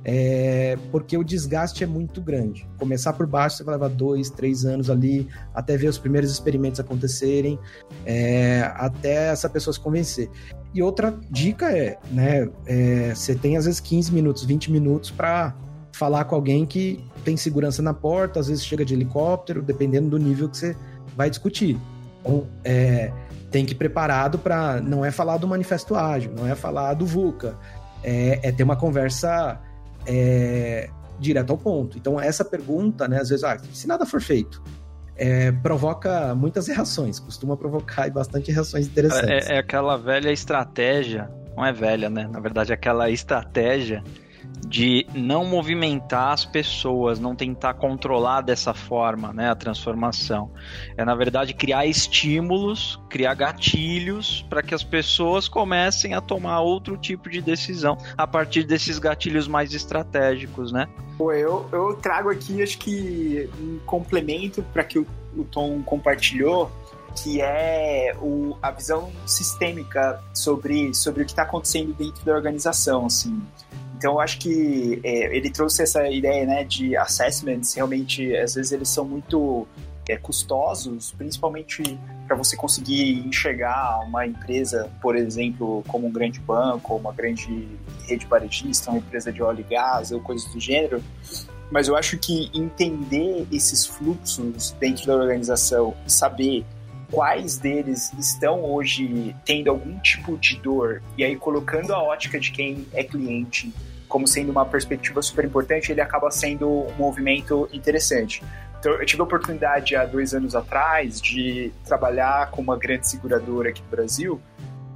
é, 0.09 0.77
porque 0.91 1.17
o 1.17 1.23
desgaste 1.23 1.83
é 1.83 1.88
muito 1.88 2.21
grande. 2.21 2.67
Começar 2.77 3.13
por 3.13 3.27
baixo, 3.27 3.57
você 3.57 3.63
vai 3.63 3.75
levar 3.75 3.89
dois, 3.89 4.29
três 4.29 4.63
anos 4.63 4.89
ali, 4.89 5.27
até 5.53 5.75
ver 5.75 5.88
os 5.88 5.97
primeiros 5.97 6.31
experimentos 6.31 6.79
acontecerem, 6.79 7.59
é, 8.05 8.71
até 8.75 9.31
essa 9.31 9.49
pessoa 9.49 9.73
se 9.73 9.79
convencer. 9.79 10.29
E 10.73 10.81
outra 10.81 11.17
dica 11.29 11.71
é, 11.71 11.97
né, 12.11 12.47
é, 12.65 13.13
você 13.13 13.35
tem 13.35 13.57
às 13.57 13.65
vezes 13.65 13.79
15 13.79 14.13
minutos, 14.13 14.45
20 14.45 14.71
minutos 14.71 15.11
para 15.11 15.53
falar 15.98 16.26
com 16.26 16.36
alguém 16.36 16.66
que 16.66 17.04
tem 17.24 17.36
segurança 17.36 17.82
na 17.82 17.93
porta, 17.93 18.39
às 18.39 18.48
vezes 18.48 18.64
chega 18.64 18.86
de 18.86 18.93
helicóptero, 18.93 19.62
dependendo 19.62 20.10
do 20.10 20.18
nível 20.18 20.48
que 20.48 20.58
você 20.58 20.78
vai 21.16 21.30
discutir. 21.30 21.78
Então, 22.22 22.48
é, 22.64 23.12
tem 23.50 23.66
que 23.66 23.72
ir 23.72 23.76
preparado 23.76 24.38
para. 24.38 24.80
Não 24.80 25.04
é 25.04 25.12
falar 25.12 25.38
do 25.38 25.48
manifesto 25.48 25.95
ágil, 25.95 26.32
não 26.36 26.48
é 26.48 26.54
falar 26.54 26.93
do 26.93 27.06
VUCA, 27.06 27.58
é, 28.04 28.39
é 28.43 28.52
ter 28.52 28.64
uma 28.64 28.76
conversa 28.76 29.60
é, 30.06 30.89
direto 31.20 31.52
ao 31.52 31.58
ponto. 31.58 31.98
Então, 31.98 32.20
essa 32.20 32.45
pergunta, 32.45 33.08
né, 33.08 33.20
às 33.20 33.30
vezes, 33.30 33.43
ah, 33.43 33.58
se 33.74 33.88
nada 33.88 34.06
for 34.06 34.22
feito, 34.22 34.62
é, 35.16 35.52
provoca 35.52 36.36
muitas 36.36 36.68
reações, 36.68 37.20
costuma 37.20 37.58
provocar 37.58 38.10
bastante 38.12 38.52
reações 38.52 38.86
interessantes. 38.86 39.50
É, 39.50 39.56
é, 39.56 39.58
aquela 39.58 39.98
velha 39.98 40.32
estratégia, 40.32 41.28
não 41.56 41.66
é 41.66 41.74
velha, 41.74 42.08
né? 42.08 42.30
Na 42.32 42.39
verdade, 42.39 42.72
é 42.72 42.76
aquela 42.76 43.10
estratégia 43.10 44.04
de 44.68 45.07
não 45.13 45.45
movimentar 45.45 46.34
as 46.34 46.43
pessoas, 46.43 47.20
não 47.20 47.36
tentar 47.36 47.76
controlar 47.76 48.41
dessa 48.41 48.74
forma, 48.74 49.32
né, 49.32 49.49
a 49.49 49.55
transformação. 49.55 50.51
É 50.97 51.05
na 51.05 51.15
verdade 51.15 51.53
criar 51.53 51.86
estímulos, 51.86 52.99
criar 53.09 53.34
gatilhos 53.34 54.45
para 54.49 54.61
que 54.61 54.76
as 54.76 54.84
pessoas 54.84 55.47
comecem 55.47 56.13
a 56.13 56.22
tomar 56.22 56.59
outro 56.59 56.97
tipo 56.97 57.30
de 57.30 57.41
decisão 57.41 57.97
a 58.18 58.28
partir 58.28 58.63
desses 58.63 58.99
gatilhos 58.99 59.47
mais 59.47 59.74
estratégicos, 59.74 60.72
né? 60.72 60.88
Pô, 61.18 61.32
eu, 61.32 61.68
eu 61.72 61.95
trago 61.95 62.30
aqui 62.30 62.61
acho 62.61 62.78
que 62.78 63.49
um 63.59 63.80
complemento 63.86 64.61
para 64.74 64.84
que 64.84 64.99
o, 64.99 65.07
o 65.36 65.43
Tom 65.45 65.82
compartilhou 65.82 66.70
que 67.24 67.41
é 67.41 68.15
o, 68.22 68.55
a 68.61 68.70
visão 68.70 69.11
sistêmica 69.26 70.22
sobre, 70.34 70.93
sobre 70.93 71.24
o 71.24 71.26
que 71.26 71.32
está 71.32 71.43
acontecendo 71.43 71.91
dentro 71.93 72.24
da 72.24 72.34
organização, 72.34 73.07
assim. 73.07 73.41
Então, 73.98 74.14
eu 74.14 74.20
acho 74.20 74.38
que 74.38 75.02
é, 75.04 75.36
ele 75.36 75.50
trouxe 75.50 75.82
essa 75.82 76.08
ideia 76.08 76.45
né, 76.45 76.64
de 76.64 76.95
assessments, 76.95 77.74
realmente, 77.74 78.36
às 78.38 78.54
vezes 78.54 78.72
eles 78.72 78.89
são 78.89 79.04
muito 79.04 79.68
é, 80.08 80.16
custosos, 80.18 81.12
principalmente 81.18 81.82
para 82.28 82.36
você 82.36 82.56
conseguir 82.56 83.26
enxergar 83.26 84.02
uma 84.02 84.28
empresa, 84.28 84.91
por 85.02 85.16
exemplo, 85.16 85.84
como 85.88 86.06
um 86.06 86.12
grande 86.12 86.39
banco, 86.39 86.95
uma 86.95 87.12
grande 87.12 87.68
rede 88.06 88.28
varejista, 88.28 88.91
uma 88.91 89.00
empresa 89.00 89.32
de 89.32 89.41
óleo 89.41 89.66
e 89.68 89.74
gás, 89.74 90.12
ou 90.12 90.22
coisas 90.22 90.48
do 90.54 90.60
gênero. 90.60 91.04
Mas 91.72 91.88
eu 91.88 91.95
acho 91.95 92.20
que 92.20 92.52
entender 92.54 93.48
esses 93.52 93.86
fluxos 93.86 94.72
dentro 94.80 95.08
da 95.08 95.16
organização 95.16 95.95
saber 96.06 96.64
quais 97.12 97.58
deles 97.58 98.12
estão 98.14 98.64
hoje 98.64 99.36
tendo 99.45 99.70
algum 99.70 99.97
tipo 99.99 100.38
de 100.38 100.58
dor, 100.58 101.01
e 101.18 101.24
aí 101.24 101.36
colocando 101.36 101.93
a 101.93 102.01
ótica 102.01 102.39
de 102.39 102.51
quem 102.51 102.88
é 102.93 103.03
cliente 103.03 103.74
como 104.08 104.26
sendo 104.26 104.51
uma 104.51 104.66
perspectiva 104.66 105.22
super 105.22 105.43
importante, 105.43 105.91
ele 105.91 106.01
acaba 106.01 106.32
sendo 106.32 106.68
um 106.70 106.93
movimento 106.93 107.68
interessante. 107.74 108.41
Então, 108.80 108.93
eu 108.93 109.05
tive 109.05 109.22
a 109.22 109.26
oportunidade 109.26 109.95
há 109.95 110.05
dois 110.05 110.34
anos 110.34 110.55
atrás 110.55 111.20
de 111.20 111.74
trabalhar 111.84 112.51
com 112.51 112.62
uma 112.62 112.78
grande 112.78 113.08
seguradora 113.08 113.70
aqui 113.70 113.82
no 113.82 113.89
Brasil, 113.89 114.41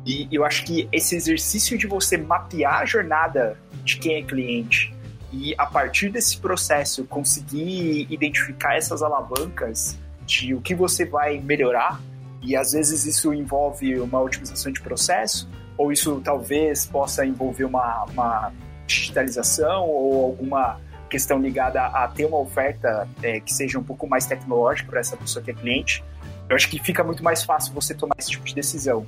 e 0.06 0.28
eu 0.32 0.46
acho 0.46 0.64
que 0.66 0.88
esse 0.92 1.16
exercício 1.16 1.78
de 1.78 1.88
você 1.88 2.18
mapear 2.18 2.82
a 2.82 2.86
jornada 2.86 3.58
de 3.84 3.98
quem 3.98 4.16
é 4.16 4.24
cliente 4.24 4.94
e 5.32 5.54
a 5.58 5.66
partir 5.66 6.10
desse 6.10 6.38
processo 6.38 7.06
conseguir 7.06 8.08
identificar 8.10 8.76
essas 8.76 9.04
alavancas 9.04 9.98
de 10.26 10.54
o 10.54 10.62
que 10.62 10.76
você 10.76 11.06
vai 11.06 11.40
melhorar, 11.40 12.02
e 12.42 12.56
às 12.56 12.74
vezes 12.74 13.06
isso 13.06 13.34
envolve 13.34 14.00
uma 14.00 14.20
otimização 14.20 14.72
de 14.72 14.82
processo, 14.82 15.50
ou 15.78 15.92
isso 15.92 16.22
talvez 16.24 16.86
possa 16.86 17.26
envolver 17.26 17.66
uma, 17.66 18.06
uma 18.06 18.52
digitalização 18.88 19.88
ou 19.88 20.26
alguma 20.26 20.80
questão 21.10 21.40
ligada 21.40 21.82
a 21.82 22.08
ter 22.08 22.26
uma 22.26 22.38
oferta 22.38 23.08
é, 23.22 23.40
que 23.40 23.54
seja 23.54 23.78
um 23.78 23.84
pouco 23.84 24.08
mais 24.08 24.26
tecnológica 24.26 24.90
para 24.90 25.00
essa 25.02 25.18
pessoa 25.18 25.44
que 25.44 25.52
é 25.52 25.54
cliente, 25.54 26.04
eu 26.50 26.56
acho 26.56 26.70
que 26.70 26.80
fica 26.80 27.04
muito 27.04 27.24
mais 27.24 27.44
fácil 27.44 27.74
você 27.74 27.94
tomar 27.94 28.16
esse 28.18 28.32
tipo 28.32 28.46
de 28.46 28.56
decisão. 28.56 29.06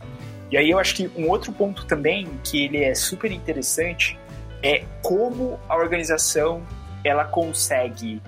E 0.51 0.57
aí 0.57 0.69
eu 0.69 0.77
acho 0.77 0.95
que 0.95 1.09
um 1.15 1.29
outro 1.29 1.51
ponto 1.51 1.85
também 1.85 2.27
que 2.43 2.63
ele 2.63 2.83
é 2.83 2.93
super 2.93 3.31
interessante 3.31 4.19
é 4.61 4.85
como 5.01 5.59
a 5.67 5.75
organização 5.75 6.61
ela 7.03 7.25
consegue 7.25 8.21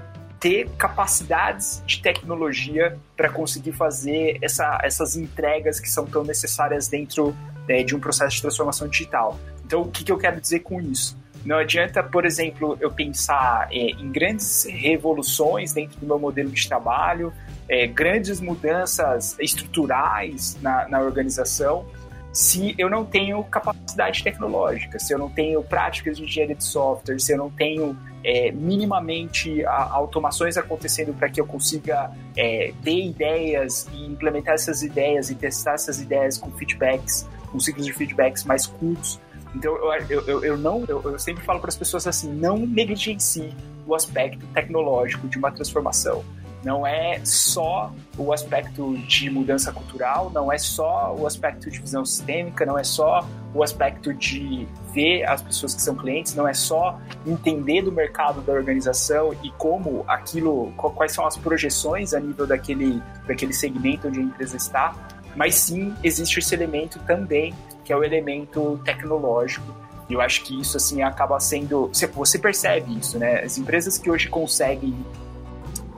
ter 0.45 0.69
capacidades 0.77 1.81
de 1.87 1.99
tecnologia 2.03 2.99
para 3.17 3.29
conseguir 3.29 3.71
fazer 3.71 4.37
essa, 4.43 4.79
essas 4.83 5.15
entregas 5.15 5.79
que 5.79 5.89
são 5.89 6.05
tão 6.05 6.23
necessárias 6.23 6.87
dentro 6.87 7.35
é, 7.67 7.81
de 7.81 7.95
um 7.95 7.99
processo 7.99 8.35
de 8.35 8.43
transformação 8.43 8.87
digital. 8.87 9.39
Então, 9.65 9.81
o 9.81 9.89
que, 9.89 10.03
que 10.03 10.11
eu 10.11 10.19
quero 10.19 10.39
dizer 10.39 10.59
com 10.59 10.79
isso? 10.79 11.17
Não 11.43 11.57
adianta, 11.57 12.03
por 12.03 12.27
exemplo, 12.27 12.77
eu 12.79 12.91
pensar 12.91 13.69
é, 13.71 13.89
em 13.89 14.11
grandes 14.11 14.65
revoluções 14.65 15.73
dentro 15.73 15.99
do 15.99 16.05
meu 16.05 16.19
modelo 16.19 16.51
de 16.51 16.67
trabalho, 16.67 17.33
é, 17.67 17.87
grandes 17.87 18.39
mudanças 18.39 19.35
estruturais 19.39 20.59
na, 20.61 20.87
na 20.87 20.99
organização, 20.99 21.87
se 22.31 22.75
eu 22.77 22.87
não 22.87 23.03
tenho 23.03 23.43
capacidade 23.45 24.23
tecnológica, 24.23 24.99
se 24.99 25.11
eu 25.11 25.17
não 25.17 25.29
tenho 25.29 25.63
práticas 25.63 26.17
de 26.17 26.23
engenharia 26.23 26.55
de 26.55 26.63
software, 26.63 27.17
se 27.17 27.33
eu 27.33 27.37
não 27.39 27.49
tenho 27.49 27.97
é, 28.25 28.51
minimamente 28.51 29.63
a, 29.65 29.83
automações 29.91 30.57
acontecendo 30.57 31.13
para 31.13 31.29
que 31.29 31.39
eu 31.39 31.45
consiga 31.45 32.11
é, 32.35 32.73
ter 32.83 33.05
ideias 33.05 33.87
e 33.93 34.05
implementar 34.05 34.55
essas 34.55 34.81
ideias 34.81 35.29
e 35.29 35.35
testar 35.35 35.75
essas 35.75 36.01
ideias 36.01 36.39
com 36.39 36.49
feedbacks, 36.51 37.29
com 37.51 37.59
ciclos 37.59 37.85
de 37.85 37.93
feedbacks 37.93 38.43
mais 38.43 38.65
curtos. 38.65 39.19
Então 39.53 39.75
eu, 40.09 40.21
eu, 40.27 40.43
eu 40.43 40.57
não, 40.57 40.83
eu, 40.87 41.01
eu 41.03 41.19
sempre 41.19 41.43
falo 41.43 41.59
para 41.59 41.69
as 41.69 41.77
pessoas 41.77 42.07
assim, 42.07 42.33
não 42.33 42.57
negligencie 42.57 43.53
o 43.85 43.93
aspecto 43.93 44.45
tecnológico 44.47 45.27
de 45.27 45.37
uma 45.37 45.51
transformação 45.51 46.25
não 46.65 46.85
é 46.85 47.23
só 47.23 47.93
o 48.17 48.33
aspecto 48.33 48.97
de 49.07 49.29
mudança 49.29 49.71
cultural, 49.71 50.31
não 50.33 50.51
é 50.51 50.57
só 50.57 51.15
o 51.15 51.27
aspecto 51.27 51.69
de 51.69 51.79
visão 51.79 52.03
sistêmica, 52.03 52.65
não 52.65 52.77
é 52.77 52.83
só 52.83 53.23
o 53.53 53.61
aspecto 53.61 54.11
de 54.11 54.67
ver 54.91 55.23
as 55.25 55.43
pessoas 55.43 55.75
que 55.75 55.81
são 55.83 55.95
clientes, 55.95 56.33
não 56.33 56.47
é 56.47 56.55
só 56.55 56.99
entender 57.23 57.83
do 57.83 57.91
mercado 57.91 58.41
da 58.41 58.51
organização 58.51 59.31
e 59.43 59.51
como 59.51 60.03
aquilo, 60.07 60.73
quais 60.75 61.11
são 61.11 61.27
as 61.27 61.37
projeções 61.37 62.15
a 62.15 62.19
nível 62.19 62.47
daquele, 62.47 62.99
daquele 63.27 63.53
segmento 63.53 64.07
onde 64.07 64.19
a 64.19 64.23
empresa 64.23 64.57
está, 64.57 64.95
mas 65.35 65.53
sim 65.53 65.93
existe 66.03 66.39
esse 66.39 66.55
elemento 66.55 66.97
também, 67.05 67.53
que 67.83 67.93
é 67.93 67.95
o 67.95 68.03
elemento 68.03 68.81
tecnológico. 68.83 69.71
E 70.09 70.13
eu 70.13 70.21
acho 70.21 70.43
que 70.43 70.59
isso 70.59 70.77
assim 70.77 71.03
acaba 71.03 71.39
sendo, 71.39 71.91
você 72.15 72.39
percebe 72.39 72.97
isso, 72.97 73.19
né? 73.19 73.43
As 73.43 73.57
empresas 73.57 73.99
que 73.99 74.09
hoje 74.09 74.29
conseguem 74.29 74.95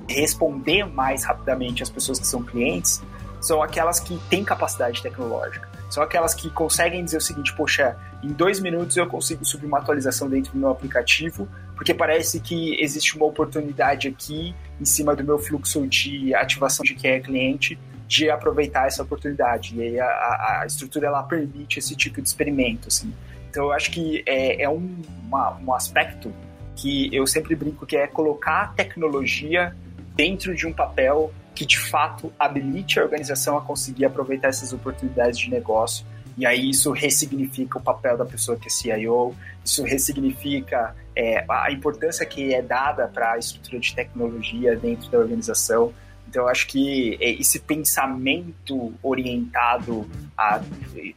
responder 0.08 0.86
mais 0.86 1.24
rapidamente 1.24 1.84
às 1.84 1.90
pessoas 1.90 2.20
que 2.20 2.28
são 2.28 2.44
clientes, 2.44 3.02
são 3.42 3.62
aquelas 3.62 4.00
que 4.00 4.18
têm 4.30 4.44
capacidade 4.44 5.02
tecnológica. 5.02 5.68
São 5.90 6.04
aquelas 6.04 6.34
que 6.34 6.50
conseguem 6.50 7.04
dizer 7.04 7.18
o 7.18 7.22
seguinte: 7.22 7.56
poxa, 7.56 7.96
em 8.22 8.30
dois 8.30 8.60
minutos 8.60 8.98
eu 8.98 9.08
consigo 9.08 9.46
subir 9.46 9.66
uma 9.66 9.80
atualização 9.80 10.30
dentro 10.30 10.52
do 10.52 10.60
meu 10.60 10.70
aplicativo, 10.70 11.48
porque 11.76 11.94
parece 11.94 12.40
que 12.40 12.82
existe 12.82 13.16
uma 13.16 13.26
oportunidade 13.26 14.08
aqui 14.08 14.56
em 14.80 14.86
cima 14.86 15.16
do 15.16 15.24
meu 15.24 15.40
fluxo 15.40 15.88
de 15.88 16.34
ativação 16.36 16.84
de 16.84 16.94
quem 16.94 17.12
é 17.12 17.20
cliente 17.20 17.80
de 18.08 18.30
aproveitar 18.30 18.88
essa 18.88 19.04
oportunidade. 19.04 19.76
E 19.76 19.82
aí 19.82 20.00
a, 20.00 20.62
a, 20.62 20.64
estrutura 20.66 21.08
ela 21.08 21.24
permite 21.24 21.80
esse 21.80 21.96
tipo 21.96 22.22
de 22.22 22.28
experimento. 22.28 22.88
Assim. 22.88 23.14
Então 23.50 23.66
eu 23.66 23.72
acho 23.74 23.92
que 23.92 24.24
é, 24.26 24.64
é 24.64 24.70
um, 24.70 25.02
uma, 25.26 25.58
um 25.58 25.74
aspecto 25.74 26.34
que 26.76 27.14
eu 27.14 27.26
sempre 27.28 27.56
brinco 27.56 27.86
que 27.86 27.98
é 27.98 28.08
colocar 28.08 28.62
a 28.62 28.68
tecnologia 28.68 29.76
dentro 30.18 30.56
de 30.56 30.66
um 30.66 30.74
papel 30.74 31.32
que 31.54 31.66
de 31.66 31.80
fato 31.80 32.34
habilite 32.38 33.00
a 33.00 33.04
organização 33.04 33.58
a 33.58 33.62
conseguir 33.62 34.06
aproveitar 34.06 34.50
essas 34.50 34.74
oportunidades 34.74 35.40
de 35.40 35.50
negócio. 35.50 36.06
E 36.38 36.46
aí 36.46 36.70
isso 36.70 36.92
ressignifica 36.92 37.80
o 37.80 37.82
papel 37.82 38.18
da 38.18 38.26
pessoa 38.26 38.58
que 38.58 38.68
é 38.68 38.70
CIO, 38.70 39.36
isso 39.64 39.84
ressignifica 39.84 40.96
é, 41.16 41.46
a 41.50 41.72
importância 41.72 42.26
que 42.26 42.54
é 42.54 42.62
dada 42.62 43.08
para 43.08 43.34
a 43.34 43.38
estrutura 43.38 43.80
de 43.80 43.96
tecnologia 43.96 44.76
dentro 44.76 45.10
da 45.10 45.18
organização. 45.18 45.94
Então, 46.30 46.44
eu 46.44 46.50
acho 46.50 46.68
que 46.68 47.18
é, 47.20 47.32
esse 47.32 47.60
pensamento 47.60 48.94
orientado 49.02 50.08
a 50.38 50.62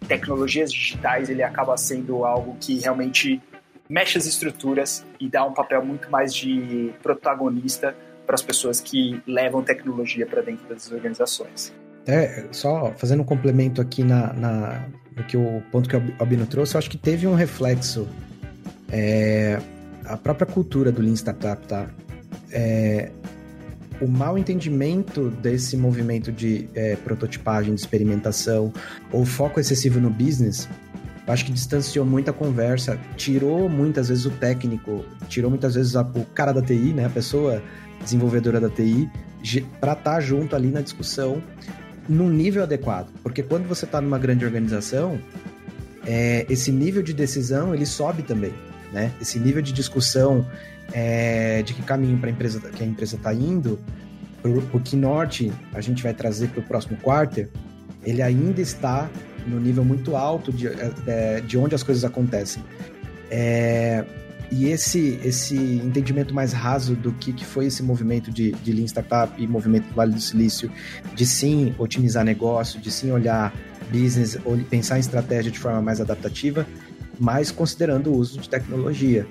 tecnologias 0.09 0.73
digitais, 0.73 1.29
ele 1.29 1.43
acaba 1.43 1.77
sendo 1.77 2.25
algo 2.25 2.57
que 2.59 2.79
realmente 2.79 3.43
mexe 3.91 4.17
as 4.17 4.25
estruturas 4.25 5.05
e 5.19 5.29
dá 5.29 5.45
um 5.45 5.53
papel 5.53 5.85
muito 5.85 6.11
mais 6.11 6.33
de 6.33 6.95
protagonista 7.03 7.95
para 8.31 8.37
as 8.37 8.43
pessoas 8.43 8.81
que 8.81 9.21
levam 9.27 9.61
tecnologia 9.61 10.25
para 10.25 10.41
dentro 10.41 10.69
das 10.69 10.93
organizações. 10.93 11.73
É, 12.07 12.45
só 12.53 12.93
fazendo 12.97 13.23
um 13.23 13.25
complemento 13.25 13.81
aqui 13.81 14.05
na, 14.05 14.33
na, 14.33 14.89
no 15.17 15.25
que 15.25 15.37
o 15.37 15.61
ponto 15.73 15.89
que 15.89 15.97
o 15.97 16.15
Albino 16.17 16.47
trouxe, 16.47 16.77
eu 16.77 16.79
acho 16.79 16.89
que 16.89 16.97
teve 16.97 17.27
um 17.27 17.35
reflexo. 17.35 18.07
É, 18.89 19.61
a 20.05 20.17
própria 20.17 20.47
cultura 20.47 20.93
do 20.93 21.03
Lean 21.03 21.15
Startup, 21.15 21.67
tá? 21.67 21.91
É, 22.53 23.11
o 24.01 24.07
mal 24.07 24.39
entendimento 24.39 25.29
desse 25.29 25.77
movimento 25.77 26.31
de 26.31 26.69
é, 26.73 26.95
prototipagem, 26.95 27.75
de 27.75 27.81
experimentação, 27.81 28.73
ou 29.11 29.25
foco 29.25 29.59
excessivo 29.59 29.99
no 29.99 30.09
business, 30.09 30.69
acho 31.31 31.45
que 31.45 31.53
distanciou 31.53 32.05
muito 32.05 32.31
a 32.31 32.33
conversa, 32.33 32.99
tirou 33.17 33.69
muitas 33.69 34.09
vezes 34.09 34.27
o 34.27 34.31
técnico, 34.31 35.05
tirou 35.29 35.51
muitas 35.51 35.75
vezes 35.75 35.97
a, 35.97 36.03
o 36.03 36.25
cara 36.27 36.53
da 36.53 36.63
TI, 36.63 36.93
né, 36.93 37.07
a 37.07 37.11
pessoa 37.11 37.63
desenvolvedora 38.03 38.61
da 38.61 38.69
TI, 38.69 39.11
para 39.81 39.93
estar 39.93 40.15
tá 40.15 40.21
junto 40.21 40.55
ali 40.57 40.69
na 40.69 40.81
discussão 40.81 41.43
num 42.09 42.29
nível 42.29 42.63
adequado. 42.63 43.11
Porque 43.23 43.43
quando 43.43 43.69
você 43.69 43.85
está 43.85 44.01
numa 44.01 44.19
grande 44.19 44.45
organização, 44.45 45.19
é, 46.07 46.47
esse 46.49 46.73
nível 46.73 47.03
de 47.03 47.13
decisão 47.13 47.75
ele 47.75 47.87
sobe 47.87 48.23
também, 48.23 48.53
né? 48.93 49.13
Esse 49.21 49.39
nível 49.39 49.63
de 49.63 49.73
discussão 49.73 50.47
é, 50.93 51.63
de 51.63 51.75
que 51.75 51.83
caminho 51.83 52.19
para 52.19 52.31
empresa 52.31 52.61
que 52.61 52.83
a 52.83 52.87
empresa 52.87 53.17
está 53.17 53.33
indo, 53.33 53.79
o 54.73 54.81
que 54.81 54.97
norte 54.97 55.53
a 55.73 55.81
gente 55.81 56.03
vai 56.03 56.15
trazer 56.15 56.49
para 56.49 56.61
o 56.61 56.63
próximo 56.63 56.97
quarter, 56.97 57.51
ele 58.03 58.23
ainda 58.23 58.61
está 58.61 59.09
no 59.47 59.61
nível 59.61 59.85
muito 59.85 60.17
alto 60.17 60.53
de, 60.53 60.69
é, 61.07 61.41
de 61.41 61.59
onde 61.59 61.75
as 61.75 61.83
coisas 61.83 62.05
acontecem. 62.05 62.63
É, 63.31 64.05
e 64.51 64.67
esse, 64.67 65.21
esse 65.25 65.57
entendimento 65.57 66.35
mais 66.35 66.53
raso 66.53 66.97
do 66.97 67.13
que, 67.13 67.33
que 67.33 67.45
foi 67.45 67.67
esse 67.67 67.83
movimento 67.83 68.33
de, 68.33 68.51
de 68.51 68.73
Lean 68.73 68.87
Startup 68.87 69.33
e 69.41 69.47
movimento 69.47 69.89
do 69.89 69.95
Vale 69.95 70.13
do 70.13 70.21
Silício, 70.21 70.71
de 71.15 71.25
sim 71.25 71.73
otimizar 71.79 72.25
negócio, 72.25 72.81
de 72.81 72.91
sim 72.91 73.13
olhar 73.13 73.55
business, 73.91 74.37
pensar 74.69 74.97
em 74.97 75.01
estratégia 75.01 75.53
de 75.53 75.59
forma 75.59 75.81
mais 75.81 76.01
adaptativa, 76.01 76.67
mas 77.19 77.53
considerando 77.53 78.11
o 78.11 78.17
uso 78.17 78.41
de 78.41 78.49
tecnologia. 78.49 79.27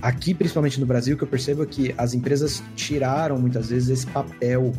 Aqui, 0.00 0.32
principalmente 0.32 0.78
no 0.78 0.86
Brasil, 0.86 1.16
que 1.16 1.24
eu 1.24 1.28
percebo 1.28 1.64
é 1.64 1.66
que 1.66 1.94
as 1.98 2.14
empresas 2.14 2.62
tiraram 2.76 3.38
muitas 3.38 3.70
vezes 3.70 3.88
esse 3.88 4.06
papel 4.06 4.72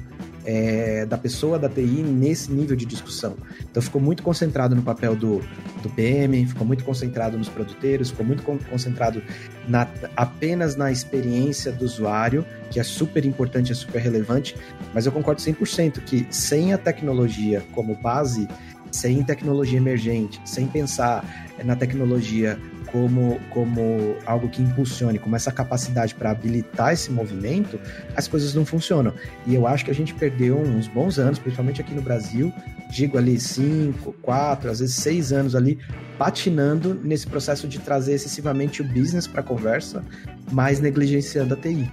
é, 0.45 1.05
da 1.05 1.17
pessoa 1.17 1.59
da 1.59 1.69
TI 1.69 2.03
nesse 2.03 2.51
nível 2.51 2.75
de 2.75 2.85
discussão. 2.85 3.35
Então 3.69 3.81
ficou 3.81 4.01
muito 4.01 4.23
concentrado 4.23 4.75
no 4.75 4.81
papel 4.81 5.15
do, 5.15 5.41
do 5.81 5.89
PM, 5.89 6.45
ficou 6.45 6.65
muito 6.65 6.83
concentrado 6.83 7.37
nos 7.37 7.49
produteiros, 7.49 8.09
ficou 8.09 8.25
muito 8.25 8.43
concentrado 8.43 9.21
na, 9.67 9.87
apenas 10.15 10.75
na 10.75 10.91
experiência 10.91 11.71
do 11.71 11.85
usuário, 11.85 12.45
que 12.69 12.79
é 12.79 12.83
super 12.83 13.25
importante, 13.25 13.71
é 13.71 13.75
super 13.75 14.01
relevante, 14.01 14.55
mas 14.93 15.05
eu 15.05 15.11
concordo 15.11 15.41
100% 15.41 16.01
que 16.01 16.25
sem 16.29 16.73
a 16.73 16.77
tecnologia 16.77 17.63
como 17.73 17.95
base, 17.95 18.47
sem 18.91 19.23
tecnologia 19.23 19.77
emergente, 19.77 20.41
sem 20.45 20.67
pensar 20.67 21.23
na 21.63 21.75
tecnologia 21.75 22.59
como, 22.91 23.39
como 23.49 24.15
algo 24.25 24.49
que 24.49 24.61
impulsione, 24.61 25.17
como 25.17 25.35
essa 25.35 25.51
capacidade 25.51 26.13
para 26.13 26.31
habilitar 26.31 26.93
esse 26.93 27.11
movimento, 27.11 27.79
as 28.15 28.27
coisas 28.27 28.53
não 28.53 28.65
funcionam. 28.65 29.13
E 29.47 29.55
eu 29.55 29.65
acho 29.65 29.85
que 29.85 29.91
a 29.91 29.95
gente 29.95 30.13
perdeu 30.13 30.57
uns 30.57 30.87
bons 30.87 31.17
anos, 31.17 31.39
principalmente 31.39 31.81
aqui 31.81 31.93
no 31.93 32.01
Brasil, 32.01 32.53
digo 32.89 33.17
ali 33.17 33.39
cinco, 33.39 34.13
quatro, 34.21 34.69
às 34.69 34.79
vezes 34.79 34.95
seis 34.95 35.31
anos 35.31 35.55
ali, 35.55 35.79
patinando 36.17 36.93
nesse 36.93 37.25
processo 37.25 37.67
de 37.67 37.79
trazer 37.79 38.13
excessivamente 38.13 38.81
o 38.81 38.85
business 38.85 39.25
para 39.25 39.41
a 39.41 39.43
conversa, 39.43 40.03
mas 40.51 40.79
negligenciando 40.79 41.53
a 41.53 41.57
TI. 41.57 41.89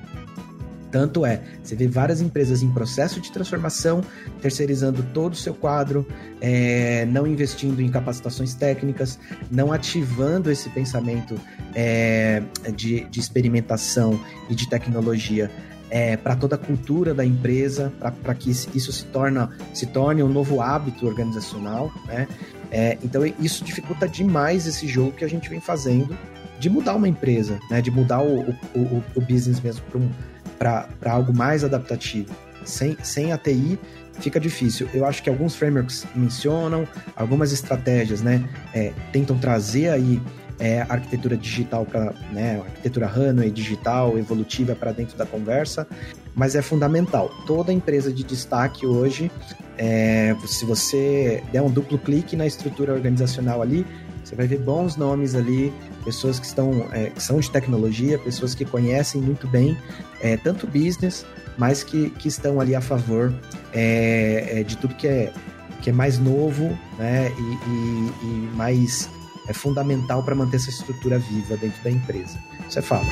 Tanto 0.90 1.26
é, 1.26 1.42
você 1.62 1.74
vê 1.74 1.86
várias 1.86 2.20
empresas 2.20 2.62
em 2.62 2.70
processo 2.70 3.20
de 3.20 3.30
transformação, 3.30 4.02
terceirizando 4.40 5.02
todo 5.12 5.34
o 5.34 5.36
seu 5.36 5.54
quadro, 5.54 6.06
é, 6.40 7.04
não 7.06 7.26
investindo 7.26 7.80
em 7.80 7.90
capacitações 7.90 8.54
técnicas, 8.54 9.18
não 9.50 9.72
ativando 9.72 10.50
esse 10.50 10.68
pensamento 10.70 11.38
é, 11.74 12.42
de, 12.74 13.04
de, 13.04 13.20
experimentação 13.20 14.18
e 14.48 14.54
de 14.54 14.68
tecnologia 14.68 15.50
é, 15.90 16.16
para 16.16 16.36
toda 16.36 16.54
a 16.56 16.58
cultura 16.58 17.14
da 17.14 17.24
empresa, 17.24 17.92
para 18.22 18.34
que 18.34 18.50
isso 18.50 18.92
se, 18.92 19.04
torna, 19.06 19.50
se 19.74 19.86
torne 19.86 20.22
um 20.22 20.28
novo 20.28 20.60
hábito 20.60 21.06
organizacional. 21.06 21.92
Né? 22.06 22.28
É, 22.70 22.98
então, 23.02 23.22
isso 23.38 23.64
dificulta 23.64 24.08
demais 24.08 24.66
esse 24.66 24.86
jogo 24.86 25.12
que 25.12 25.24
a 25.24 25.28
gente 25.28 25.48
vem 25.48 25.60
fazendo 25.60 26.16
de 26.58 26.68
mudar 26.68 26.96
uma 26.96 27.08
empresa, 27.08 27.58
né? 27.70 27.80
de 27.80 27.90
mudar 27.90 28.20
o, 28.20 28.40
o, 28.74 29.04
o, 29.14 29.20
business 29.20 29.60
mesmo 29.60 29.82
para 29.90 30.00
um 30.00 30.10
para 30.58 30.88
algo 31.06 31.34
mais 31.34 31.64
adaptativo. 31.64 32.34
Sem, 32.64 32.96
sem 33.02 33.32
a 33.32 33.38
TI 33.38 33.78
fica 34.20 34.40
difícil. 34.40 34.88
Eu 34.92 35.06
acho 35.06 35.22
que 35.22 35.30
alguns 35.30 35.54
frameworks 35.54 36.06
mencionam, 36.14 36.86
algumas 37.16 37.52
estratégias, 37.52 38.20
né, 38.20 38.46
é, 38.74 38.92
tentam 39.12 39.38
trazer 39.38 39.90
aí 39.90 40.20
é, 40.58 40.80
arquitetura 40.82 41.36
digital 41.36 41.86
para, 41.86 42.12
né, 42.32 42.60
arquitetura 42.60 43.06
runway 43.06 43.50
digital, 43.50 44.18
evolutiva 44.18 44.74
para 44.74 44.92
dentro 44.92 45.16
da 45.16 45.24
conversa, 45.24 45.86
mas 46.34 46.54
é 46.54 46.62
fundamental. 46.62 47.30
Toda 47.46 47.72
empresa 47.72 48.12
de 48.12 48.24
destaque 48.24 48.84
hoje, 48.84 49.30
é, 49.76 50.34
se 50.46 50.64
você 50.64 51.42
der 51.52 51.62
um 51.62 51.70
duplo 51.70 51.98
clique 51.98 52.34
na 52.36 52.46
estrutura 52.46 52.92
organizacional 52.92 53.62
ali, 53.62 53.86
você 54.28 54.36
vai 54.36 54.46
ver 54.46 54.58
bons 54.58 54.94
nomes 54.94 55.34
ali, 55.34 55.72
pessoas 56.04 56.38
que 56.38 56.44
estão 56.44 56.86
é, 56.92 57.08
que 57.08 57.22
são 57.22 57.40
de 57.40 57.50
tecnologia, 57.50 58.18
pessoas 58.18 58.54
que 58.54 58.62
conhecem 58.62 59.22
muito 59.22 59.48
bem 59.48 59.76
é, 60.20 60.36
tanto 60.36 60.66
business, 60.66 61.24
mas 61.56 61.82
que, 61.82 62.10
que 62.10 62.28
estão 62.28 62.60
ali 62.60 62.74
a 62.74 62.80
favor 62.82 63.32
é, 63.72 64.60
é 64.60 64.62
de 64.62 64.76
tudo 64.76 64.94
que 64.94 65.08
é, 65.08 65.32
que 65.80 65.88
é 65.88 65.92
mais 65.94 66.18
novo 66.18 66.78
né, 66.98 67.32
e, 67.38 67.42
e, 67.42 68.12
e 68.22 68.50
mais 68.54 69.08
é 69.48 69.54
fundamental 69.54 70.22
para 70.22 70.34
manter 70.34 70.58
essa 70.58 70.68
estrutura 70.68 71.18
viva 71.18 71.56
dentro 71.56 71.82
da 71.82 71.90
empresa. 71.90 72.38
Você 72.68 72.82
fala. 72.82 73.06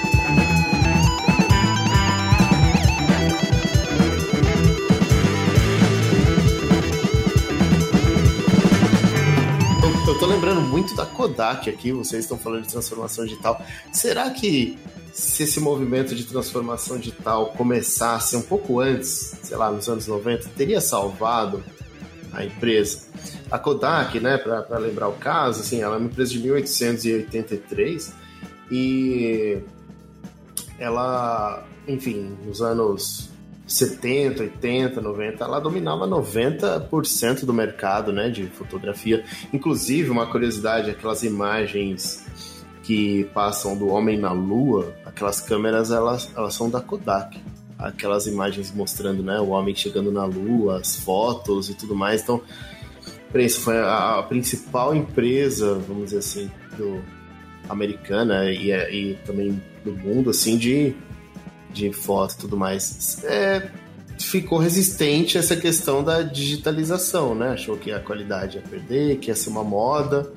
Muito 10.77 10.95
da 10.95 11.07
Kodak 11.07 11.71
aqui, 11.71 11.91
vocês 11.91 12.25
estão 12.25 12.37
falando 12.37 12.65
de 12.65 12.69
transformação 12.69 13.25
digital. 13.25 13.65
Será 13.91 14.29
que 14.29 14.79
se 15.11 15.45
esse 15.45 15.59
movimento 15.59 16.15
de 16.15 16.25
transformação 16.25 16.99
digital 16.99 17.47
começasse 17.57 18.37
um 18.37 18.43
pouco 18.43 18.79
antes, 18.79 19.37
sei 19.43 19.57
lá, 19.57 19.71
nos 19.71 19.89
anos 19.89 20.07
90, 20.07 20.51
teria 20.51 20.79
salvado 20.79 21.65
a 22.31 22.45
empresa? 22.45 23.07
A 23.51 23.59
Kodak, 23.59 24.21
né, 24.21 24.37
para 24.37 24.77
lembrar 24.77 25.09
o 25.09 25.15
caso, 25.15 25.63
assim, 25.63 25.81
ela 25.81 25.95
é 25.95 25.99
uma 25.99 26.09
empresa 26.09 26.33
de 26.33 26.41
1883 26.41 28.13
e 28.71 29.59
ela, 30.79 31.65
enfim, 31.89 32.37
nos 32.45 32.61
anos 32.61 33.31
70, 33.67 34.43
80, 34.43 35.01
90, 35.01 35.45
ela 35.45 35.61
dominava 35.61 36.07
90% 36.07 37.45
do 37.45 37.53
mercado 37.53 38.13
né, 38.13 38.29
de 38.29 38.47
fotografia. 38.47 39.25
Inclusive, 39.53 40.11
uma 40.11 40.27
curiosidade, 40.27 40.91
aquelas 40.91 41.25
imagens 41.25 42.25
que 42.83 43.25
passam 43.35 43.77
do 43.77 43.89
homem 43.89 44.17
na 44.17 44.31
lua, 44.31 44.95
aquelas 45.05 45.41
câmeras, 45.41 45.91
elas, 45.91 46.31
elas 46.37 46.55
são 46.55 46.71
da 46.71 46.81
Kodak. 46.81 47.37
aquelas 47.77 48.29
imagens 48.29 48.73
mostrando 48.73 49.23
né, 49.25 49.41
o 49.41 49.49
homem 49.49 49.75
chegando 49.75 50.13
na 50.13 50.25
Lua, 50.25 50.79
as 50.79 50.97
fotos 50.97 51.69
e 51.69 51.75
tudo 51.75 51.97
mais. 51.97 52.23
Então, 52.23 52.41
Prensa 53.33 53.61
foi 53.61 53.77
a, 53.79 54.21
a 54.21 54.23
principal 54.23 54.95
empresa, 54.95 55.75
vamos 55.87 56.07
dizer 56.07 56.19
assim, 56.19 56.51
do, 56.79 57.03
americana 57.69 58.51
e, 58.51 58.71
e 58.71 59.19
também 59.27 59.61
do 59.85 59.93
mundo, 59.93 60.31
assim, 60.31 60.57
de, 60.57 60.95
de 61.77 61.93
foto 61.93 62.35
e 62.35 62.39
tudo 62.39 62.57
mais. 62.57 63.23
É, 63.25 63.71
ficou 64.19 64.59
resistente 64.59 65.37
a 65.37 65.41
essa 65.41 65.55
questão 65.55 66.03
da 66.03 66.23
digitalização, 66.23 67.35
né? 67.35 67.51
Achou 67.51 67.77
que 67.77 67.93
a 67.93 68.01
qualidade 68.01 68.57
ia 68.57 68.63
perder, 68.63 69.19
que 69.19 69.29
ia 69.29 69.37
ser 69.37 69.51
uma 69.51 69.63
moda. 69.63 70.33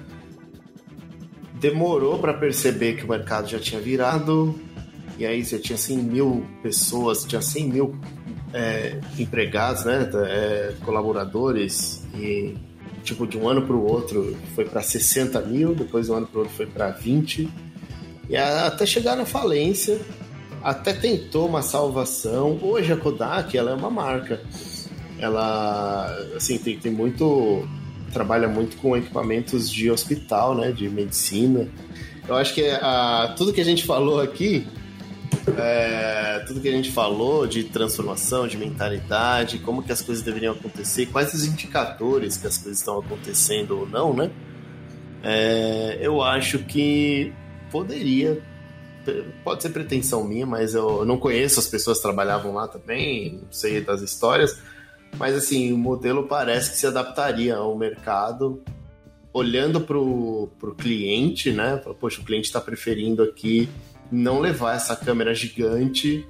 Demorou 1.53 2.19
para 2.19 2.33
perceber 2.33 2.95
que 2.95 3.05
o 3.05 3.09
mercado 3.09 3.47
já 3.49 3.59
tinha 3.59 3.79
virado, 3.79 4.59
e 5.17 5.25
aí 5.25 5.43
você 5.43 5.57
tinha 5.57 5.77
100 5.77 5.97
mil 5.97 6.45
pessoas, 6.61 7.23
tinha 7.23 7.41
100 7.41 7.69
mil 7.69 7.95
é, 8.53 8.99
empregados, 9.17 9.85
né? 9.85 10.09
É, 10.27 10.73
colaboradores, 10.83 12.03
e 12.15 12.55
tipo, 13.03 13.25
de 13.25 13.37
um 13.37 13.47
ano 13.47 13.61
para 13.61 13.75
o 13.75 13.85
outro 13.85 14.37
foi 14.55 14.65
para 14.65 14.81
60 14.81 15.39
mil, 15.41 15.73
depois 15.73 16.07
de 16.07 16.11
um 16.11 16.15
ano 16.15 16.27
para 16.27 16.37
o 16.37 16.41
outro 16.41 16.55
foi 16.55 16.65
para 16.65 16.91
20, 16.91 17.49
e 18.29 18.37
até 18.37 18.85
chegar 18.85 19.15
na 19.15 19.25
falência 19.25 19.99
até 20.64 20.93
tentou 20.93 21.47
uma 21.47 21.62
salvação. 21.62 22.60
Hoje 22.62 22.91
a 22.91 22.97
Kodak 22.97 23.57
ela 23.57 23.72
é 23.72 23.74
uma 23.74 23.89
marca. 23.89 24.41
Ela 25.18 26.07
assim 26.36 26.57
tem, 26.57 26.78
tem 26.78 26.91
muito 26.91 27.68
trabalha 28.12 28.47
muito 28.47 28.78
com 28.78 28.97
equipamentos 28.97 29.70
de 29.70 29.89
hospital, 29.91 30.55
né, 30.55 30.72
de 30.72 30.89
medicina. 30.89 31.68
Eu 32.28 32.36
acho 32.36 32.53
que 32.53 32.68
a, 32.70 33.34
tudo 33.38 33.53
que 33.53 33.62
a 33.62 33.66
gente 33.66 33.86
falou 33.86 34.20
aqui, 34.20 34.68
é, 35.57 36.43
tudo 36.47 36.60
que 36.60 36.68
a 36.68 36.72
gente 36.72 36.91
falou 36.91 37.47
de 37.47 37.64
transformação, 37.66 38.47
de 38.47 38.57
mentalidade, 38.57 39.60
como 39.60 39.84
que 39.84 39.91
as 39.91 40.01
coisas 40.01 40.24
deveriam 40.24 40.53
acontecer, 40.53 41.07
quais 41.07 41.34
os 41.34 41.45
indicadores 41.45 42.38
que 42.38 42.47
as 42.47 42.57
coisas 42.57 42.80
estão 42.80 42.99
acontecendo 42.99 43.80
ou 43.80 43.88
não, 43.88 44.14
né? 44.14 44.30
É, 45.24 45.99
eu 46.01 46.22
acho 46.22 46.60
que 46.60 47.34
poderia 47.72 48.41
pode 49.43 49.64
ser 49.64 49.70
pretensão 49.70 50.24
minha, 50.24 50.45
mas 50.45 50.74
eu 50.74 51.05
não 51.05 51.18
conheço 51.18 51.60
as 51.60 51.68
pessoas 51.68 51.97
que 51.97 52.03
trabalhavam 52.03 52.53
lá 52.53 52.68
também, 52.68 53.39
não 53.43 53.51
sei 53.51 53.82
das 53.82 54.01
histórias. 54.01 54.57
Mas 55.18 55.36
assim, 55.36 55.74
o 55.74 55.78
modelo 55.78 56.28
parece 56.28 56.72
que 56.72 56.78
se 56.78 56.88
adaptaria 56.88 57.55
ao 57.55 57.78
mercado, 57.78 58.62
olhando 59.34 59.82
para 59.82 59.97
o 59.97 60.49
cliente, 60.78 61.51
né? 61.51 61.78
Poxa, 61.99 62.22
o 62.22 62.24
cliente 62.24 62.45
está 62.47 62.62
preferindo 62.62 63.24
aqui 63.24 63.70
não 64.12 64.39
levar 64.39 64.76
essa 64.76 64.95
câmera 64.95 65.34
gigante 65.34 66.26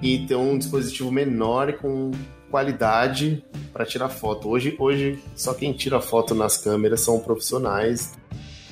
e 0.00 0.26
ter 0.26 0.36
um 0.36 0.56
dispositivo 0.58 1.10
menor 1.10 1.68
e 1.68 1.72
com 1.74 2.10
qualidade 2.50 3.44
para 3.72 3.86
tirar 3.86 4.08
foto. 4.08 4.48
Hoje, 4.48 4.76
hoje, 4.78 5.18
só 5.34 5.54
quem 5.54 5.72
tira 5.72 6.00
foto 6.00 6.34
nas 6.34 6.58
câmeras 6.58 7.00
são 7.00 7.18
profissionais, 7.18 8.12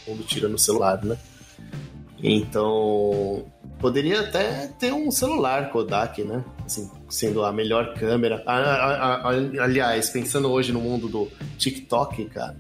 quando 0.05 0.24
tira 0.24 0.49
no 0.49 0.59
celular, 0.59 1.03
né? 1.05 1.16
Então, 2.23 3.45
poderia 3.79 4.21
até 4.21 4.66
ter 4.79 4.93
um 4.93 5.11
celular 5.11 5.71
Kodak, 5.71 6.23
né? 6.23 6.45
Assim, 6.64 6.91
sendo 7.09 7.45
a 7.45 7.53
melhor 7.53 7.95
câmera. 7.95 8.43
aliás, 8.47 10.11
pensando 10.11 10.51
hoje 10.51 10.73
no 10.73 10.81
mundo 10.81 11.09
do 11.09 11.29
TikTok, 11.57 12.27
cara, 12.27 12.57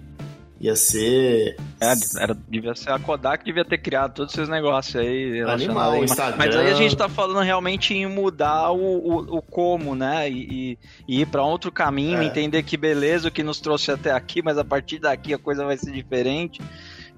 ia 0.60 0.76
ser. 0.76 1.56
É, 1.80 1.94
era, 2.22 2.36
devia 2.46 2.74
ser 2.74 2.90
a 2.90 2.98
Kodak, 2.98 3.42
devia 3.42 3.64
ter 3.64 3.78
criado 3.78 4.12
todos 4.12 4.34
esses 4.34 4.48
negócios 4.48 4.94
aí. 4.96 5.40
Animal, 5.40 5.92
aí. 5.92 6.04
Instagram. 6.04 6.36
Mas 6.36 6.54
aí 6.54 6.70
a 6.70 6.74
gente 6.74 6.94
tá 6.94 7.08
falando 7.08 7.40
realmente 7.40 7.94
em 7.94 8.06
mudar 8.06 8.70
o, 8.70 8.76
o, 8.76 9.38
o 9.38 9.42
como, 9.42 9.94
né? 9.94 10.28
E, 10.28 10.78
e 11.08 11.20
ir 11.22 11.26
para 11.26 11.42
outro 11.42 11.72
caminho, 11.72 12.18
é. 12.18 12.26
entender 12.26 12.62
que 12.62 12.76
beleza, 12.76 13.28
o 13.28 13.30
que 13.30 13.42
nos 13.42 13.58
trouxe 13.58 13.90
até 13.90 14.12
aqui, 14.12 14.42
mas 14.42 14.58
a 14.58 14.64
partir 14.64 14.98
daqui 14.98 15.32
a 15.32 15.38
coisa 15.38 15.64
vai 15.64 15.78
ser 15.78 15.92
diferente. 15.92 16.60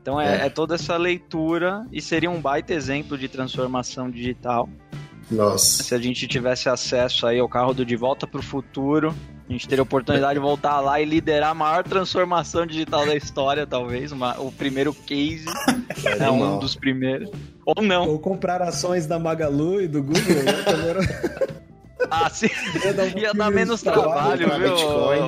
Então 0.02 0.20
é, 0.20 0.42
é. 0.42 0.46
é, 0.46 0.50
toda 0.50 0.74
essa 0.74 0.96
leitura 0.96 1.86
e 1.92 2.02
seria 2.02 2.28
um 2.28 2.40
baita 2.40 2.74
exemplo 2.74 3.16
de 3.16 3.28
transformação 3.28 4.10
digital. 4.10 4.68
Nossa. 5.30 5.84
Se 5.84 5.94
a 5.94 5.98
gente 5.98 6.26
tivesse 6.26 6.68
acesso 6.68 7.26
aí 7.26 7.38
ao 7.38 7.48
carro 7.48 7.72
do 7.72 7.86
De 7.86 7.96
Volta 7.96 8.26
para 8.26 8.40
o 8.40 8.42
Futuro, 8.42 9.14
a 9.48 9.52
gente 9.52 9.68
teria 9.68 9.80
a 9.80 9.84
oportunidade 9.84 10.34
de 10.34 10.40
voltar 10.40 10.80
lá 10.80 11.00
e 11.00 11.04
liderar 11.04 11.50
a 11.50 11.54
maior 11.54 11.84
transformação 11.84 12.66
digital 12.66 13.06
da 13.06 13.14
história, 13.14 13.66
talvez. 13.66 14.10
Uma, 14.10 14.38
o 14.40 14.50
primeiro 14.50 14.92
case, 14.92 15.46
é 16.04 16.16
né, 16.16 16.30
um 16.30 16.58
dos 16.58 16.74
primeiros. 16.74 17.30
Ou 17.64 17.82
não. 17.82 18.08
Ou 18.08 18.18
comprar 18.18 18.60
ações 18.60 19.06
da 19.06 19.18
Magalu 19.18 19.82
e 19.82 19.88
do 19.88 20.02
Google, 20.02 20.42
né? 20.44 21.62
Ah, 22.10 22.30
sim. 22.30 22.48
Ia 22.84 22.92
dar, 22.92 23.04
um 23.04 23.18
ia 23.18 23.34
dar 23.34 23.50
menos 23.50 23.82
trabalho, 23.82 24.48
viu, 24.58 24.74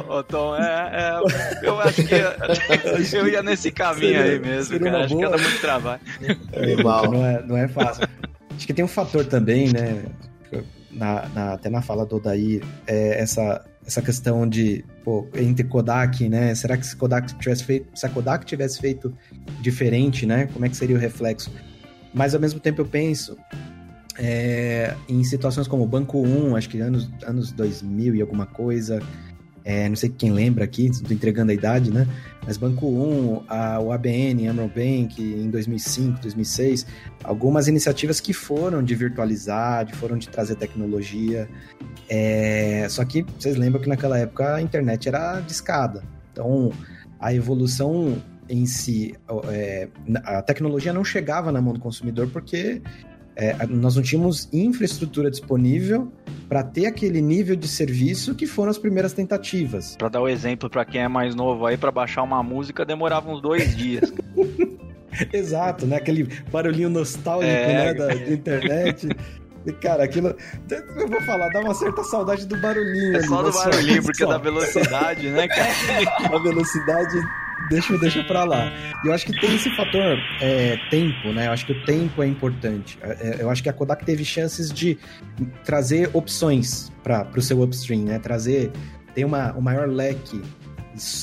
ô, 0.08 0.22
Tom? 0.22 0.56
É, 0.56 0.90
é, 0.92 1.66
eu 1.66 1.80
acho 1.80 2.02
que 2.04 3.16
eu 3.16 3.28
ia 3.28 3.42
nesse 3.42 3.70
caminho 3.70 4.18
seria, 4.18 4.32
aí 4.32 4.38
mesmo, 4.38 4.80
cara. 4.80 5.04
Acho 5.04 5.14
boa. 5.14 5.18
que 5.18 5.24
ia 5.24 5.36
dar 5.36 5.42
muito 5.42 5.60
trabalho. 5.60 6.00
É, 6.52 6.76
não, 6.82 7.26
é, 7.26 7.42
não 7.42 7.56
é 7.56 7.68
fácil. 7.68 8.08
Acho 8.56 8.66
que 8.66 8.74
tem 8.74 8.84
um 8.84 8.88
fator 8.88 9.24
também, 9.24 9.72
né? 9.72 10.04
Na, 10.90 11.28
na, 11.34 11.52
até 11.54 11.68
na 11.68 11.82
fala 11.82 12.06
do 12.06 12.16
Odair, 12.16 12.62
é 12.86 13.20
essa, 13.20 13.64
essa 13.84 14.00
questão 14.00 14.48
de, 14.48 14.84
pô, 15.02 15.26
entre 15.34 15.64
Kodak, 15.64 16.28
né? 16.28 16.54
Será 16.54 16.76
que 16.76 16.86
se 16.86 16.94
Kodak 16.94 17.34
tivesse 17.34 17.64
feito, 17.64 17.98
se 17.98 18.06
a 18.06 18.08
Kodak 18.08 18.46
tivesse 18.46 18.80
feito 18.80 19.12
diferente, 19.60 20.24
né? 20.24 20.48
Como 20.52 20.64
é 20.64 20.68
que 20.68 20.76
seria 20.76 20.94
o 20.94 20.98
reflexo? 20.98 21.52
Mas 22.12 22.32
ao 22.32 22.40
mesmo 22.40 22.60
tempo 22.60 22.80
eu 22.80 22.86
penso 22.86 23.36
é, 24.18 24.94
em 25.08 25.22
situações 25.24 25.66
como 25.66 25.86
Banco 25.86 26.20
1, 26.20 26.56
acho 26.56 26.68
que 26.68 26.80
anos, 26.80 27.10
anos 27.24 27.52
2000 27.52 28.14
e 28.14 28.20
alguma 28.20 28.46
coisa, 28.46 29.00
é, 29.64 29.88
não 29.88 29.96
sei 29.96 30.10
quem 30.10 30.30
lembra 30.30 30.64
aqui, 30.64 30.86
estou 30.86 31.12
entregando 31.12 31.50
a 31.50 31.54
idade, 31.54 31.90
né? 31.90 32.06
Mas 32.46 32.58
Banco 32.58 32.86
1, 32.86 33.44
a, 33.48 33.80
o 33.80 33.92
ABN, 33.92 34.46
Amro 34.46 34.68
Bank, 34.68 35.20
em 35.20 35.48
2005, 35.50 36.20
2006, 36.20 36.86
algumas 37.24 37.66
iniciativas 37.66 38.20
que 38.20 38.34
foram 38.34 38.82
de 38.82 38.94
virtualizar, 38.94 39.86
de 39.86 39.94
foram 39.94 40.18
de 40.18 40.28
trazer 40.28 40.56
tecnologia. 40.56 41.48
É, 42.08 42.86
só 42.90 43.04
que 43.04 43.22
vocês 43.38 43.56
lembram 43.56 43.80
que 43.80 43.88
naquela 43.88 44.18
época 44.18 44.54
a 44.54 44.60
internet 44.60 45.08
era 45.08 45.40
discada. 45.40 46.04
Então, 46.30 46.70
a 47.18 47.32
evolução 47.32 48.22
em 48.48 48.66
si, 48.66 49.14
é, 49.48 49.88
a 50.24 50.42
tecnologia 50.42 50.92
não 50.92 51.02
chegava 51.02 51.50
na 51.50 51.62
mão 51.62 51.72
do 51.72 51.80
consumidor 51.80 52.28
porque 52.28 52.82
é, 53.36 53.66
nós 53.66 53.96
não 53.96 54.02
tínhamos 54.02 54.48
infraestrutura 54.52 55.30
disponível 55.30 56.12
para 56.48 56.62
ter 56.62 56.86
aquele 56.86 57.20
nível 57.20 57.56
de 57.56 57.66
serviço 57.66 58.34
que 58.34 58.46
foram 58.46 58.70
as 58.70 58.78
primeiras 58.78 59.12
tentativas. 59.12 59.96
Para 59.96 60.08
dar 60.08 60.20
o 60.20 60.24
um 60.24 60.28
exemplo 60.28 60.70
para 60.70 60.84
quem 60.84 61.02
é 61.02 61.08
mais 61.08 61.34
novo 61.34 61.66
aí, 61.66 61.76
para 61.76 61.90
baixar 61.90 62.22
uma 62.22 62.42
música 62.42 62.84
demorava 62.84 63.30
uns 63.30 63.40
dois 63.40 63.74
dias. 63.76 64.12
Exato, 65.32 65.86
né? 65.86 65.96
Aquele 65.96 66.24
barulhinho 66.50 66.90
nostálgico 66.90 67.52
é... 67.52 67.92
né, 67.92 67.94
da, 67.94 68.14
de 68.14 68.32
internet. 68.32 69.08
Cara, 69.80 70.04
aquilo. 70.04 70.34
Eu 70.68 71.08
vou 71.08 71.22
falar, 71.22 71.48
dá 71.48 71.60
uma 71.60 71.74
certa 71.74 72.04
saudade 72.04 72.46
do 72.46 72.56
barulhinho. 72.60 73.16
É 73.16 73.22
só 73.22 73.42
do 73.42 73.50
barulhinho, 73.50 74.02
porque 74.02 74.24
só. 74.24 74.30
da 74.30 74.38
velocidade, 74.38 75.30
né, 75.30 75.48
cara? 75.48 75.72
a 76.36 76.38
velocidade 76.38 77.18
deixa, 77.68 77.96
deixa 77.98 78.22
pra 78.24 78.44
lá. 78.44 78.72
E 79.04 79.08
eu 79.08 79.12
acho 79.12 79.26
que 79.26 79.40
tem 79.40 79.54
esse 79.54 79.74
fator 79.76 80.18
é, 80.40 80.78
tempo, 80.90 81.32
né? 81.32 81.46
Eu 81.46 81.52
acho 81.52 81.66
que 81.66 81.72
o 81.72 81.84
tempo 81.84 82.22
é 82.22 82.26
importante. 82.26 82.98
É, 83.02 83.08
é, 83.08 83.36
eu 83.40 83.50
acho 83.50 83.62
que 83.62 83.68
a 83.68 83.72
Kodak 83.72 84.04
teve 84.04 84.24
chances 84.24 84.72
de 84.72 84.98
trazer 85.64 86.10
opções 86.12 86.92
para 87.02 87.28
o 87.36 87.42
seu 87.42 87.62
upstream, 87.62 88.04
né? 88.04 88.18
Trazer, 88.18 88.70
ter 89.14 89.24
uma, 89.24 89.56
um 89.56 89.60
maior 89.60 89.88
leque 89.88 90.42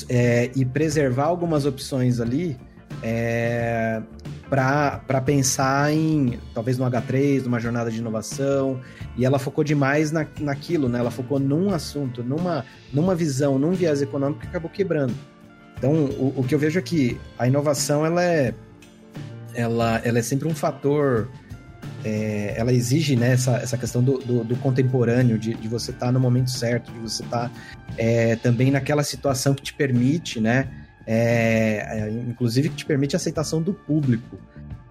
é, 0.08 0.50
e 0.54 0.64
preservar 0.64 1.24
algumas 1.24 1.64
opções 1.64 2.20
ali 2.20 2.56
é, 3.02 4.02
para 4.48 5.20
pensar 5.24 5.92
em 5.92 6.38
talvez 6.52 6.76
no 6.76 6.84
H3, 6.84 7.44
numa 7.44 7.58
jornada 7.58 7.90
de 7.90 7.98
inovação. 7.98 8.80
E 9.16 9.24
ela 9.24 9.38
focou 9.38 9.64
demais 9.64 10.12
na, 10.12 10.26
naquilo, 10.40 10.88
né? 10.88 10.98
Ela 10.98 11.10
focou 11.10 11.38
num 11.38 11.72
assunto, 11.72 12.22
numa, 12.22 12.64
numa 12.92 13.14
visão, 13.14 13.58
num 13.58 13.72
viés 13.72 14.02
econômico 14.02 14.40
que 14.40 14.46
acabou 14.46 14.70
quebrando. 14.70 15.14
Então, 15.82 15.92
o, 15.92 16.32
o 16.36 16.44
que 16.44 16.54
eu 16.54 16.60
vejo 16.60 16.78
é 16.78 16.82
que 16.82 17.20
a 17.36 17.48
inovação 17.48 18.06
ela 18.06 18.22
é, 18.22 18.54
ela, 19.52 20.00
ela 20.04 20.20
é 20.20 20.22
sempre 20.22 20.46
um 20.46 20.54
fator. 20.54 21.28
É, 22.04 22.54
ela 22.56 22.72
exige 22.72 23.16
né, 23.16 23.32
essa, 23.32 23.56
essa 23.56 23.76
questão 23.76 24.00
do, 24.00 24.18
do, 24.18 24.44
do 24.44 24.56
contemporâneo, 24.56 25.36
de, 25.36 25.54
de 25.54 25.66
você 25.66 25.90
estar 25.90 26.06
tá 26.06 26.12
no 26.12 26.20
momento 26.20 26.50
certo, 26.50 26.92
de 26.92 27.00
você 27.00 27.24
estar 27.24 27.48
tá, 27.48 27.54
é, 27.98 28.36
também 28.36 28.70
naquela 28.70 29.02
situação 29.02 29.54
que 29.54 29.62
te 29.62 29.74
permite, 29.74 30.40
né? 30.40 30.68
É, 31.04 32.06
é 32.06 32.10
inclusive 32.28 32.68
que 32.68 32.76
te 32.76 32.86
permite 32.86 33.16
a 33.16 33.18
aceitação 33.18 33.60
do 33.60 33.74
público. 33.74 34.38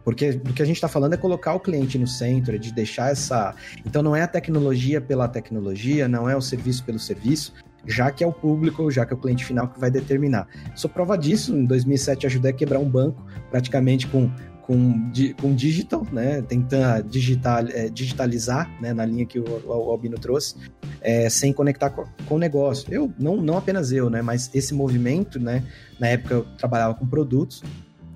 Porque 0.04 0.34
do 0.34 0.52
que 0.52 0.62
a 0.62 0.66
gente 0.66 0.76
está 0.76 0.90
falando 0.90 1.14
é 1.14 1.18
colocar 1.18 1.54
o 1.54 1.60
cliente 1.60 1.98
no 1.98 2.08
centro, 2.08 2.54
é 2.54 2.58
de 2.58 2.74
deixar 2.74 3.12
essa. 3.12 3.56
Então 3.86 4.04
não 4.04 4.14
é 4.14 4.24
a 4.24 4.28
tecnologia 4.28 5.00
pela 5.00 5.30
tecnologia, 5.30 6.10
não 6.10 6.30
é 6.30 6.36
o 6.36 6.42
serviço 6.42 6.84
pelo 6.84 7.00
serviço, 7.00 7.54
já 7.86 8.12
que 8.12 8.24
é 8.24 8.28
o 8.28 8.32
público, 8.32 8.90
já 8.92 9.06
que 9.06 9.14
é 9.14 9.16
o 9.16 9.20
cliente 9.20 9.46
final 9.46 9.68
que 9.68 9.80
vai 9.80 9.92
determinar. 9.92 10.48
Sou 10.76 10.90
prova 10.90 11.18
disso, 11.18 11.56
em 11.56 11.66
2007 11.66 12.26
ajudei 12.26 12.52
a 12.52 12.54
quebrar 12.54 12.80
um 12.80 12.90
banco, 12.90 13.26
praticamente 13.50 14.08
com 14.08 14.32
com, 14.62 15.12
com 15.42 15.54
digital, 15.54 16.06
né? 16.12 16.42
Tentar 16.42 17.02
digital, 17.02 17.66
é, 17.68 17.90
digitalizar, 17.90 18.70
né? 18.80 18.94
Na 18.94 19.06
linha 19.06 19.26
que 19.26 19.40
o, 19.40 19.44
o 19.66 19.92
Albino 19.92 20.18
trouxe, 20.18 20.56
é, 21.02 21.30
sem 21.30 21.52
conectar 21.52 21.90
com, 21.90 22.06
com 22.26 22.36
o 22.36 22.38
negócio. 22.38 22.92
Eu, 22.94 23.12
não, 23.20 23.38
não 23.38 23.58
apenas 23.58 23.92
eu, 23.92 24.10
né? 24.10 24.22
Mas 24.22 24.50
esse 24.54 24.74
movimento, 24.74 25.40
né? 25.40 25.64
Na 26.00 26.08
época 26.08 26.36
eu 26.36 26.46
trabalhava 26.58 26.94
com 26.94 27.06
produtos, 27.06 27.64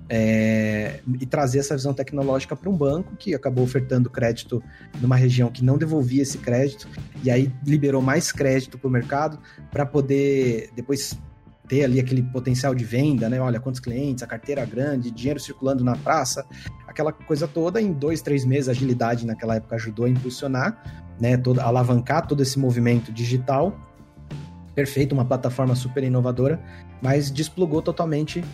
é, 0.08 1.00
e 1.20 1.26
trazer 1.26 1.58
essa 1.58 1.74
visão 1.74 1.92
tecnológica 1.92 2.54
para 2.54 2.70
um 2.70 2.76
banco 2.76 3.16
que 3.16 3.34
acabou 3.34 3.64
ofertando 3.64 4.08
crédito 4.08 4.62
numa 5.00 5.16
região 5.16 5.50
que 5.50 5.64
não 5.64 5.76
devolvia 5.76 6.22
esse 6.22 6.38
crédito 6.38 6.88
e 7.24 7.30
aí 7.30 7.52
liberou 7.64 8.00
mais 8.00 8.30
crédito 8.30 8.78
para 8.78 8.88
o 8.88 8.90
mercado 8.90 9.38
para 9.70 9.84
poder 9.84 10.70
depois 10.76 11.18
ter 11.68 11.84
ali 11.84 11.98
aquele 11.98 12.22
potencial 12.22 12.74
de 12.74 12.84
venda, 12.84 13.28
né? 13.28 13.40
Olha, 13.40 13.58
quantos 13.58 13.80
clientes, 13.80 14.22
a 14.22 14.26
carteira 14.26 14.64
grande, 14.64 15.10
dinheiro 15.10 15.40
circulando 15.40 15.82
na 15.82 15.96
praça, 15.96 16.46
aquela 16.86 17.12
coisa 17.12 17.48
toda. 17.48 17.82
Em 17.82 17.92
dois, 17.92 18.22
três 18.22 18.44
meses, 18.44 18.68
a 18.68 18.70
agilidade 18.70 19.26
naquela 19.26 19.56
época 19.56 19.74
ajudou 19.74 20.06
a 20.06 20.08
impulsionar, 20.08 20.80
né? 21.20 21.36
Todo, 21.36 21.60
alavancar 21.60 22.26
todo 22.26 22.40
esse 22.42 22.58
movimento 22.58 23.12
digital. 23.12 23.76
Perfeito, 24.76 25.12
uma 25.12 25.24
plataforma 25.24 25.74
super 25.74 26.04
inovadora, 26.04 26.62
mas 27.02 27.30
desplugou 27.30 27.80
totalmente 27.80 28.44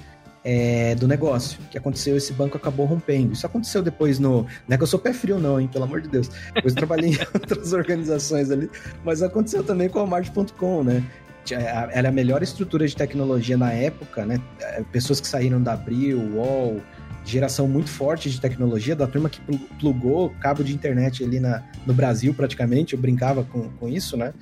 é, 0.45 0.95
do 0.95 1.07
negócio. 1.07 1.59
Que 1.71 1.79
aconteceu? 1.79 2.17
Esse 2.17 2.33
banco 2.33 2.57
acabou 2.57 2.87
rompendo. 2.87 3.33
Isso 3.33 3.47
aconteceu 3.47 3.83
depois 3.83 4.19
no. 4.19 4.43
Não 4.69 4.75
é 4.75 4.77
que 4.77 4.83
eu 4.83 4.87
sou 4.87 4.99
pé 4.99 5.13
frio, 5.13 5.39
não, 5.39 5.61
hein? 5.61 5.69
Pelo 5.71 5.85
amor 5.85 6.01
de 6.01 6.09
Deus. 6.09 6.29
Depois 6.55 6.75
eu 6.75 6.79
trabalhei 6.79 7.11
em 7.11 7.19
outras 7.35 7.73
organizações 7.73 8.51
ali, 8.51 8.71
mas 9.05 9.23
aconteceu 9.23 9.63
também 9.63 9.89
com 9.89 10.01
a 10.01 10.07
Mart.com, 10.07 10.85
né? 10.85 11.05
ela 11.51 12.07
é 12.07 12.09
a 12.09 12.13
melhor 12.13 12.41
estrutura 12.41 12.87
de 12.87 12.95
tecnologia 12.95 13.57
na 13.57 13.73
época, 13.73 14.25
né? 14.25 14.41
É, 14.61 14.83
pessoas 14.93 15.21
que 15.21 15.27
saíram 15.27 15.61
da 15.61 15.73
Abril, 15.73 16.21
UOL, 16.35 16.81
geração 17.25 17.69
muito 17.69 17.91
forte 17.91 18.31
de 18.31 18.41
tecnologia, 18.41 18.95
da 18.95 19.07
turma 19.07 19.29
que 19.29 19.41
plugou 19.79 20.31
cabo 20.41 20.63
de 20.63 20.75
internet 20.75 21.25
ali 21.25 21.41
na, 21.41 21.63
no 21.87 21.95
Brasil, 21.95 22.35
praticamente, 22.35 22.95
eu 22.95 23.01
brincava 23.01 23.45
com, 23.45 23.69
com 23.71 23.89
isso, 23.89 24.17
né? 24.17 24.33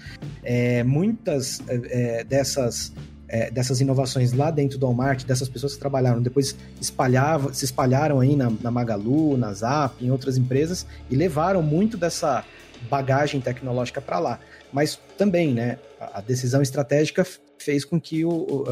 É, 0.43 0.83
muitas 0.83 1.63
é, 1.69 2.21
é 2.21 2.25
dessas, 2.25 2.93
é, 3.31 3.51
dessas 3.51 3.81
inovações 3.81 4.33
lá 4.33 4.51
dentro 4.51 4.77
do 4.77 4.87
Walmart, 4.87 5.25
dessas 5.25 5.49
pessoas 5.49 5.75
que 5.75 5.79
trabalharam, 5.79 6.21
depois 6.21 6.57
espalhava, 6.81 7.55
se 7.55 7.65
espalharam 7.65 8.19
aí 8.19 8.35
na, 8.35 8.51
na 8.61 8.71
Magalu, 8.71 9.37
na 9.37 9.53
Zap, 9.53 10.05
em 10.05 10.11
outras 10.11 10.37
empresas, 10.37 10.85
e 11.09 11.15
levaram 11.15 11.63
muito 11.63 11.97
dessa 11.97 12.45
bagagem 12.91 13.41
tecnológica 13.41 14.01
para 14.01 14.19
lá. 14.19 14.41
Mas 14.73 14.99
também, 15.17 15.55
né, 15.55 15.79
a 16.01 16.21
decisão 16.21 16.61
estratégica 16.61 17.25
fez 17.57 17.85
com 17.85 18.01
que 18.01 18.25
o, 18.25 18.65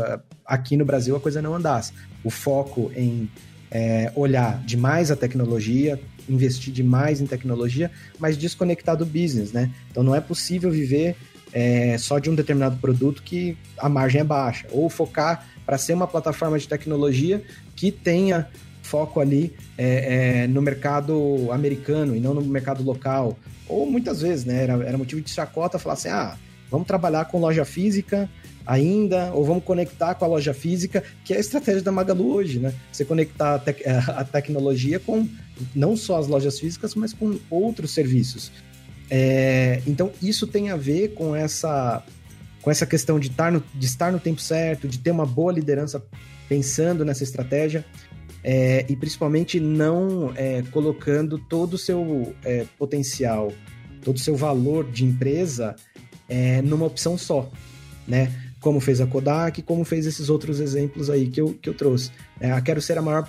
aqui 0.45 0.77
no 0.77 0.85
Brasil 0.85 1.15
a 1.15 1.21
coisa 1.21 1.41
não 1.41 1.55
andasse. 1.55 1.93
O 2.25 2.31
foco 2.31 2.91
em 2.97 3.31
é, 3.71 4.11
olhar 4.15 4.63
demais 4.65 5.11
a 5.11 5.17
tecnologia, 5.17 6.01
investir 6.29 6.73
demais 6.73 7.21
em 7.21 7.27
tecnologia, 7.27 7.91
mas 8.19 8.37
desconectar 8.37 8.97
do 8.97 9.07
business, 9.07 9.53
né? 9.53 9.71
Então 9.91 10.03
não 10.03 10.15
é 10.15 10.21
possível 10.21 10.71
viver 10.71 11.17
é, 11.53 11.97
só 11.99 12.19
de 12.19 12.31
um 12.31 12.35
determinado 12.35 12.77
produto 12.77 13.23
que 13.23 13.57
a 13.79 13.89
margem 13.89 14.21
é 14.21 14.25
baixa, 14.25 14.67
ou 14.71 14.89
focar 14.89 15.47
para 15.65 15.79
ser 15.79 15.95
uma 15.95 16.07
plataforma 16.07 16.59
de 16.59 16.67
tecnologia 16.67 17.43
que 17.77 17.93
tenha 17.93 18.49
foco 18.83 19.21
ali 19.21 19.55
é, 19.77 20.45
é, 20.45 20.47
no 20.47 20.63
mercado 20.63 21.53
americano 21.53 22.17
e 22.17 22.21
não 22.21 22.33
no 22.33 22.41
mercado 22.41 22.83
local. 22.83 23.39
Ou 23.69 23.85
muitas 23.85 24.23
vezes, 24.23 24.45
né? 24.47 24.63
Era, 24.63 24.73
era 24.85 24.99
motivo 24.99 25.21
de 25.21 25.31
chacota 25.31 25.79
falar 25.79 25.95
assim: 25.95 26.09
ah, 26.09 26.37
vamos 26.71 26.87
trabalhar 26.87 27.27
com 27.27 27.39
loja 27.39 27.65
física 27.65 28.29
ainda, 28.67 29.33
ou 29.33 29.45
vamos 29.45 29.65
conectar 29.65 30.15
com 30.15 30.25
a 30.25 30.29
loja 30.29 30.53
física, 30.53 31.03
que 31.25 31.33
é 31.33 31.39
a 31.39 31.41
estratégia 31.41 31.83
da 31.83 31.93
Magalu 31.93 32.35
hoje, 32.35 32.59
né? 32.59 32.75
Você 32.93 33.05
conectar 33.05 33.63
a, 33.63 34.21
a 34.21 34.25
tecnologia 34.25 34.99
com 34.99 35.27
não 35.75 35.97
só 35.97 36.19
as 36.19 36.29
lojas 36.29 36.59
físicas, 36.59 36.95
mas 36.95 37.13
com 37.13 37.39
outros 37.51 37.93
serviços. 37.93 38.53
É, 39.11 39.81
então, 39.87 40.13
isso 40.23 40.47
tem 40.47 40.71
a 40.71 40.77
ver 40.77 41.15
com 41.15 41.35
essa, 41.35 42.03
com 42.61 42.71
essa 42.71 42.87
questão 42.87 43.19
de 43.19 43.29
estar, 43.29 43.51
no, 43.51 43.63
de 43.75 43.87
estar 43.87 44.13
no 44.13 44.21
tempo 44.21 44.41
certo, 44.41 44.87
de 44.87 44.99
ter 44.99 45.11
uma 45.11 45.27
boa 45.27 45.53
liderança 45.53 46.03
pensando 46.49 47.05
nessa 47.05 47.23
estratégia 47.23 47.85
é, 48.43 48.85
e 48.89 48.97
principalmente 48.97 49.61
não 49.61 50.33
é, 50.35 50.63
colocando 50.71 51.39
todo 51.39 51.75
o 51.75 51.79
seu 51.79 52.35
é, 52.45 52.67
potencial, 52.79 53.53
todo 54.03 54.17
o 54.17 54.21
seu 54.21 54.37
valor 54.37 54.91
de 54.91 55.05
empresa 55.05 55.75
é, 56.29 56.63
numa 56.63 56.87
opção 56.87 57.19
só, 57.19 57.51
né? 58.07 58.33
Como 58.61 58.81
fez 58.81 59.01
a 59.01 59.07
Kodak, 59.07 59.63
como 59.63 59.85
fez 59.85 60.05
esses 60.05 60.29
outros 60.29 60.61
exemplos 60.61 61.09
aí 61.09 61.29
que 61.29 61.41
eu, 61.41 61.55
que 61.55 61.69
eu 61.69 61.75
trouxe. 61.75 62.11
É, 62.41 62.51
ah, 62.51 62.61
quero 62.61 62.83
ser 62.83 62.99
a 62.99 63.03
maior 63.03 63.29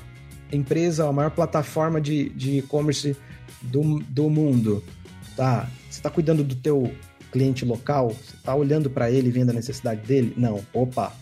empresa, 0.52 1.08
a 1.08 1.14
maior 1.14 1.30
plataforma 1.30 2.02
de 2.02 2.58
e-commerce 2.58 3.16
do, 3.62 4.00
do 4.00 4.30
mundo. 4.30 4.84
Tá? 5.40 5.70
Você 5.90 6.00
está 6.00 6.10
cuidando 6.10 6.44
do 6.44 6.54
teu 6.54 6.94
cliente 7.32 7.64
local? 7.64 8.10
Você 8.10 8.36
está 8.36 8.54
olhando 8.54 8.90
para 8.90 9.10
ele, 9.10 9.32
vendo 9.32 9.52
a 9.52 9.54
necessidade 9.54 10.02
dele? 10.02 10.34
Não. 10.36 10.62
Opa, 10.74 11.14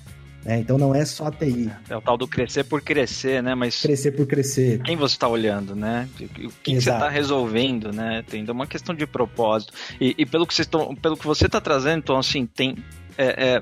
né? 0.43 0.57
Então 0.57 0.75
não 0.75 0.95
é 0.95 1.05
só 1.05 1.27
a 1.27 1.31
TI. 1.31 1.71
É 1.87 1.95
o 1.95 2.01
tal 2.01 2.17
do 2.17 2.27
crescer 2.27 2.63
por 2.63 2.81
crescer, 2.81 3.43
né? 3.43 3.53
Mas 3.53 3.79
crescer 3.79 4.13
por 4.13 4.25
crescer. 4.25 4.81
Quem 4.81 4.97
você 4.97 5.13
está 5.13 5.27
olhando, 5.27 5.75
né? 5.75 6.09
O 6.15 6.17
que, 6.17 6.49
que 6.63 6.81
você 6.81 6.89
está 6.89 7.07
resolvendo, 7.07 7.91
né? 7.93 8.23
Tem 8.27 8.43
uma 8.49 8.65
questão 8.65 8.95
de 8.95 9.05
propósito. 9.05 9.71
E, 10.01 10.15
e 10.17 10.25
pelo 10.25 10.47
que 10.47 10.55
vocês 10.55 10.65
estão, 10.65 10.95
pelo 10.95 11.15
que 11.15 11.27
você 11.27 11.45
está 11.45 11.61
trazendo, 11.61 11.99
então 11.99 12.17
assim 12.17 12.47
tem 12.47 12.75
é, 13.19 13.57
é, 13.57 13.61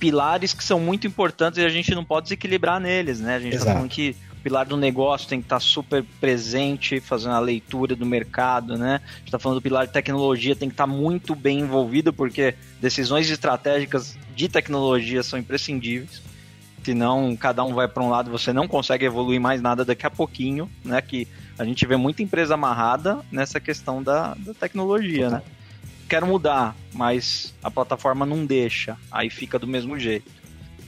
pilares 0.00 0.52
que 0.52 0.64
são 0.64 0.80
muito 0.80 1.06
importantes 1.06 1.62
e 1.62 1.64
a 1.64 1.68
gente 1.68 1.94
não 1.94 2.04
pode 2.04 2.24
desequilibrar 2.24 2.80
neles, 2.80 3.20
né? 3.20 3.36
A 3.36 3.38
gente 3.38 3.54
está 3.54 3.72
falando 3.72 3.88
que 3.88 4.16
pilar 4.42 4.66
do 4.66 4.76
negócio 4.76 5.28
tem 5.28 5.40
que 5.40 5.46
estar 5.46 5.56
tá 5.56 5.60
super 5.60 6.04
presente, 6.20 7.00
fazendo 7.00 7.34
a 7.34 7.40
leitura 7.40 7.94
do 7.94 8.04
mercado, 8.04 8.76
né? 8.76 9.00
A 9.04 9.18
gente 9.18 9.26
está 9.26 9.38
falando 9.38 9.58
do 9.58 9.62
pilar 9.62 9.86
de 9.86 9.92
tecnologia, 9.92 10.56
tem 10.56 10.68
que 10.68 10.74
estar 10.74 10.86
tá 10.86 10.92
muito 10.92 11.34
bem 11.34 11.60
envolvido, 11.60 12.12
porque 12.12 12.54
decisões 12.80 13.30
estratégicas 13.30 14.16
de 14.34 14.48
tecnologia 14.48 15.22
são 15.22 15.38
imprescindíveis. 15.38 16.22
Senão, 16.84 17.36
cada 17.36 17.62
um 17.62 17.72
vai 17.72 17.86
para 17.86 18.02
um 18.02 18.10
lado, 18.10 18.30
você 18.30 18.52
não 18.52 18.66
consegue 18.66 19.04
evoluir 19.04 19.40
mais 19.40 19.62
nada 19.62 19.84
daqui 19.84 20.04
a 20.04 20.10
pouquinho, 20.10 20.68
né? 20.84 21.00
Que 21.00 21.28
a 21.58 21.64
gente 21.64 21.86
vê 21.86 21.96
muita 21.96 22.22
empresa 22.22 22.54
amarrada 22.54 23.20
nessa 23.30 23.60
questão 23.60 24.02
da, 24.02 24.34
da 24.34 24.52
tecnologia, 24.52 25.30
né? 25.30 25.42
Quero 26.08 26.26
mudar, 26.26 26.76
mas 26.92 27.54
a 27.62 27.70
plataforma 27.70 28.26
não 28.26 28.44
deixa, 28.44 28.98
aí 29.10 29.30
fica 29.30 29.58
do 29.58 29.66
mesmo 29.66 29.98
jeito. 29.98 30.41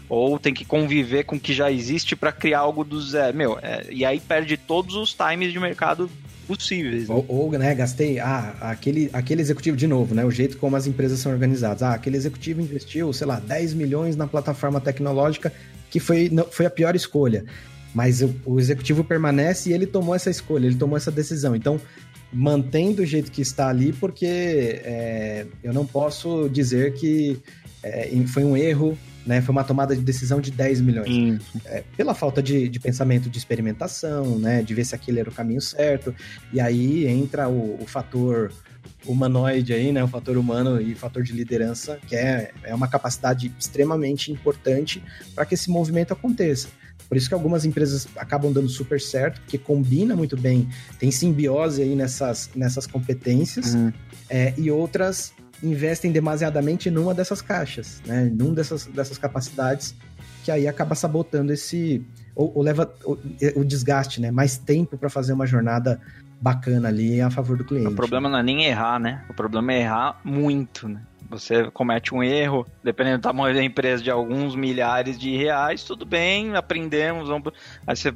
Ou 0.08 0.38
tem 0.38 0.52
que 0.52 0.64
conviver 0.64 1.24
com 1.24 1.36
o 1.36 1.40
que 1.40 1.54
já 1.54 1.70
existe 1.70 2.14
para 2.14 2.30
criar 2.30 2.60
algo 2.60 2.84
do 2.84 3.00
zero. 3.00 3.36
Meu, 3.36 3.58
é, 3.62 3.86
e 3.90 4.04
aí 4.04 4.20
perde 4.20 4.56
todos 4.56 4.94
os 4.96 5.14
times 5.14 5.52
de 5.52 5.58
mercado 5.58 6.10
possíveis. 6.46 7.08
Né? 7.08 7.14
Ou, 7.14 7.24
ou, 7.28 7.52
né, 7.52 7.74
gastei, 7.74 8.18
ah, 8.18 8.54
aquele, 8.60 9.10
aquele 9.12 9.40
executivo, 9.40 9.76
de 9.76 9.86
novo, 9.86 10.14
né, 10.14 10.24
o 10.24 10.30
jeito 10.30 10.58
como 10.58 10.76
as 10.76 10.86
empresas 10.86 11.18
são 11.18 11.32
organizadas. 11.32 11.82
Ah, 11.82 11.94
aquele 11.94 12.16
executivo 12.16 12.60
investiu, 12.60 13.12
sei 13.12 13.26
lá, 13.26 13.40
10 13.40 13.74
milhões 13.74 14.16
na 14.16 14.26
plataforma 14.26 14.80
tecnológica, 14.80 15.52
que 15.90 15.98
foi, 15.98 16.28
não, 16.30 16.44
foi 16.44 16.66
a 16.66 16.70
pior 16.70 16.94
escolha. 16.94 17.44
Mas 17.94 18.22
o, 18.22 18.34
o 18.44 18.60
executivo 18.60 19.04
permanece 19.04 19.70
e 19.70 19.72
ele 19.72 19.86
tomou 19.86 20.14
essa 20.14 20.30
escolha, 20.30 20.66
ele 20.66 20.76
tomou 20.76 20.96
essa 20.96 21.10
decisão. 21.10 21.54
Então, 21.54 21.80
mantém 22.32 22.92
do 22.92 23.06
jeito 23.06 23.30
que 23.30 23.40
está 23.40 23.68
ali, 23.68 23.92
porque 23.92 24.26
é, 24.26 25.46
eu 25.62 25.72
não 25.72 25.86
posso 25.86 26.48
dizer 26.48 26.94
que 26.94 27.38
é, 27.82 28.10
foi 28.26 28.44
um 28.44 28.56
erro 28.56 28.98
né? 29.26 29.40
Foi 29.40 29.52
uma 29.52 29.64
tomada 29.64 29.94
de 29.94 30.02
decisão 30.02 30.40
de 30.40 30.50
10 30.50 30.80
milhões. 30.80 31.42
É, 31.64 31.82
pela 31.96 32.14
falta 32.14 32.42
de, 32.42 32.68
de, 32.68 32.78
pensamento 32.78 33.28
de 33.28 33.38
experimentação, 33.38 34.38
né? 34.38 34.62
De 34.62 34.74
ver 34.74 34.84
se 34.84 34.94
aquele 34.94 35.20
era 35.20 35.28
o 35.28 35.32
caminho 35.32 35.60
certo. 35.60 36.14
E 36.52 36.60
aí 36.60 37.06
entra 37.06 37.48
o, 37.48 37.82
o 37.82 37.86
fator 37.86 38.52
humanoide 39.06 39.72
aí, 39.72 39.92
né? 39.92 40.02
O 40.02 40.08
fator 40.08 40.36
humano 40.36 40.80
e 40.80 40.94
fator 40.94 41.22
de 41.22 41.32
liderança, 41.32 41.98
que 42.06 42.16
é, 42.16 42.52
é 42.62 42.74
uma 42.74 42.88
capacidade 42.88 43.52
extremamente 43.58 44.30
importante 44.30 45.02
para 45.34 45.44
que 45.44 45.54
esse 45.54 45.70
movimento 45.70 46.12
aconteça. 46.12 46.68
Por 47.08 47.16
isso 47.16 47.28
que 47.28 47.34
algumas 47.34 47.64
empresas 47.64 48.08
acabam 48.16 48.52
dando 48.52 48.68
super 48.68 49.00
certo, 49.00 49.40
porque 49.42 49.58
combina 49.58 50.16
muito 50.16 50.36
bem, 50.36 50.68
tem 50.98 51.10
simbiose 51.10 51.82
aí 51.82 51.94
nessas, 51.94 52.50
nessas 52.54 52.86
competências, 52.86 53.74
uhum. 53.74 53.92
é, 54.28 54.54
e 54.56 54.70
outras 54.70 55.33
investem 55.62 56.12
demasiadamente 56.12 56.90
numa 56.90 57.14
dessas 57.14 57.40
caixas, 57.40 58.02
né? 58.06 58.30
Num 58.34 58.52
dessas, 58.52 58.86
dessas 58.86 59.18
capacidades 59.18 59.94
que 60.44 60.50
aí 60.50 60.68
acaba 60.68 60.94
sabotando 60.94 61.52
esse 61.52 62.04
ou, 62.36 62.52
ou 62.54 62.62
leva 62.62 62.92
o, 63.04 63.16
o, 63.56 63.64
desgaste, 63.64 64.20
né? 64.20 64.30
Mais 64.30 64.58
tempo 64.58 64.98
para 64.98 65.08
fazer 65.08 65.32
uma 65.32 65.46
jornada 65.46 66.00
bacana 66.40 66.88
ali 66.88 67.20
a 67.20 67.30
favor 67.30 67.56
do 67.56 67.64
cliente. 67.64 67.88
O 67.88 67.94
problema 67.94 68.28
não 68.28 68.38
é 68.38 68.42
nem 68.42 68.64
errar, 68.64 68.98
né? 68.98 69.24
O 69.30 69.34
problema 69.34 69.72
é 69.72 69.80
errar 69.80 70.20
muito, 70.22 70.88
né? 70.88 71.00
Você 71.30 71.70
comete 71.70 72.14
um 72.14 72.22
erro, 72.22 72.66
dependendo 72.82 73.18
do 73.18 73.22
tamanho 73.22 73.54
da 73.54 73.62
empresa, 73.62 74.02
de 74.02 74.10
alguns 74.10 74.54
milhares 74.54 75.18
de 75.18 75.34
reais, 75.36 75.82
tudo 75.82 76.04
bem, 76.04 76.54
aprendemos. 76.54 77.28
Vamos... 77.28 77.52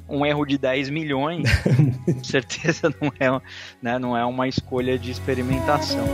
Um 0.09 0.27
erro 0.27 0.45
de 0.45 0.59
10 0.59 0.91
milhões, 0.91 1.49
com 2.05 2.25
certeza 2.25 2.95
não 3.01 3.11
é, 3.19 3.41
né, 3.81 3.99
não 3.99 4.17
é 4.17 4.25
uma 4.25 4.47
escolha 4.47 4.99
de 4.99 5.11
experimentação. 5.11 6.07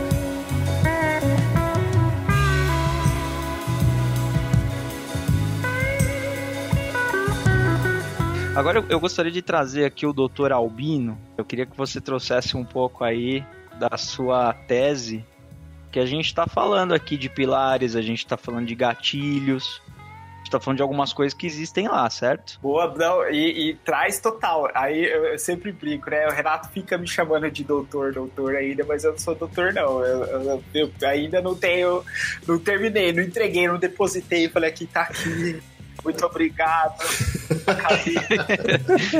Agora 8.55 8.85
eu 8.89 8.99
gostaria 8.99 9.31
de 9.31 9.41
trazer 9.41 9.85
aqui 9.85 10.05
o 10.05 10.13
Dr. 10.13 10.51
Albino. 10.51 11.17
Eu 11.37 11.43
queria 11.43 11.65
que 11.65 11.75
você 11.75 11.99
trouxesse 11.99 12.55
um 12.55 12.63
pouco 12.63 13.03
aí 13.03 13.43
da 13.77 13.97
sua 13.97 14.53
tese, 14.53 15.25
que 15.91 15.99
a 15.99 16.05
gente 16.05 16.25
está 16.25 16.47
falando 16.47 16.93
aqui 16.93 17.17
de 17.17 17.29
pilares, 17.29 17.95
a 17.95 18.01
gente 18.01 18.19
está 18.19 18.37
falando 18.37 18.65
de 18.65 18.75
gatilhos, 18.75 19.81
gente 20.45 20.51
tá 20.51 20.59
falando 20.59 20.77
de 20.77 20.83
algumas 20.83 21.11
coisas 21.11 21.33
que 21.33 21.47
existem 21.47 21.87
lá, 21.87 22.07
certo? 22.09 22.59
Boa, 22.61 22.93
não, 22.95 23.27
e, 23.29 23.71
e 23.71 23.75
traz 23.77 24.19
total. 24.19 24.69
Aí 24.75 25.03
eu, 25.03 25.25
eu, 25.25 25.39
sempre 25.39 25.71
brinco, 25.71 26.09
né? 26.09 26.27
O 26.27 26.31
Renato 26.31 26.69
fica 26.69 26.97
me 26.97 27.07
chamando 27.07 27.49
de 27.49 27.63
doutor, 27.63 28.13
doutor 28.13 28.55
ainda, 28.55 28.85
mas 28.85 29.03
eu 29.03 29.11
não 29.11 29.17
sou 29.17 29.33
doutor, 29.33 29.73
não. 29.73 30.01
Eu, 30.05 30.23
eu, 30.23 30.63
eu 30.73 31.09
ainda 31.09 31.41
não 31.41 31.55
tenho, 31.55 32.03
não 32.47 32.59
terminei, 32.59 33.11
não 33.11 33.23
entreguei, 33.23 33.67
não 33.67 33.79
depositei. 33.79 34.47
Falei 34.47 34.69
aqui, 34.69 34.85
tá 34.85 35.01
aqui. 35.01 35.59
Muito 36.03 36.25
obrigado. 36.25 36.97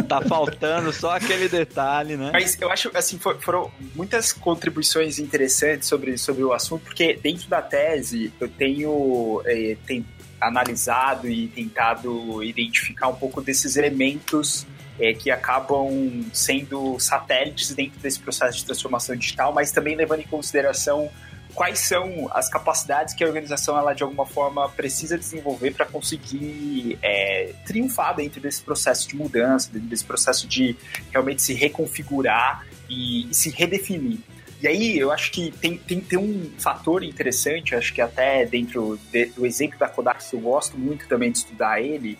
tá 0.07 0.21
faltando 0.21 0.93
só 0.93 1.15
aquele 1.15 1.47
detalhe, 1.47 2.15
né? 2.15 2.29
Mas 2.31 2.59
eu 2.59 2.71
acho, 2.71 2.91
assim, 2.93 3.17
foram 3.17 3.71
muitas 3.95 4.31
contribuições 4.31 5.19
interessantes 5.19 5.87
sobre, 5.87 6.17
sobre 6.17 6.43
o 6.43 6.53
assunto, 6.53 6.83
porque 6.83 7.19
dentro 7.21 7.49
da 7.49 7.61
tese 7.61 8.31
eu 8.39 8.47
tenho, 8.47 9.41
é, 9.45 9.75
tem, 9.85 10.05
analisado 10.39 11.29
e 11.29 11.47
tentado 11.47 12.43
identificar 12.43 13.07
um 13.07 13.15
pouco 13.15 13.41
desses 13.41 13.75
elementos 13.75 14.65
é, 14.99 15.13
que 15.13 15.31
acabam 15.31 16.25
sendo 16.33 16.99
satélites 16.99 17.73
dentro 17.73 17.99
desse 17.99 18.19
processo 18.19 18.59
de 18.59 18.65
transformação 18.65 19.15
digital, 19.15 19.53
mas 19.53 19.71
também 19.71 19.95
levando 19.95 20.21
em 20.21 20.27
consideração 20.27 21.09
quais 21.55 21.79
são 21.79 22.29
as 22.31 22.49
capacidades 22.49 23.13
que 23.13 23.23
a 23.23 23.27
organização 23.27 23.77
ela 23.77 23.93
de 23.93 24.03
alguma 24.03 24.25
forma 24.25 24.67
precisa 24.69 25.17
desenvolver 25.17 25.73
para 25.73 25.85
conseguir 25.85 26.99
é, 27.01 27.53
triunfar 27.65 28.15
dentro 28.15 28.41
desse 28.41 28.61
processo 28.61 29.07
de 29.07 29.15
mudança, 29.15 29.71
dentro 29.71 29.87
desse 29.87 30.03
processo 30.03 30.47
de 30.47 30.75
realmente 31.11 31.41
se 31.41 31.53
reconfigurar 31.53 32.67
e, 32.89 33.31
e 33.31 33.33
se 33.33 33.49
redefinir. 33.49 34.19
E 34.61 34.67
aí 34.67 34.97
eu 34.97 35.11
acho 35.11 35.31
que 35.31 35.51
tem, 35.51 35.77
tem, 35.77 35.99
tem 36.01 36.19
um 36.19 36.51
fator 36.57 37.03
interessante, 37.03 37.73
acho 37.73 37.93
que 37.93 38.01
até 38.01 38.45
dentro 38.45 38.99
de, 39.11 39.27
do 39.27 39.45
exemplo 39.45 39.79
da 39.79 39.87
Kodak, 39.87 40.29
que 40.29 40.35
eu 40.35 40.39
gosto 40.39 40.77
muito 40.77 41.07
também 41.07 41.31
de 41.31 41.39
estudar 41.39 41.81
ele, 41.81 42.17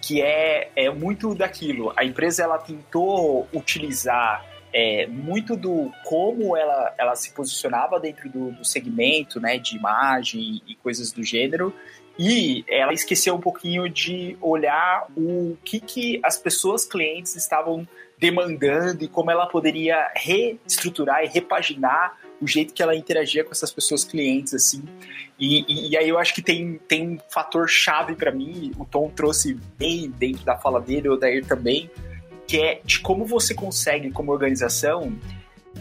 que 0.00 0.20
é, 0.20 0.70
é 0.74 0.90
muito 0.90 1.34
daquilo. 1.34 1.92
A 1.96 2.04
empresa 2.04 2.42
ela 2.42 2.58
tentou 2.58 3.48
utilizar 3.52 4.44
é, 4.72 5.06
muito 5.06 5.56
do 5.56 5.92
como 6.04 6.56
ela, 6.56 6.94
ela 6.98 7.14
se 7.14 7.32
posicionava 7.32 8.00
dentro 8.00 8.28
do, 8.28 8.52
do 8.52 8.64
segmento 8.64 9.40
né, 9.40 9.58
de 9.58 9.76
imagem 9.76 10.62
e 10.66 10.74
coisas 10.76 11.12
do 11.12 11.22
gênero, 11.22 11.74
e 12.18 12.64
ela 12.68 12.92
esqueceu 12.92 13.34
um 13.34 13.40
pouquinho 13.40 13.88
de 13.88 14.36
olhar 14.40 15.06
o 15.16 15.56
que, 15.64 15.80
que 15.80 16.20
as 16.22 16.36
pessoas 16.36 16.84
clientes 16.84 17.34
estavam 17.36 17.86
demandando 18.18 19.02
e 19.02 19.08
como 19.08 19.30
ela 19.30 19.46
poderia 19.46 20.08
reestruturar 20.14 21.24
e 21.24 21.28
repaginar 21.28 22.16
o 22.40 22.46
jeito 22.46 22.74
que 22.74 22.82
ela 22.82 22.94
interagia 22.94 23.42
com 23.42 23.50
essas 23.50 23.72
pessoas 23.72 24.04
clientes, 24.04 24.52
assim. 24.52 24.82
E, 25.38 25.64
e, 25.66 25.90
e 25.90 25.96
aí 25.96 26.08
eu 26.08 26.18
acho 26.18 26.34
que 26.34 26.42
tem, 26.42 26.78
tem 26.86 27.10
um 27.10 27.18
fator 27.30 27.68
chave 27.68 28.14
para 28.14 28.30
mim, 28.30 28.72
o 28.78 28.84
Tom 28.84 29.08
trouxe 29.10 29.58
bem 29.78 30.10
dentro 30.10 30.44
da 30.44 30.56
fala 30.56 30.80
dele, 30.80 31.08
o 31.08 31.16
Dair 31.16 31.44
também, 31.44 31.90
que 32.46 32.58
é 32.58 32.80
de 32.84 33.00
como 33.00 33.24
você 33.24 33.54
consegue, 33.54 34.10
como 34.10 34.32
organização, 34.32 35.12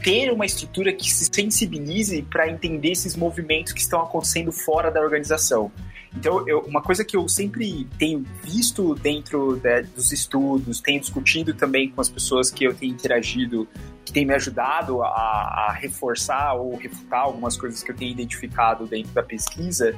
ter 0.03 0.31
uma 0.31 0.45
estrutura 0.45 0.93
que 0.93 1.11
se 1.11 1.25
sensibilize 1.25 2.21
para 2.23 2.49
entender 2.49 2.91
esses 2.91 3.15
movimentos 3.15 3.73
que 3.73 3.81
estão 3.81 4.01
acontecendo 4.01 4.51
fora 4.51 4.89
da 4.89 5.01
organização. 5.01 5.71
Então, 6.15 6.45
eu, 6.47 6.59
uma 6.61 6.81
coisa 6.81 7.05
que 7.05 7.15
eu 7.15 7.27
sempre 7.29 7.87
tenho 7.97 8.25
visto 8.43 8.95
dentro 8.95 9.55
de, 9.57 9.83
dos 9.83 10.11
estudos, 10.11 10.81
tenho 10.81 10.99
discutido 10.99 11.53
também 11.53 11.89
com 11.89 12.01
as 12.01 12.09
pessoas 12.09 12.51
que 12.51 12.65
eu 12.65 12.73
tenho 12.73 12.93
interagido, 12.93 13.67
que 14.03 14.11
tem 14.11 14.25
me 14.25 14.33
ajudado 14.33 15.01
a, 15.03 15.07
a 15.07 15.71
reforçar 15.73 16.53
ou 16.55 16.75
refutar 16.75 17.21
algumas 17.21 17.55
coisas 17.55 17.81
que 17.81 17.91
eu 17.91 17.95
tenho 17.95 18.11
identificado 18.11 18.85
dentro 18.85 19.13
da 19.13 19.23
pesquisa, 19.23 19.95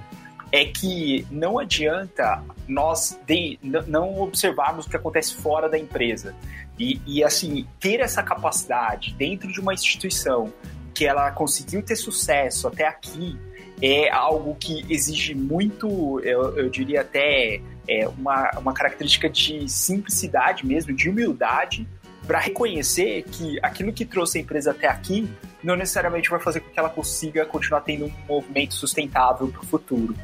é 0.53 0.65
que 0.65 1.25
não 1.31 1.57
adianta 1.57 2.43
nós 2.67 3.19
de, 3.25 3.57
não 3.87 4.21
observarmos 4.21 4.85
o 4.85 4.89
que 4.89 4.95
acontece 4.95 5.33
fora 5.33 5.67
da 5.67 5.79
empresa. 5.79 6.35
E, 6.77 7.01
e, 7.07 7.23
assim, 7.23 7.65
ter 7.79 7.99
essa 7.99 8.21
capacidade 8.21 9.15
dentro 9.15 9.51
de 9.51 9.59
uma 9.59 9.73
instituição 9.73 10.53
que 10.93 11.07
ela 11.07 11.31
conseguiu 11.31 11.81
ter 11.81 11.95
sucesso 11.95 12.67
até 12.67 12.87
aqui 12.87 13.35
é 13.81 14.11
algo 14.11 14.55
que 14.59 14.85
exige 14.87 15.33
muito, 15.33 16.19
eu, 16.19 16.55
eu 16.55 16.69
diria 16.69 17.01
até 17.01 17.59
é, 17.87 18.07
uma, 18.07 18.51
uma 18.59 18.73
característica 18.73 19.27
de 19.27 19.67
simplicidade 19.67 20.67
mesmo, 20.67 20.95
de 20.95 21.09
humildade, 21.09 21.87
para 22.27 22.37
reconhecer 22.37 23.23
que 23.23 23.57
aquilo 23.63 23.91
que 23.91 24.05
trouxe 24.05 24.37
a 24.37 24.41
empresa 24.41 24.69
até 24.69 24.87
aqui 24.87 25.27
não 25.63 25.75
necessariamente 25.75 26.29
vai 26.29 26.39
fazer 26.39 26.59
com 26.59 26.69
que 26.69 26.79
ela 26.79 26.89
consiga 26.89 27.43
continuar 27.43 27.81
tendo 27.81 28.05
um 28.05 28.13
movimento 28.27 28.75
sustentável 28.75 29.47
para 29.47 29.61
o 29.61 29.65
futuro. 29.65 30.15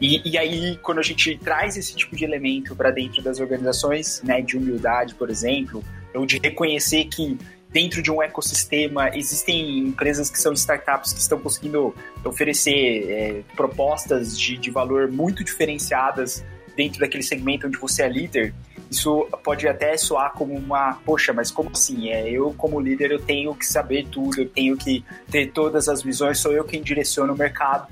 E, 0.00 0.32
e, 0.32 0.38
aí, 0.38 0.76
quando 0.82 0.98
a 0.98 1.02
gente 1.02 1.36
traz 1.38 1.76
esse 1.76 1.94
tipo 1.94 2.14
de 2.14 2.24
elemento 2.24 2.74
para 2.76 2.90
dentro 2.90 3.20
das 3.22 3.40
organizações, 3.40 4.22
né, 4.22 4.40
de 4.40 4.56
humildade, 4.56 5.14
por 5.14 5.28
exemplo, 5.28 5.82
ou 6.14 6.24
de 6.24 6.38
reconhecer 6.38 7.04
que 7.06 7.36
dentro 7.70 8.00
de 8.00 8.10
um 8.10 8.22
ecossistema 8.22 9.10
existem 9.14 9.80
empresas 9.80 10.30
que 10.30 10.38
são 10.38 10.52
startups 10.52 11.12
que 11.12 11.20
estão 11.20 11.38
conseguindo 11.38 11.94
oferecer 12.24 13.10
é, 13.10 13.42
propostas 13.54 14.38
de, 14.38 14.56
de 14.56 14.70
valor 14.70 15.10
muito 15.10 15.44
diferenciadas 15.44 16.44
dentro 16.76 17.00
daquele 17.00 17.24
segmento 17.24 17.66
onde 17.66 17.76
você 17.76 18.04
é 18.04 18.08
líder, 18.08 18.54
isso 18.90 19.26
pode 19.44 19.68
até 19.68 19.96
soar 19.96 20.32
como 20.32 20.54
uma, 20.54 20.94
poxa, 21.04 21.32
mas 21.32 21.50
como 21.50 21.70
assim? 21.70 22.10
É, 22.10 22.30
eu 22.30 22.54
como 22.56 22.80
líder 22.80 23.10
eu 23.10 23.20
tenho 23.20 23.54
que 23.54 23.66
saber 23.66 24.06
tudo, 24.06 24.40
eu 24.40 24.48
tenho 24.48 24.76
que 24.76 25.04
ter 25.30 25.50
todas 25.50 25.88
as 25.88 26.02
visões, 26.02 26.38
sou 26.38 26.52
eu 26.52 26.64
quem 26.64 26.82
direciona 26.82 27.32
o 27.32 27.36
mercado. 27.36 27.86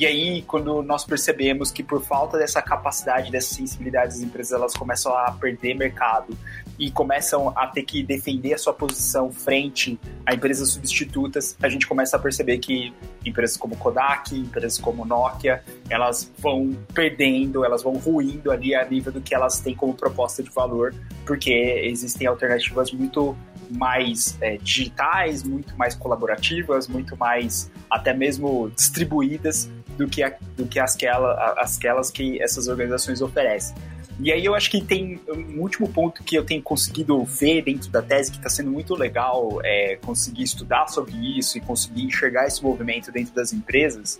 E 0.00 0.06
aí, 0.06 0.40
quando 0.40 0.82
nós 0.82 1.04
percebemos 1.04 1.70
que 1.70 1.82
por 1.82 2.02
falta 2.02 2.38
dessa 2.38 2.62
capacidade, 2.62 3.30
dessa 3.30 3.54
sensibilidade, 3.54 4.14
as 4.14 4.20
empresas 4.22 4.52
elas 4.52 4.72
começam 4.72 5.14
a 5.14 5.30
perder 5.32 5.74
mercado 5.74 6.34
e 6.78 6.90
começam 6.90 7.50
a 7.54 7.66
ter 7.66 7.82
que 7.82 8.02
defender 8.02 8.54
a 8.54 8.58
sua 8.58 8.72
posição 8.72 9.30
frente 9.30 10.00
a 10.24 10.32
empresas 10.32 10.70
substitutas, 10.70 11.54
a 11.62 11.68
gente 11.68 11.86
começa 11.86 12.16
a 12.16 12.18
perceber 12.18 12.56
que 12.56 12.94
empresas 13.26 13.58
como 13.58 13.76
Kodak, 13.76 14.34
empresas 14.34 14.78
como 14.78 15.04
Nokia, 15.04 15.62
elas 15.90 16.32
vão 16.38 16.74
perdendo, 16.94 17.62
elas 17.62 17.82
vão 17.82 17.92
ruindo 17.98 18.50
ali 18.50 18.74
a 18.74 18.82
nível 18.88 19.12
do 19.12 19.20
que 19.20 19.34
elas 19.34 19.60
têm 19.60 19.74
como 19.74 19.92
proposta 19.92 20.42
de 20.42 20.48
valor, 20.48 20.94
porque 21.26 21.52
existem 21.84 22.26
alternativas 22.26 22.90
muito 22.90 23.36
mais 23.70 24.38
é, 24.40 24.56
digitais, 24.56 25.42
muito 25.42 25.76
mais 25.76 25.94
colaborativas, 25.94 26.88
muito 26.88 27.14
mais 27.18 27.70
até 27.90 28.14
mesmo 28.14 28.70
distribuídas 28.70 29.70
do 30.00 30.08
que, 30.08 30.22
a, 30.22 30.34
do 30.56 30.66
que 30.66 30.80
asquela, 30.80 31.34
aquelas 31.58 32.10
que 32.10 32.42
essas 32.42 32.68
organizações 32.68 33.20
oferecem. 33.20 33.76
E 34.18 34.32
aí 34.32 34.44
eu 34.44 34.54
acho 34.54 34.70
que 34.70 34.82
tem 34.82 35.20
um 35.28 35.60
último 35.60 35.88
ponto 35.88 36.22
que 36.22 36.36
eu 36.36 36.44
tenho 36.44 36.62
conseguido 36.62 37.22
ver 37.24 37.62
dentro 37.62 37.90
da 37.90 38.02
tese 38.02 38.30
que 38.30 38.38
está 38.38 38.48
sendo 38.48 38.70
muito 38.70 38.94
legal 38.94 39.60
é, 39.62 39.96
conseguir 39.96 40.42
estudar 40.42 40.88
sobre 40.88 41.12
isso 41.38 41.56
e 41.56 41.60
conseguir 41.60 42.04
enxergar 42.04 42.46
esse 42.46 42.62
movimento 42.62 43.10
dentro 43.10 43.34
das 43.34 43.52
empresas, 43.52 44.18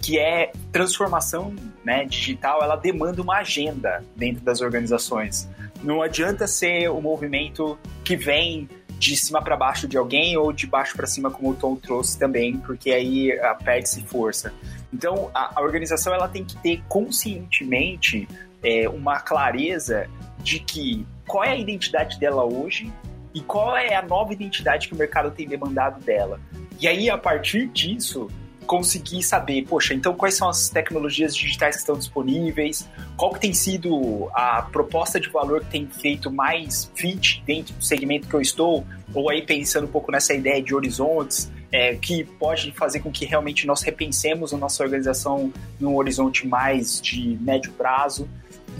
que 0.00 0.18
é 0.18 0.52
transformação 0.72 1.54
né, 1.84 2.04
digital, 2.04 2.62
ela 2.62 2.76
demanda 2.76 3.22
uma 3.22 3.38
agenda 3.38 4.04
dentro 4.16 4.44
das 4.44 4.60
organizações. 4.60 5.48
Não 5.82 6.02
adianta 6.02 6.46
ser 6.46 6.90
um 6.90 7.00
movimento 7.00 7.78
que 8.04 8.16
vem 8.16 8.68
de 8.98 9.16
cima 9.16 9.42
para 9.42 9.56
baixo 9.56 9.86
de 9.86 9.96
alguém 9.96 10.36
ou 10.36 10.52
de 10.52 10.66
baixo 10.66 10.96
para 10.96 11.06
cima, 11.06 11.30
como 11.30 11.50
o 11.50 11.54
Tom 11.54 11.76
trouxe 11.76 12.18
também, 12.18 12.56
porque 12.58 12.90
aí 12.90 13.32
ah, 13.40 13.54
perde-se 13.54 14.02
força. 14.02 14.52
Então, 14.96 15.30
a, 15.34 15.60
a, 15.60 15.62
organização 15.62 16.14
ela 16.14 16.26
tem 16.26 16.42
que 16.42 16.56
ter 16.56 16.82
conscientemente 16.88 18.26
é, 18.62 18.88
uma 18.88 19.20
clareza 19.20 20.08
de 20.42 20.58
que 20.58 21.06
qual 21.26 21.44
é 21.44 21.50
a 21.50 21.56
identidade 21.56 22.18
dela 22.18 22.44
hoje 22.44 22.90
e 23.34 23.42
qual 23.42 23.76
é 23.76 23.94
a 23.94 24.00
nova 24.00 24.32
identidade 24.32 24.88
que 24.88 24.94
o 24.94 24.96
mercado 24.96 25.30
tem 25.30 25.46
demandado 25.46 26.02
dela. 26.02 26.40
E 26.80 26.88
aí, 26.88 27.10
a 27.10 27.18
partir 27.18 27.68
disso, 27.68 28.30
conseguir 28.66 29.22
saber, 29.22 29.66
poxa, 29.66 29.92
então 29.92 30.14
quais 30.14 30.34
são 30.34 30.48
as 30.48 30.70
tecnologias 30.70 31.36
digitais 31.36 31.76
que 31.76 31.80
estão 31.82 31.98
disponíveis, 31.98 32.88
qual 33.18 33.34
que 33.34 33.40
tem 33.40 33.52
sido 33.52 34.30
a 34.32 34.62
proposta 34.62 35.20
de 35.20 35.28
valor 35.28 35.60
que 35.60 35.70
tem 35.72 35.86
feito 35.86 36.30
mais 36.30 36.90
fit 36.94 37.42
dentro 37.44 37.74
do 37.74 37.84
segmento 37.84 38.26
que 38.26 38.34
eu 38.34 38.40
estou, 38.40 38.86
ou 39.12 39.28
aí 39.28 39.42
pensando 39.42 39.84
um 39.84 39.90
pouco 39.90 40.10
nessa 40.10 40.32
ideia 40.32 40.62
de 40.62 40.74
horizontes, 40.74 41.52
é, 41.72 41.94
que 41.96 42.24
pode 42.24 42.72
fazer 42.72 43.00
com 43.00 43.10
que 43.10 43.24
realmente 43.24 43.66
nós 43.66 43.82
repensemos 43.82 44.52
a 44.54 44.56
nossa 44.56 44.82
organização 44.82 45.52
num 45.80 45.96
horizonte 45.96 46.46
mais 46.46 47.00
de 47.00 47.38
médio 47.40 47.72
prazo. 47.72 48.28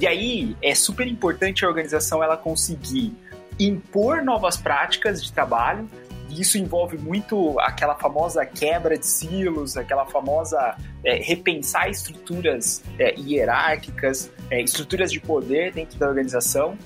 E 0.01 0.07
aí 0.07 0.57
é 0.63 0.75
super 0.75 1.07
importante 1.07 1.65
a 1.65 1.69
organização 1.69 2.23
ela 2.23 2.37
conseguir 2.37 3.13
impor 3.59 4.23
novas 4.23 4.57
práticas 4.57 5.25
de 5.25 5.33
trabalho, 5.33 5.89
e 6.29 6.41
isso 6.41 6.59
envolve 6.59 6.99
muito 6.99 7.59
aquela 7.61 7.95
famosa 7.95 8.45
quebra 8.45 8.99
de 8.99 9.07
silos, 9.07 9.77
aquela 9.77 10.05
famosa 10.07 10.77
é, 11.05 11.17
repensar 11.17 11.89
estruturas 11.89 12.83
é, 12.99 13.15
hierárquicas, 13.19 14.31
é, 14.51 14.61
estruturas 14.61 15.11
de 15.11 15.21
poder 15.21 15.73
dentro 15.73 15.99
da 15.99 16.09
organização 16.09 16.77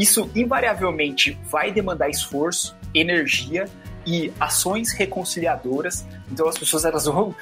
isso 0.00 0.30
invariavelmente 0.34 1.38
vai 1.50 1.70
demandar 1.70 2.08
esforço, 2.08 2.74
energia 2.94 3.66
e 4.06 4.32
ações 4.40 4.92
reconciliadoras. 4.92 6.06
Então 6.30 6.48
as 6.48 6.56
pessoas 6.56 6.84
elas 6.84 7.04
vão, 7.06 7.34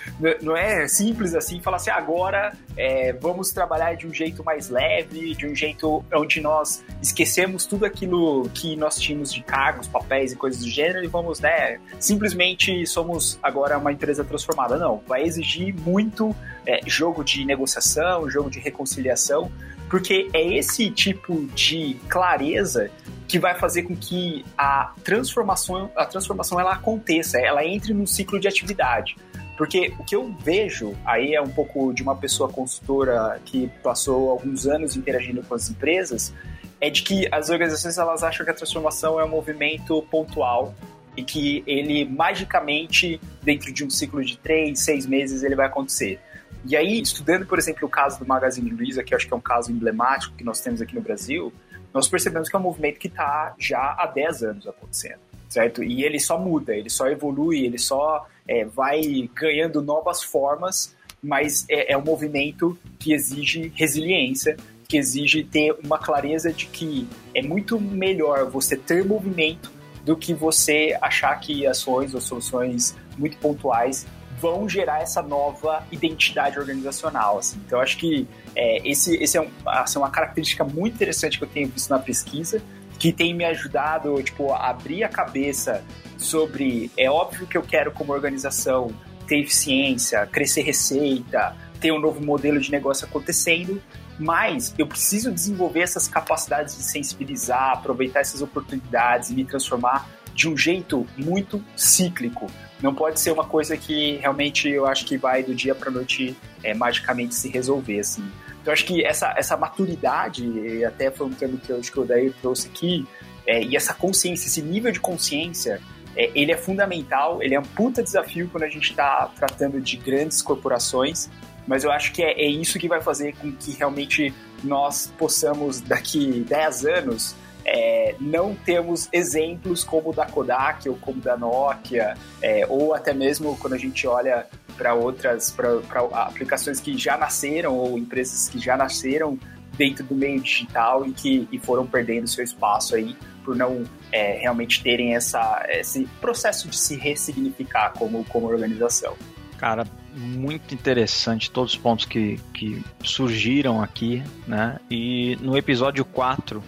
não 0.43 0.57
é 0.57 0.89
simples 0.89 1.35
assim, 1.35 1.61
falar 1.61 1.77
assim, 1.77 1.91
agora 1.91 2.53
é, 2.77 3.13
vamos 3.13 3.51
trabalhar 3.51 3.95
de 3.95 4.07
um 4.07 4.15
jeito 4.15 4.43
mais 4.43 4.69
leve, 4.69 5.35
de 5.35 5.47
um 5.47 5.55
jeito 5.55 6.05
onde 6.15 6.41
nós 6.41 6.83
esquecemos 7.03 7.67
tudo 7.67 7.85
aquilo 7.85 8.49
que 8.55 8.77
nós 8.77 8.97
tínhamos 8.97 9.33
de 9.33 9.43
cargos, 9.43 9.87
papéis 9.87 10.33
e 10.33 10.37
coisas 10.37 10.63
do 10.63 10.71
gênero 10.71 11.05
e 11.05 11.07
vamos, 11.07 11.41
né, 11.41 11.79
simplesmente 11.99 12.87
somos 12.87 13.39
agora 13.43 13.79
uma 13.79 13.93
empresa 13.93 14.25
transformada. 14.25 14.77
Não, 14.79 15.03
vai 15.07 15.23
exigir 15.23 15.75
muito 15.75 16.35
é, 16.67 16.81
jogo 16.87 17.23
de 17.23 17.45
negociação, 17.45 18.29
jogo 18.29 18.51
de 18.51 18.59
reconciliação, 18.59 19.51
porque 19.89 20.29
é 20.33 20.57
esse 20.57 20.91
tipo 20.91 21.47
de 21.55 21.97
clareza 22.09 22.91
que 23.27 23.39
vai 23.39 23.55
fazer 23.55 23.83
com 23.83 23.95
que 23.95 24.45
a 24.57 24.93
transformação, 25.05 25.91
a 25.95 26.07
transformação 26.07 26.59
ela 26.59 26.73
aconteça, 26.73 27.39
ela 27.39 27.65
entre 27.65 27.93
num 27.93 28.07
ciclo 28.07 28.41
de 28.41 28.49
atividade. 28.49 29.17
Porque 29.57 29.93
o 29.99 30.05
que 30.05 30.15
eu 30.15 30.33
vejo, 30.39 30.95
aí 31.05 31.35
é 31.35 31.43
um 31.43 31.49
pouco 31.49 31.93
de 31.93 32.03
uma 32.03 32.15
pessoa 32.15 32.49
consultora 32.49 33.41
que 33.45 33.69
passou 33.83 34.31
alguns 34.31 34.67
anos 34.67 34.97
interagindo 34.97 35.43
com 35.43 35.55
as 35.55 35.69
empresas, 35.69 36.33
é 36.81 36.89
de 36.89 37.03
que 37.03 37.29
as 37.33 37.51
organizações 37.51 37.99
elas 37.99 38.23
acham 38.23 38.45
que 38.45 38.53
a 38.53 38.55
transformação 38.55 39.19
é 39.19 39.25
um 39.25 39.29
movimento 39.29 40.01
pontual 40.11 40.75
e 41.17 41.25
que 41.25 41.65
ele 41.67 42.05
magicamente, 42.05 43.21
dentro 43.43 43.73
de 43.73 43.85
um 43.85 43.91
ciclo 43.91 44.25
de 44.25 44.39
três, 44.39 44.79
seis 44.81 45.05
meses, 45.05 45.43
ele 45.43 45.57
vai 45.57 45.67
acontecer. 45.67 46.21
E 46.65 46.77
aí, 46.77 47.01
estudando, 47.01 47.47
por 47.47 47.59
exemplo, 47.59 47.87
o 47.87 47.91
caso 47.91 48.19
do 48.19 48.27
Magazine 48.27 48.71
Luiza, 48.71 49.03
que 49.03 49.15
eu 49.15 49.17
acho 49.17 49.27
que 49.27 49.33
é 49.33 49.37
um 49.37 49.41
caso 49.41 49.71
emblemático 49.71 50.35
que 50.37 50.45
nós 50.45 50.61
temos 50.61 50.83
aqui 50.83 50.95
no 50.95 51.01
Brasil, 51.01 51.53
nós 51.93 52.09
percebemos 52.09 52.49
que 52.49 52.57
é 52.57 52.59
um 52.59 52.63
movimento 52.63 52.99
que 52.99 53.09
está 53.09 53.55
já 53.59 53.97
há 53.99 54.07
10 54.07 54.43
anos 54.43 54.67
acontecendo, 54.67 55.21
certo? 55.49 55.83
E 55.83 56.05
ele 56.05 56.19
só 56.19 56.39
muda, 56.39 56.75
ele 56.75 56.91
só 56.91 57.09
evolui, 57.09 57.65
ele 57.65 57.79
só 57.79 58.27
é, 58.47 58.65
vai 58.65 59.29
ganhando 59.35 59.81
novas 59.81 60.23
formas, 60.23 60.95
mas 61.23 61.65
é, 61.69 61.93
é 61.93 61.97
um 61.97 62.05
movimento 62.05 62.79
que 62.99 63.13
exige 63.13 63.73
resiliência, 63.75 64.57
que 64.87 64.97
exige 64.97 65.45
ter 65.45 65.77
uma 65.85 65.99
clareza 65.99 66.53
de 66.53 66.67
que 66.67 67.07
é 67.35 67.43
muito 67.43 67.81
melhor 67.81 68.51
você 68.51 68.77
ter 68.77 69.05
movimento 69.05 69.71
do 70.05 70.17
que 70.17 70.33
você 70.33 70.97
achar 71.03 71.39
que 71.39 71.67
ações 71.67 72.15
ou 72.15 72.21
soluções 72.21 72.97
muito 73.19 73.37
pontuais 73.37 74.07
vão 74.41 74.69
gerar 74.69 75.03
essa 75.03 75.23
nova 75.23 75.85
identidade 75.91 76.59
organizacional. 76.59 77.39
Assim. 77.39 77.61
Então, 77.67 77.81
acho 77.81 77.97
que 77.99 78.27
é, 78.55 78.89
esse, 78.89 79.17
esse 79.17 79.37
é, 79.37 79.41
um, 79.41 79.51
assim, 79.67 79.99
uma 79.99 80.11
característica 80.11 80.65
muito 80.65 80.95
interessante 80.95 81.39
que 81.39 81.45
eu 81.45 81.49
tenho 81.49 81.69
visto 81.69 81.91
na 81.91 81.99
pesquisa, 81.99 82.63
que 82.99 83.13
tem 83.13 83.35
me 83.35 83.45
ajudado 83.45 84.21
tipo, 84.23 84.53
a 84.53 84.71
abrir 84.71 85.05
a 85.05 85.09
cabeça 85.09 85.85
sobre. 86.17 86.91
É 86.97 87.11
óbvio 87.11 87.47
que 87.47 87.57
eu 87.57 87.63
quero, 87.63 87.93
como 87.93 88.13
organização, 88.13 88.91
ter 89.27 89.41
eficiência, 89.41 90.27
crescer 90.27 90.63
receita, 90.63 91.55
ter 91.81 91.93
um 91.93 92.01
novo 92.01 92.25
modelo 92.25 92.61
de 92.61 92.71
negócio 92.71 93.07
acontecendo, 93.07 93.81
mas 94.19 94.75
eu 94.77 94.87
preciso 94.87 95.31
desenvolver 95.31 95.81
essas 95.81 96.09
capacidades 96.09 96.77
de 96.77 96.83
sensibilizar, 96.83 97.73
aproveitar 97.75 98.21
essas 98.21 98.43
oportunidades 98.43 99.31
e 99.31 99.35
me 99.35 99.45
transformar 99.45 100.09
de 100.39 100.49
um 100.49 100.57
jeito 100.57 101.05
muito 101.17 101.61
cíclico. 101.75 102.47
Não 102.81 102.95
pode 102.95 103.19
ser 103.19 103.33
uma 103.33 103.45
coisa 103.45 103.77
que 103.77 104.19
realmente 104.19 104.69
eu 104.69 104.87
acho 104.87 105.05
que 105.05 105.19
vai 105.19 105.43
do 105.43 105.53
dia 105.53 105.75
para 105.75 105.91
noite 105.91 106.37
é, 106.63 106.73
magicamente 106.73 107.35
se 107.35 107.49
resolver, 107.49 107.99
assim. 107.99 108.25
Então 108.63 108.73
acho 108.73 108.85
que 108.85 109.05
essa, 109.05 109.35
essa 109.37 109.57
maturidade, 109.57 110.85
até 110.85 111.11
foi 111.11 111.27
um 111.27 111.33
termo 111.33 111.59
que 111.59 111.71
eu 111.71 111.79
acho 111.81 111.91
que 111.91 111.99
o 111.99 112.05
Daí 112.05 112.31
trouxe 112.41 112.69
aqui, 112.69 113.05
é, 113.45 113.65
e 113.65 113.75
essa 113.75 113.93
consciência, 113.93 114.47
esse 114.47 114.63
nível 114.63 114.93
de 114.93 115.01
consciência, 115.01 115.81
é, 116.15 116.31
ele 116.37 116.53
é 116.53 116.57
fundamental, 116.57 117.43
ele 117.43 117.57
é 117.57 117.59
um 117.59 117.65
puta 117.65 118.01
desafio 118.01 118.49
quando 118.49 118.63
a 118.63 118.69
gente 118.69 118.91
está 118.91 119.29
tratando 119.35 119.81
de 119.81 119.97
grandes 119.97 120.41
corporações, 120.41 121.29
mas 121.67 121.83
eu 121.83 121.91
acho 121.91 122.13
que 122.13 122.23
é, 122.23 122.31
é 122.31 122.49
isso 122.49 122.79
que 122.79 122.87
vai 122.87 123.01
fazer 123.01 123.35
com 123.35 123.51
que 123.51 123.73
realmente 123.73 124.33
nós 124.63 125.13
possamos, 125.19 125.81
daqui 125.81 126.45
10 126.49 126.87
anos, 126.87 127.35
é, 127.71 128.15
não 128.19 128.55
temos 128.55 129.09
exemplos 129.13 129.85
como 129.85 130.11
o 130.11 130.13
da 130.13 130.25
Kodak 130.25 130.89
ou 130.89 130.97
como 130.97 131.21
da 131.21 131.37
Nokia, 131.37 132.15
é, 132.41 132.67
ou 132.67 132.95
até 132.95 133.13
mesmo 133.13 133.57
quando 133.59 133.75
a 133.75 133.79
gente 133.79 134.07
olha 134.07 134.47
para 134.77 134.95
outras 134.95 135.51
para 135.51 136.01
aplicações 136.13 136.81
que 136.81 136.97
já 136.97 137.19
nasceram 137.19 137.77
ou 137.77 137.99
empresas 137.99 138.49
que 138.49 138.59
já 138.59 138.77
nasceram 138.77 139.39
dentro 139.77 140.03
do 140.05 140.15
meio 140.15 140.41
digital 140.41 141.05
e 141.07 141.13
que 141.13 141.47
e 141.53 141.59
foram 141.59 141.87
perdendo 141.87 142.27
seu 142.27 142.43
espaço 142.43 142.95
aí 142.95 143.15
por 143.45 143.55
não 143.55 143.85
é, 144.11 144.39
realmente 144.39 144.83
terem 144.83 145.15
essa, 145.15 145.67
esse 145.69 146.07
processo 146.21 146.69
de 146.69 146.77
se 146.77 146.97
ressignificar 146.97 147.93
como, 147.93 148.25
como 148.25 148.47
organização. 148.47 149.15
Cara, 149.59 149.87
muito 150.15 150.75
interessante 150.75 151.51
todos 151.51 151.73
os 151.73 151.79
pontos 151.79 152.05
que, 152.05 152.39
que 152.55 152.83
surgiram 153.03 153.83
aqui, 153.83 154.23
né? 154.47 154.79
E 154.91 155.37
no 155.41 155.57
episódio 155.57 156.05
4 156.05 156.63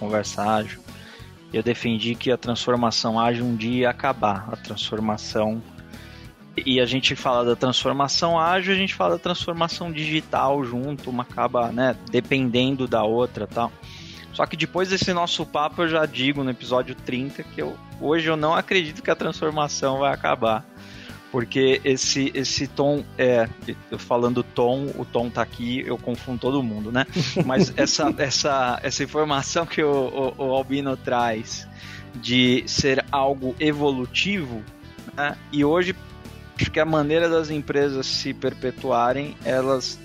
conversa 0.00 0.42
ágil, 0.42 0.80
eu 1.52 1.62
defendi 1.62 2.14
que 2.14 2.30
a 2.30 2.36
transformação 2.36 3.20
ágil 3.20 3.44
um 3.44 3.54
dia 3.54 3.82
ia 3.82 3.90
acabar. 3.90 4.48
A 4.50 4.56
transformação. 4.56 5.62
E 6.64 6.80
a 6.80 6.86
gente 6.86 7.14
fala 7.14 7.44
da 7.44 7.54
transformação 7.54 8.38
ágil, 8.38 8.72
a 8.72 8.76
gente 8.76 8.94
fala 8.94 9.16
da 9.16 9.18
transformação 9.18 9.92
digital 9.92 10.64
junto, 10.64 11.10
uma 11.10 11.22
acaba, 11.22 11.70
né, 11.70 11.96
dependendo 12.10 12.88
da 12.88 13.02
outra 13.02 13.46
tal. 13.46 13.70
Só 14.32 14.46
que 14.46 14.56
depois 14.56 14.88
desse 14.88 15.12
nosso 15.12 15.44
papo, 15.44 15.82
eu 15.82 15.88
já 15.88 16.06
digo 16.06 16.42
no 16.42 16.50
episódio 16.50 16.94
30 16.94 17.42
que 17.42 17.60
eu, 17.60 17.76
hoje 18.00 18.28
eu 18.28 18.36
não 18.36 18.54
acredito 18.54 19.02
que 19.02 19.10
a 19.10 19.14
transformação 19.14 19.98
vai 19.98 20.12
acabar 20.12 20.64
porque 21.30 21.80
esse 21.84 22.30
esse 22.34 22.66
tom 22.66 23.04
é 23.16 23.48
falando 23.98 24.42
tom 24.42 24.86
o 24.98 25.04
tom 25.04 25.30
tá 25.30 25.42
aqui 25.42 25.82
eu 25.86 25.96
confundo 25.96 26.38
todo 26.38 26.62
mundo 26.62 26.90
né 26.90 27.06
mas 27.46 27.72
essa 27.76 28.12
essa 28.18 28.80
essa 28.82 29.02
informação 29.04 29.64
que 29.64 29.82
o, 29.82 30.34
o, 30.36 30.44
o, 30.44 30.54
Albino 30.54 30.96
traz 30.96 31.68
de 32.16 32.64
ser 32.66 33.04
algo 33.12 33.54
evolutivo 33.60 34.62
né? 35.16 35.36
e 35.52 35.64
hoje 35.64 35.94
acho 36.56 36.70
que 36.70 36.80
a 36.80 36.84
maneira 36.84 37.28
das 37.28 37.50
empresas 37.50 38.06
se 38.06 38.34
perpetuarem 38.34 39.36
elas 39.44 39.98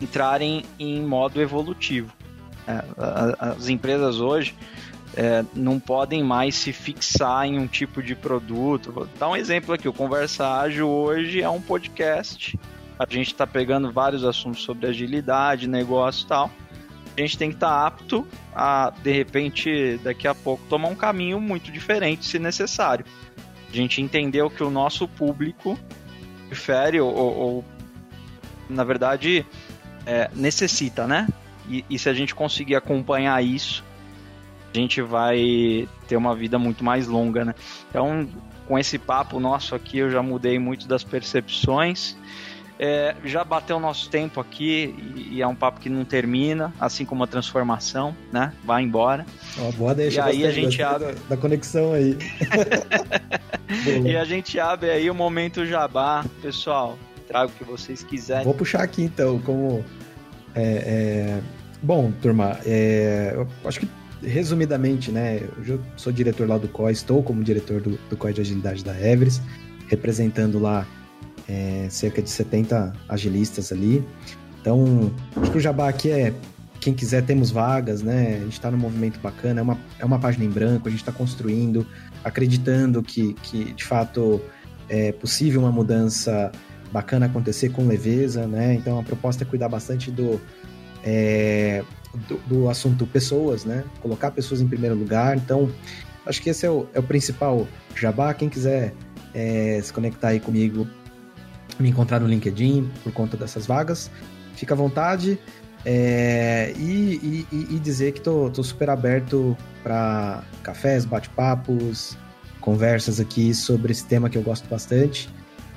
entrarem 0.00 0.64
em 0.78 1.02
modo 1.02 1.40
evolutivo 1.40 2.12
é, 2.66 2.82
as 3.38 3.68
empresas 3.68 4.20
hoje 4.20 4.54
é, 5.16 5.44
não 5.54 5.78
podem 5.78 6.22
mais 6.24 6.54
se 6.56 6.72
fixar 6.72 7.46
em 7.46 7.58
um 7.58 7.66
tipo 7.66 8.02
de 8.02 8.14
produto. 8.14 8.90
Vou 8.90 9.08
dar 9.18 9.28
um 9.28 9.36
exemplo 9.36 9.74
aqui: 9.74 9.88
o 9.88 9.92
Conversa 9.92 10.58
Ágil 10.58 10.88
hoje 10.88 11.40
é 11.40 11.48
um 11.48 11.60
podcast. 11.60 12.58
A 12.98 13.06
gente 13.08 13.28
está 13.28 13.46
pegando 13.46 13.90
vários 13.92 14.24
assuntos 14.24 14.62
sobre 14.62 14.86
agilidade, 14.86 15.68
negócio 15.68 16.24
e 16.24 16.28
tal. 16.28 16.50
A 17.16 17.20
gente 17.20 17.38
tem 17.38 17.50
que 17.50 17.56
estar 17.56 17.68
tá 17.68 17.86
apto 17.86 18.26
a, 18.54 18.92
de 19.02 19.12
repente, 19.12 19.98
daqui 20.02 20.26
a 20.26 20.34
pouco, 20.34 20.64
tomar 20.68 20.88
um 20.88 20.94
caminho 20.96 21.40
muito 21.40 21.70
diferente, 21.70 22.24
se 22.24 22.38
necessário. 22.38 23.04
A 23.70 23.74
gente 23.74 24.00
entendeu 24.00 24.50
que 24.50 24.62
o 24.62 24.70
nosso 24.70 25.06
público 25.06 25.78
prefere 26.48 27.00
ou, 27.00 27.14
ou 27.14 27.64
na 28.68 28.82
verdade, 28.82 29.46
é, 30.06 30.30
necessita, 30.34 31.06
né? 31.06 31.28
E, 31.68 31.84
e 31.88 31.98
se 31.98 32.08
a 32.08 32.14
gente 32.14 32.34
conseguir 32.34 32.74
acompanhar 32.74 33.42
isso 33.42 33.84
a 34.74 34.80
gente 34.80 35.00
vai 35.00 35.88
ter 36.08 36.16
uma 36.16 36.34
vida 36.34 36.58
muito 36.58 36.82
mais 36.82 37.06
longa, 37.06 37.44
né? 37.44 37.54
Então, 37.88 38.28
com 38.66 38.76
esse 38.76 38.98
papo 38.98 39.38
nosso 39.38 39.74
aqui, 39.74 39.98
eu 39.98 40.10
já 40.10 40.20
mudei 40.20 40.58
muito 40.58 40.88
das 40.88 41.04
percepções. 41.04 42.16
É, 42.76 43.14
já 43.24 43.44
bateu 43.44 43.76
o 43.76 43.80
nosso 43.80 44.10
tempo 44.10 44.40
aqui 44.40 44.92
e, 45.14 45.36
e, 45.36 45.42
é 45.42 45.46
um 45.46 45.54
papo 45.54 45.78
que 45.78 45.88
não 45.88 46.04
termina, 46.04 46.74
assim 46.80 47.04
como 47.04 47.22
a 47.22 47.26
transformação, 47.26 48.16
né? 48.32 48.52
Vai 48.64 48.82
embora. 48.82 49.24
Ó, 49.60 49.70
boa 49.72 49.94
deixa. 49.94 50.22
E 50.22 50.24
aí 50.24 50.46
a 50.46 50.50
gente 50.50 50.82
abre 50.82 51.12
da, 51.12 51.20
da 51.28 51.36
conexão 51.36 51.92
aí. 51.92 52.18
e 54.04 54.16
a 54.16 54.24
gente 54.24 54.58
abre 54.58 54.90
aí 54.90 55.08
o 55.08 55.14
momento 55.14 55.64
jabá, 55.64 56.24
pessoal. 56.42 56.98
Traga 57.28 57.46
o 57.46 57.50
que 57.52 57.62
vocês 57.62 58.02
quiserem. 58.02 58.44
Vou 58.44 58.54
puxar 58.54 58.82
aqui 58.82 59.04
então, 59.04 59.38
como 59.38 59.84
é, 60.52 60.62
é... 60.62 61.40
bom, 61.80 62.10
turma. 62.20 62.58
É, 62.66 63.34
eu 63.36 63.48
acho 63.64 63.78
que 63.78 63.88
resumidamente, 64.24 65.10
né, 65.10 65.42
eu 65.66 65.80
sou 65.96 66.12
diretor 66.12 66.48
lá 66.48 66.58
do 66.58 66.68
COI, 66.68 66.92
estou 66.92 67.22
como 67.22 67.42
diretor 67.42 67.80
do, 67.80 67.98
do 68.08 68.16
COI 68.16 68.32
de 68.32 68.40
Agilidade 68.40 68.84
da 68.84 68.98
Everest, 68.98 69.42
representando 69.88 70.58
lá 70.58 70.86
é, 71.48 71.86
cerca 71.90 72.22
de 72.22 72.30
70 72.30 72.92
agilistas 73.08 73.70
ali. 73.70 74.04
Então, 74.60 75.12
acho 75.36 75.50
que 75.50 75.58
o 75.58 75.60
jabá 75.60 75.88
aqui 75.88 76.10
é 76.10 76.32
quem 76.80 76.92
quiser, 76.92 77.22
temos 77.22 77.50
vagas, 77.50 78.02
né? 78.02 78.36
A 78.36 78.44
gente 78.44 78.52
está 78.52 78.70
num 78.70 78.76
movimento 78.76 79.18
bacana, 79.20 79.60
é 79.60 79.62
uma, 79.62 79.78
é 79.98 80.04
uma 80.04 80.18
página 80.18 80.44
em 80.44 80.50
branco, 80.50 80.88
a 80.88 80.90
gente 80.90 81.00
está 81.00 81.12
construindo, 81.12 81.86
acreditando 82.22 83.02
que, 83.02 83.34
que 83.34 83.72
de 83.72 83.84
fato 83.84 84.40
é 84.88 85.12
possível 85.12 85.62
uma 85.62 85.72
mudança 85.72 86.52
bacana 86.92 87.26
acontecer 87.26 87.70
com 87.70 87.86
leveza, 87.86 88.46
né? 88.46 88.74
Então 88.74 88.98
a 88.98 89.02
proposta 89.02 89.44
é 89.44 89.46
cuidar 89.46 89.68
bastante 89.68 90.10
do, 90.10 90.40
é, 91.02 91.82
do, 92.28 92.36
do, 92.46 92.68
assunto 92.68 93.06
pessoas, 93.06 93.64
né? 93.64 93.84
Colocar 94.00 94.30
pessoas 94.30 94.60
em 94.60 94.68
primeiro 94.68 94.94
lugar. 94.94 95.36
Então, 95.36 95.70
acho 96.26 96.40
que 96.40 96.50
esse 96.50 96.66
é 96.66 96.70
o, 96.70 96.86
é 96.94 96.98
o 96.98 97.02
principal 97.02 97.66
jabá. 97.94 98.32
Quem 98.34 98.48
quiser 98.48 98.94
é, 99.34 99.80
se 99.82 99.92
conectar 99.92 100.28
aí 100.28 100.40
comigo, 100.40 100.86
me 101.78 101.88
encontrar 101.88 102.20
no 102.20 102.26
LinkedIn 102.26 102.90
por 103.02 103.12
conta 103.12 103.36
dessas 103.36 103.66
vagas, 103.66 104.10
fica 104.54 104.74
à 104.74 104.76
vontade. 104.76 105.38
É, 105.86 106.72
e, 106.78 107.46
e, 107.52 107.66
e, 107.74 107.78
dizer 107.78 108.12
que 108.12 108.20
tô, 108.20 108.48
tô 108.48 108.62
super 108.62 108.88
aberto 108.88 109.54
para 109.82 110.42
cafés, 110.62 111.04
bate-papos, 111.04 112.16
conversas 112.58 113.20
aqui 113.20 113.52
sobre 113.52 113.92
esse 113.92 114.06
tema 114.06 114.30
que 114.30 114.38
eu 114.38 114.42
gosto 114.42 114.66
bastante. 114.66 115.28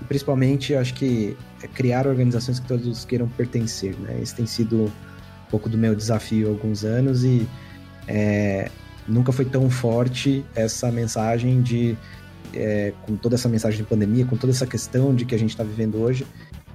E 0.02 0.06
principalmente, 0.06 0.74
acho 0.76 0.94
que 0.94 1.36
é 1.62 1.68
criar 1.68 2.08
organizações 2.08 2.60
que 2.60 2.68
todos 2.68 3.04
queiram 3.04 3.28
pertencer. 3.28 3.96
Né? 4.00 4.20
Esse 4.22 4.36
tem 4.36 4.46
sido 4.46 4.92
pouco 5.50 5.70
do 5.70 5.78
meu 5.78 5.96
desafio 5.96 6.48
há 6.48 6.50
alguns 6.50 6.84
anos 6.84 7.24
e 7.24 7.48
é, 8.08 8.70
nunca 9.08 9.32
foi 9.32 9.46
tão 9.46 9.70
forte 9.70 10.46
essa 10.56 10.92
mensagem 10.92 11.62
de, 11.62 11.98
é, 12.54 12.94
com 13.04 13.16
toda 13.16 13.36
essa 13.36 13.50
mensagem 13.50 13.80
de 13.80 13.86
pandemia, 13.86 14.26
com 14.26 14.38
toda 14.38 14.52
essa 14.52 14.68
questão 14.68 15.14
de 15.16 15.26
que 15.26 15.36
a 15.36 15.40
gente 15.40 15.52
está 15.52 15.64
vivendo 15.64 16.02
hoje, 16.02 16.26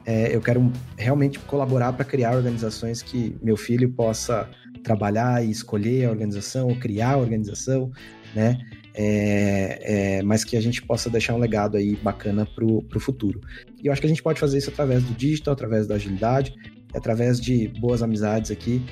é, 0.05 0.35
eu 0.35 0.41
quero 0.41 0.71
realmente 0.97 1.39
colaborar 1.39 1.93
para 1.93 2.05
criar 2.05 2.35
organizações 2.35 3.03
que 3.03 3.37
meu 3.43 3.57
filho 3.57 3.91
possa 3.91 4.49
trabalhar 4.83 5.45
e 5.45 5.51
escolher 5.51 6.07
a 6.07 6.11
organização, 6.11 6.75
criar 6.75 7.13
a 7.13 7.19
organização, 7.19 7.91
né? 8.35 8.59
É, 8.95 10.19
é, 10.19 10.23
mas 10.23 10.45
que 10.45 10.55
a 10.55 10.61
gente 10.61 10.83
possa 10.83 11.09
deixar 11.09 11.35
um 11.35 11.39
legado 11.39 11.79
aí 11.79 11.97
bacana 11.97 12.45
para 12.45 12.65
o 12.65 13.01
futuro. 13.01 13.41
E 13.83 13.87
eu 13.87 13.93
acho 13.93 14.03
que 14.03 14.07
a 14.07 14.11
gente 14.11 14.23
pode 14.23 14.39
fazer 14.39 14.59
isso 14.59 14.69
através 14.69 15.03
do 15.03 15.15
digital, 15.15 15.55
através 15.55 15.87
da 15.87 15.95
agilidade, 15.95 16.53
através 16.95 17.41
de 17.41 17.69
boas 17.81 18.03
amizades 18.03 18.51
aqui, 18.51 18.85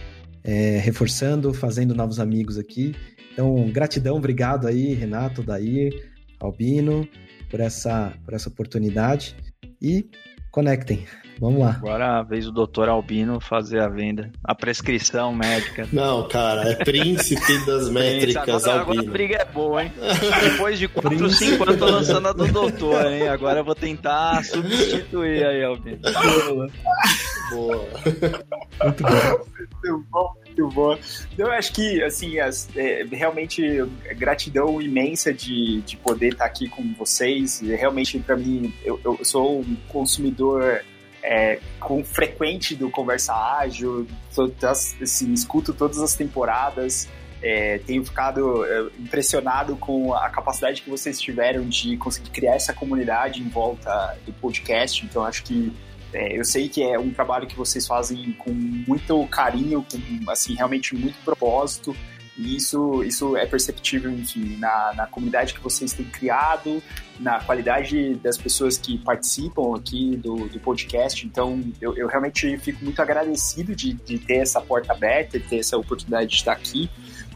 é, 0.42 0.78
reforçando, 0.78 1.52
fazendo 1.52 1.94
novos 1.94 2.18
amigos 2.18 2.58
aqui. 2.58 2.94
Então, 3.32 3.70
gratidão, 3.70 4.16
obrigado 4.16 4.66
aí, 4.66 4.94
Renato, 4.94 5.42
Daí, 5.42 5.90
Albino, 6.38 7.06
por 7.50 7.60
essa, 7.60 8.12
por 8.24 8.34
essa 8.34 8.48
oportunidade. 8.48 9.36
E 9.80 10.08
conectem. 10.50 11.06
Vamos 11.40 11.60
lá. 11.60 11.70
Agora 11.70 12.04
é 12.04 12.08
a 12.08 12.22
vez 12.22 12.44
do 12.44 12.52
doutor 12.52 12.90
Albino 12.90 13.40
fazer 13.40 13.80
a 13.80 13.88
venda. 13.88 14.30
A 14.44 14.54
prescrição 14.54 15.34
médica. 15.34 15.88
Não, 15.92 16.28
cara, 16.28 16.68
é 16.68 16.74
príncipe 16.84 17.64
das 17.64 17.88
métricas 17.88 18.64
agora, 18.66 18.80
Albino. 18.80 19.00
Agora 19.00 19.08
a 19.08 19.12
briga 19.12 19.36
é 19.36 19.44
boa, 19.46 19.84
hein? 19.84 19.92
Depois 20.50 20.78
de 20.78 20.86
4, 20.86 21.30
5 21.30 21.62
anos, 21.62 21.76
tô 21.78 21.86
lançando 21.86 22.28
a 22.28 22.32
do 22.32 22.46
doutor, 22.52 23.06
hein? 23.10 23.28
Agora 23.28 23.60
eu 23.60 23.64
vou 23.64 23.74
tentar 23.74 24.44
substituir 24.44 25.42
aí, 25.46 25.64
Albino. 25.64 25.98
Boa. 27.50 27.76
Boa. 27.76 27.88
Muito 28.84 29.02
bom. 29.02 29.44
Muito 29.84 30.04
bom 30.10 30.40
muito 30.60 30.68
bom. 30.68 30.98
Eu 31.38 31.50
acho 31.50 31.72
que, 31.72 32.02
assim, 32.02 32.38
as, 32.38 32.68
é, 32.76 33.04
realmente 33.10 33.62
gratidão 34.16 34.80
imensa 34.80 35.32
de, 35.32 35.80
de 35.82 35.96
poder 35.96 36.32
estar 36.32 36.44
aqui 36.44 36.68
com 36.68 36.92
vocês. 36.94 37.60
Realmente, 37.60 38.18
para 38.18 38.36
mim, 38.36 38.74
eu, 38.84 39.00
eu 39.02 39.18
sou 39.24 39.60
um 39.60 39.76
consumidor 39.88 40.82
é, 41.22 41.58
com 41.78 42.04
frequente 42.04 42.74
do 42.74 42.90
Conversa 42.90 43.34
Ágil, 43.34 44.06
todas, 44.34 44.96
assim, 45.00 45.32
escuto 45.32 45.72
todas 45.72 45.98
as 45.98 46.14
temporadas. 46.14 47.08
É, 47.42 47.78
tenho 47.78 48.04
ficado 48.04 48.66
é, 48.66 48.90
impressionado 48.98 49.74
com 49.76 50.12
a 50.12 50.28
capacidade 50.28 50.82
que 50.82 50.90
vocês 50.90 51.18
tiveram 51.18 51.66
de 51.66 51.96
conseguir 51.96 52.28
criar 52.30 52.54
essa 52.54 52.74
comunidade 52.74 53.40
em 53.40 53.48
volta 53.48 54.18
do 54.26 54.32
podcast. 54.34 55.04
Então, 55.06 55.24
acho 55.24 55.42
que 55.44 55.72
é, 56.12 56.38
eu 56.38 56.44
sei 56.44 56.68
que 56.68 56.82
é 56.82 56.98
um 56.98 57.10
trabalho 57.10 57.46
que 57.46 57.56
vocês 57.56 57.86
fazem 57.86 58.32
com 58.32 58.50
muito 58.50 59.26
carinho, 59.28 59.84
com 59.90 60.30
assim 60.30 60.54
realmente 60.54 60.94
muito 60.94 61.16
propósito. 61.24 61.94
E 62.36 62.56
isso, 62.56 63.04
isso 63.04 63.36
é 63.36 63.44
perceptível, 63.44 64.10
enfim, 64.10 64.56
na, 64.56 64.94
na 64.94 65.06
comunidade 65.06 65.52
que 65.52 65.60
vocês 65.60 65.92
têm 65.92 66.06
criado, 66.06 66.82
na 67.18 67.38
qualidade 67.40 68.14
das 68.14 68.38
pessoas 68.38 68.78
que 68.78 68.96
participam 68.96 69.76
aqui 69.76 70.16
do, 70.16 70.48
do 70.48 70.58
podcast. 70.58 71.26
Então, 71.26 71.62
eu, 71.80 71.94
eu 71.96 72.08
realmente 72.08 72.56
fico 72.58 72.82
muito 72.82 73.02
agradecido 73.02 73.76
de, 73.76 73.92
de 73.92 74.18
ter 74.18 74.36
essa 74.36 74.58
porta 74.58 74.92
aberta, 74.92 75.38
de 75.38 75.46
ter 75.46 75.58
essa 75.58 75.76
oportunidade 75.76 76.30
de 76.30 76.36
estar 76.36 76.52
aqui. 76.52 76.88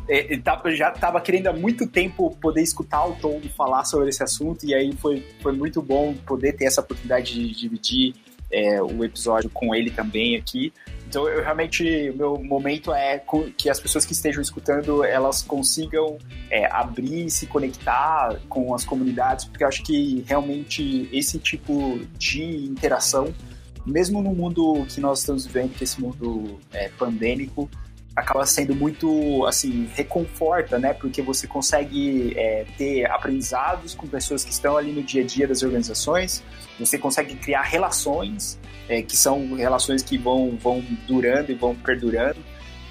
É, 0.09 0.39
já 0.75 0.91
estava 0.91 1.20
querendo 1.20 1.49
há 1.49 1.53
muito 1.53 1.87
tempo 1.87 2.31
poder 2.41 2.62
escutar 2.62 3.05
o 3.05 3.14
Tom 3.16 3.41
falar 3.57 3.85
sobre 3.85 4.09
esse 4.09 4.22
assunto, 4.22 4.64
e 4.64 4.75
aí 4.75 4.93
foi, 4.93 5.27
foi 5.43 5.53
muito 5.53 5.83
bom 5.83 6.14
poder 6.27 6.53
ter 6.55 6.64
essa 6.64 6.81
oportunidade 6.81 7.35
de 7.35 7.55
dividir 7.55 8.14
é, 8.55 8.80
o 8.80 9.05
episódio 9.05 9.50
com 9.50 9.74
ele 9.74 9.90
também 9.90 10.36
aqui. 10.36 10.72
Então, 11.07 11.28
eu 11.28 11.42
realmente, 11.42 12.11
o 12.11 12.16
meu 12.16 12.42
momento 12.42 12.92
é 12.92 13.22
que 13.57 13.68
as 13.68 13.78
pessoas 13.78 14.05
que 14.05 14.12
estejam 14.12 14.40
escutando, 14.40 15.05
elas 15.05 15.42
consigam 15.42 16.18
é, 16.50 16.66
abrir, 16.72 17.30
se 17.30 17.46
conectar 17.46 18.36
com 18.48 18.74
as 18.74 18.84
comunidades, 18.84 19.44
porque 19.44 19.62
eu 19.62 19.68
acho 19.68 19.82
que 19.82 20.24
realmente 20.26 21.09
esse 21.12 21.38
tipo 21.38 22.00
de 22.18 22.66
interação, 22.66 23.32
mesmo 23.86 24.22
no 24.22 24.34
mundo 24.34 24.84
que 24.88 25.00
nós 25.00 25.20
estamos 25.20 25.46
vivendo, 25.46 25.74
que 25.74 25.82
é 25.82 25.84
esse 25.84 26.00
mundo 26.00 26.59
é, 26.72 26.88
pandêmico, 26.98 27.68
acaba 28.16 28.46
sendo 28.46 28.74
muito, 28.74 29.44
assim, 29.46 29.88
reconforta, 29.94 30.78
né? 30.78 30.94
Porque 30.94 31.20
você 31.20 31.46
consegue 31.46 32.32
é, 32.36 32.64
ter 32.78 33.11
aprendizados 33.11 33.94
com 33.94 34.07
pessoas 34.07 34.44
que 34.44 34.52
estão 34.52 34.76
ali 34.76 34.92
no 34.92 35.02
dia 35.02 35.22
a 35.22 35.26
dia 35.26 35.48
das 35.48 35.62
organizações, 35.62 36.42
você 36.79 36.99
consegue 36.99 37.35
criar 37.37 37.62
relações, 37.62 38.59
é, 38.89 39.03
que 39.03 39.16
são 39.16 39.55
relações 39.55 40.03
que 40.03 40.18
vão, 40.18 40.57
vão 40.57 40.85
durando 41.07 41.51
e 41.51 41.55
vão 41.55 41.75
perdurando. 41.75 42.39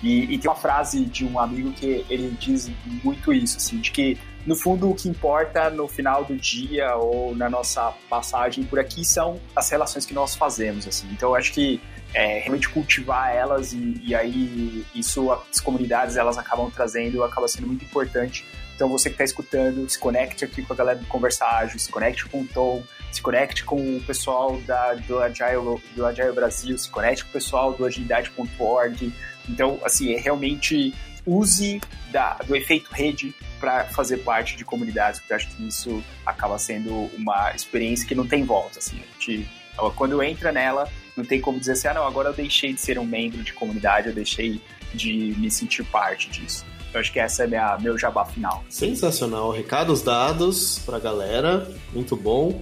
E, 0.01 0.33
e, 0.33 0.37
tem 0.37 0.49
uma 0.49 0.57
frase 0.57 1.05
de 1.05 1.25
um 1.25 1.39
amigo 1.39 1.71
que 1.71 2.05
ele 2.09 2.35
diz 2.37 2.69
muito 3.03 3.31
isso, 3.31 3.57
assim, 3.57 3.77
de 3.79 3.89
que 3.89 4.17
no 4.45 4.55
fundo 4.55 4.89
o 4.89 4.95
que 4.95 5.07
importa 5.07 5.69
no 5.69 5.87
final 5.87 6.25
do 6.25 6.35
dia 6.35 6.95
ou 6.97 7.33
na 7.33 7.49
nossa 7.49 7.93
passagem 8.09 8.65
por 8.65 8.77
aqui 8.79 9.05
são 9.05 9.39
as 9.55 9.69
relações 9.69 10.05
que 10.05 10.13
nós 10.13 10.35
fazemos, 10.35 10.85
assim. 10.85 11.07
Então 11.11 11.29
eu 11.29 11.35
acho 11.35 11.53
que 11.53 11.79
é, 12.13 12.39
realmente 12.39 12.69
cultivar 12.69 13.33
elas 13.33 13.71
e, 13.73 14.01
e, 14.03 14.13
aí 14.13 14.85
isso 14.93 15.31
as 15.31 15.61
comunidades 15.61 16.17
elas 16.17 16.37
acabam 16.37 16.69
trazendo, 16.69 17.23
acaba 17.23 17.47
sendo 17.47 17.67
muito 17.67 17.85
importante. 17.85 18.45
Então 18.75 18.89
você 18.89 19.09
que 19.09 19.15
está 19.15 19.23
escutando, 19.23 19.87
se 19.89 19.97
conecte 19.97 20.43
aqui 20.43 20.61
com 20.61 20.73
a 20.73 20.75
galera 20.75 20.99
do 20.99 21.05
Conversa 21.05 21.45
Ágil, 21.45 21.79
se 21.79 21.89
conecte 21.89 22.25
com 22.25 22.41
o 22.41 22.47
Tom, 22.47 22.83
se 23.13 23.21
conecte 23.21 23.63
com 23.63 23.97
o 23.97 24.01
pessoal 24.01 24.59
da, 24.65 24.95
do, 24.95 25.19
Agile, 25.19 25.79
do 25.95 26.05
Agile 26.05 26.31
Brasil, 26.31 26.77
se 26.77 26.89
conecte 26.89 27.23
com 27.23 27.29
o 27.29 27.33
pessoal 27.33 27.73
do 27.73 27.85
agilidade.org. 27.85 29.13
Então, 29.47 29.79
assim, 29.83 30.13
é 30.13 30.19
realmente 30.19 30.93
use 31.25 31.79
da, 32.11 32.33
do 32.45 32.55
efeito 32.55 32.91
rede 32.91 33.33
para 33.59 33.85
fazer 33.85 34.17
parte 34.17 34.57
de 34.57 34.65
comunidades, 34.65 35.19
porque 35.19 35.33
eu 35.33 35.37
acho 35.37 35.47
que 35.49 35.67
isso 35.67 36.03
acaba 36.25 36.57
sendo 36.57 37.09
uma 37.15 37.53
experiência 37.55 38.07
que 38.07 38.15
não 38.15 38.27
tem 38.27 38.43
volta. 38.43 38.79
Assim, 38.79 38.97
a 38.97 39.13
gente, 39.13 39.47
quando 39.95 40.21
entra 40.21 40.51
nela, 40.51 40.89
não 41.15 41.23
tem 41.23 41.39
como 41.39 41.59
dizer 41.59 41.73
assim, 41.73 41.87
ah, 41.89 41.93
não, 41.93 42.07
agora 42.07 42.29
eu 42.29 42.33
deixei 42.33 42.73
de 42.73 42.81
ser 42.81 42.99
um 42.99 43.05
membro 43.05 43.43
de 43.43 43.53
comunidade, 43.53 44.07
eu 44.07 44.13
deixei 44.13 44.61
de 44.93 45.33
me 45.37 45.49
sentir 45.49 45.83
parte 45.85 46.29
disso. 46.29 46.65
Eu 46.93 46.99
acho 46.99 47.11
que 47.11 47.19
essa 47.19 47.43
é 47.43 47.47
minha, 47.47 47.77
meu 47.79 47.97
jabá 47.97 48.23
final. 48.23 48.63
Sensacional. 48.69 49.51
Recados 49.51 50.03
dados 50.03 50.79
para 50.85 50.97
a 50.97 50.99
galera. 50.99 51.67
Muito 51.91 52.15
bom. 52.15 52.61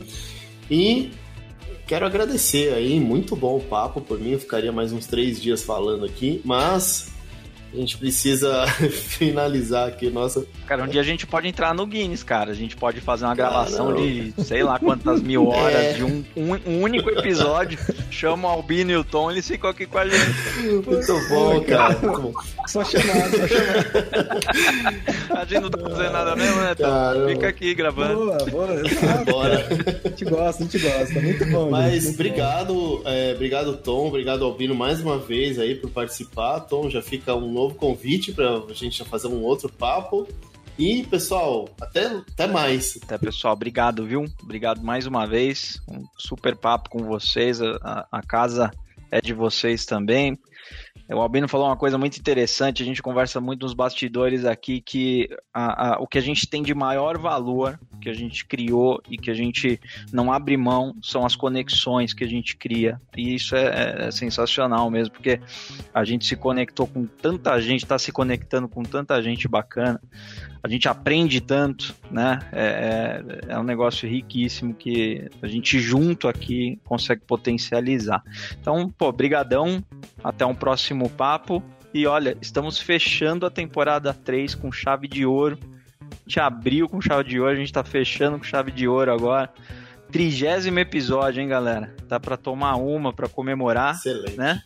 E 0.72 1.12
quero 1.86 2.06
agradecer 2.06 2.74
aí, 2.74 2.98
muito 2.98 3.36
bom 3.36 3.58
o 3.58 3.62
papo. 3.62 4.00
Por 4.00 4.18
mim, 4.18 4.32
eu 4.32 4.40
ficaria 4.40 4.72
mais 4.72 4.94
uns 4.94 5.06
três 5.06 5.42
dias 5.42 5.62
falando 5.62 6.06
aqui, 6.06 6.42
mas 6.46 7.12
a 7.74 7.78
gente 7.78 7.98
precisa 7.98 8.68
finalizar 8.92 9.88
aqui 9.88 10.10
nossa. 10.10 10.46
Cara, 10.68 10.84
um 10.84 10.88
dia 10.88 11.00
a 11.00 11.04
gente 11.04 11.26
pode 11.26 11.48
entrar 11.48 11.74
no 11.74 11.86
Guinness, 11.86 12.24
cara. 12.24 12.52
A 12.52 12.54
gente 12.56 12.76
pode 12.76 13.00
fazer 13.00 13.26
uma 13.26 13.36
gravação 13.36 13.96
de 13.96 14.34
sei 14.44 14.64
lá 14.64 14.78
quantas 14.78 15.22
mil 15.22 15.48
horas 15.48 15.76
é. 15.76 15.94
de 15.94 16.04
um, 16.04 16.24
um, 16.36 16.54
um, 16.66 16.82
único 16.82 17.10
episódio. 17.10 17.80
Chama 18.10 18.50
o 18.50 18.52
Albino 18.52 18.92
e 18.92 18.96
o 18.96 19.04
Tom, 19.04 19.32
eles 19.32 19.48
ficam 19.48 19.70
aqui 19.70 19.86
com 19.86 19.98
a 19.98 20.08
gente. 20.08 20.60
Muito 20.86 21.30
bom, 21.30 21.62
cara. 21.62 21.98
Muito 21.98 22.22
bom. 22.22 22.34
Só 22.68 22.84
chamar, 22.84 23.30
só 23.30 23.48
chamar. 23.48 25.42
A 25.42 25.46
gente 25.46 25.62
não 25.62 25.70
tá 25.70 25.80
fazendo 25.90 26.12
nada 26.12 26.36
mesmo, 26.36 26.62
né, 26.62 26.76
Tom? 26.76 26.84
Caramba. 26.84 27.30
Fica 27.30 27.48
aqui 27.48 27.74
gravando. 27.74 28.16
Boa, 28.16 28.38
boa. 28.46 28.68
Bora. 29.26 29.68
A 30.04 30.10
gente 30.10 30.26
gosta, 30.26 30.64
a 30.64 30.68
gente 30.68 30.80
gosta. 30.80 31.22
Muito 31.22 31.46
bom. 31.46 31.70
Mas 31.70 32.04
gente. 32.04 32.14
obrigado, 32.16 33.02
é, 33.06 33.34
obrigado, 33.34 33.78
Tom. 33.78 34.08
Obrigado, 34.08 34.44
Albino, 34.44 34.76
mais 34.76 35.00
uma 35.02 35.18
vez 35.18 35.58
aí 35.58 35.76
por 35.76 35.90
participar. 35.90 36.60
Tom, 36.62 36.90
já 36.90 37.02
fica 37.02 37.34
um 37.36 37.52
novo 37.52 37.61
convite 37.70 38.34
para 38.34 38.58
a 38.58 38.74
gente 38.74 39.04
fazer 39.04 39.28
um 39.28 39.42
outro 39.42 39.72
papo. 39.72 40.28
E, 40.78 41.04
pessoal, 41.04 41.70
até, 41.80 42.08
até 42.08 42.48
mais. 42.48 42.98
Até, 43.04 43.18
pessoal. 43.18 43.54
Obrigado, 43.54 44.06
viu? 44.06 44.26
Obrigado 44.42 44.82
mais 44.82 45.06
uma 45.06 45.28
vez. 45.28 45.80
Um 45.88 46.06
super 46.18 46.56
papo 46.56 46.90
com 46.90 47.04
vocês. 47.04 47.62
A, 47.62 48.08
a 48.12 48.22
casa 48.22 48.72
é 49.12 49.22
de 49.22 49.34
vocês 49.34 49.86
também. 49.86 50.38
O 51.14 51.20
Albino 51.20 51.48
falou 51.48 51.68
uma 51.68 51.76
coisa 51.76 51.98
muito 51.98 52.18
interessante, 52.18 52.82
a 52.82 52.86
gente 52.86 53.02
conversa 53.02 53.42
muito 53.42 53.64
nos 53.64 53.74
bastidores 53.74 54.46
aqui, 54.46 54.80
que 54.80 55.30
a, 55.54 55.96
a, 55.96 56.00
o 56.00 56.08
que 56.08 56.18
a 56.18 56.22
gente 56.22 56.48
tem 56.48 56.64
de 56.64 56.74
maior 56.74 57.18
valor, 57.18 57.80
que 58.00 58.10
a 58.10 58.14
gente 58.14 58.46
criou 58.46 59.02
e 59.10 59.18
que 59.18 59.30
a 59.30 59.34
gente 59.34 59.80
não 60.12 60.32
abre 60.32 60.56
mão, 60.56 60.96
são 61.02 61.26
as 61.26 61.36
conexões 61.36 62.14
que 62.14 62.24
a 62.24 62.28
gente 62.28 62.56
cria. 62.56 63.00
E 63.16 63.36
isso 63.36 63.56
é, 63.56 64.08
é 64.08 64.12
sensacional 64.12 64.90
mesmo, 64.90 65.14
porque 65.14 65.40
a 65.94 66.04
gente 66.04 66.26
se 66.26 66.36
conectou 66.36 66.88
com 66.88 67.06
tanta 67.06 67.60
gente, 67.60 67.84
está 67.84 68.00
se 68.00 68.12
conectando 68.12 68.68
com 68.68 68.84
tanta 68.84 69.22
gente 69.22 69.48
bacana 69.48 70.00
a 70.64 70.68
gente 70.68 70.88
aprende 70.88 71.42
tanto, 71.42 71.96
né? 72.10 72.40
É, 72.52 73.24
é, 73.48 73.54
é, 73.54 73.60
um 73.60 73.64
negócio 73.64 74.08
riquíssimo 74.08 74.76
que 74.76 75.28
a 75.42 75.48
gente 75.48 75.80
junto 75.80 76.28
aqui 76.28 76.80
consegue 76.86 77.22
potencializar. 77.26 78.24
Então, 78.60 78.88
pô, 78.96 79.12
brigadão, 79.12 79.84
até 80.24 80.46
um 80.46 80.56
próximo 80.56 81.10
papo. 81.10 81.64
E 81.94 82.08
olha, 82.08 82.38
estamos 82.42 82.80
fechando 82.80 83.46
a 83.46 83.50
temporada 83.50 84.14
3 84.14 84.56
com 84.56 84.72
chave 84.72 85.08
de 85.08 85.26
ouro. 85.26 85.58
A 86.00 86.16
gente 86.26 86.40
abriu 86.40 86.88
com 86.88 87.02
chave 87.02 87.30
de 87.30 87.40
ouro, 87.40 87.52
a 87.52 87.56
gente 87.56 87.74
tá 87.74 87.84
fechando 87.84 88.38
com 88.38 88.44
chave 88.44 88.72
de 88.72 88.88
ouro 88.88 89.12
agora. 89.12 89.52
Trigésimo 90.12 90.80
episódio, 90.80 91.42
hein, 91.42 91.48
galera? 91.48 91.96
Dá 92.08 92.20
para 92.20 92.36
tomar 92.36 92.76
uma 92.76 93.14
para 93.14 93.30
comemorar, 93.30 93.96
Excelente. 93.96 94.38
né? 94.38 94.62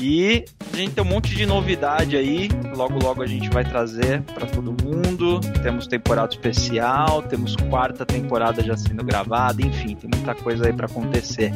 E 0.00 0.44
a 0.72 0.76
gente 0.76 0.94
tem 0.94 1.02
um 1.02 1.06
monte 1.06 1.34
de 1.34 1.44
novidade 1.44 2.16
aí. 2.16 2.48
Logo, 2.76 3.02
logo 3.02 3.22
a 3.22 3.26
gente 3.26 3.48
vai 3.50 3.64
trazer 3.64 4.22
para 4.22 4.46
todo 4.46 4.70
mundo. 4.84 5.40
Temos 5.62 5.88
temporada 5.88 6.32
especial, 6.32 7.22
temos 7.22 7.56
quarta 7.56 8.06
temporada 8.06 8.62
já 8.62 8.76
sendo 8.76 9.04
gravada. 9.04 9.60
Enfim, 9.60 9.96
tem 9.96 10.08
muita 10.12 10.34
coisa 10.34 10.66
aí 10.66 10.72
para 10.72 10.86
acontecer. 10.86 11.52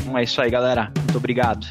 Então 0.00 0.16
é 0.18 0.24
isso 0.24 0.40
aí, 0.42 0.50
galera. 0.50 0.92
Muito 0.98 1.16
obrigado. 1.16 1.66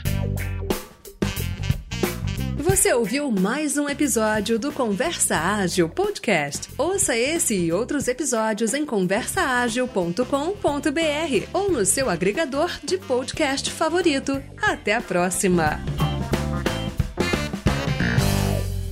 Você 2.70 2.94
ouviu 2.94 3.30
mais 3.32 3.80
um 3.80 3.90
episódio 3.90 4.60
do 4.60 4.72
Conversa 4.72 5.36
Ágil 5.36 5.90
Podcast. 5.90 6.70
Ouça 6.78 7.18
esse 7.18 7.56
e 7.56 7.72
outros 7.72 8.08
episódios 8.08 8.76
em 8.76 8.86
conversaagil.com.br 8.86 11.48
ou 11.52 11.72
no 11.72 11.84
seu 11.84 12.12
agregador 12.12 12.70
de 12.84 13.00
podcast 13.00 13.72
favorito. 13.72 14.40
Até 14.62 14.94
a 14.94 15.02
próxima! 15.02 15.80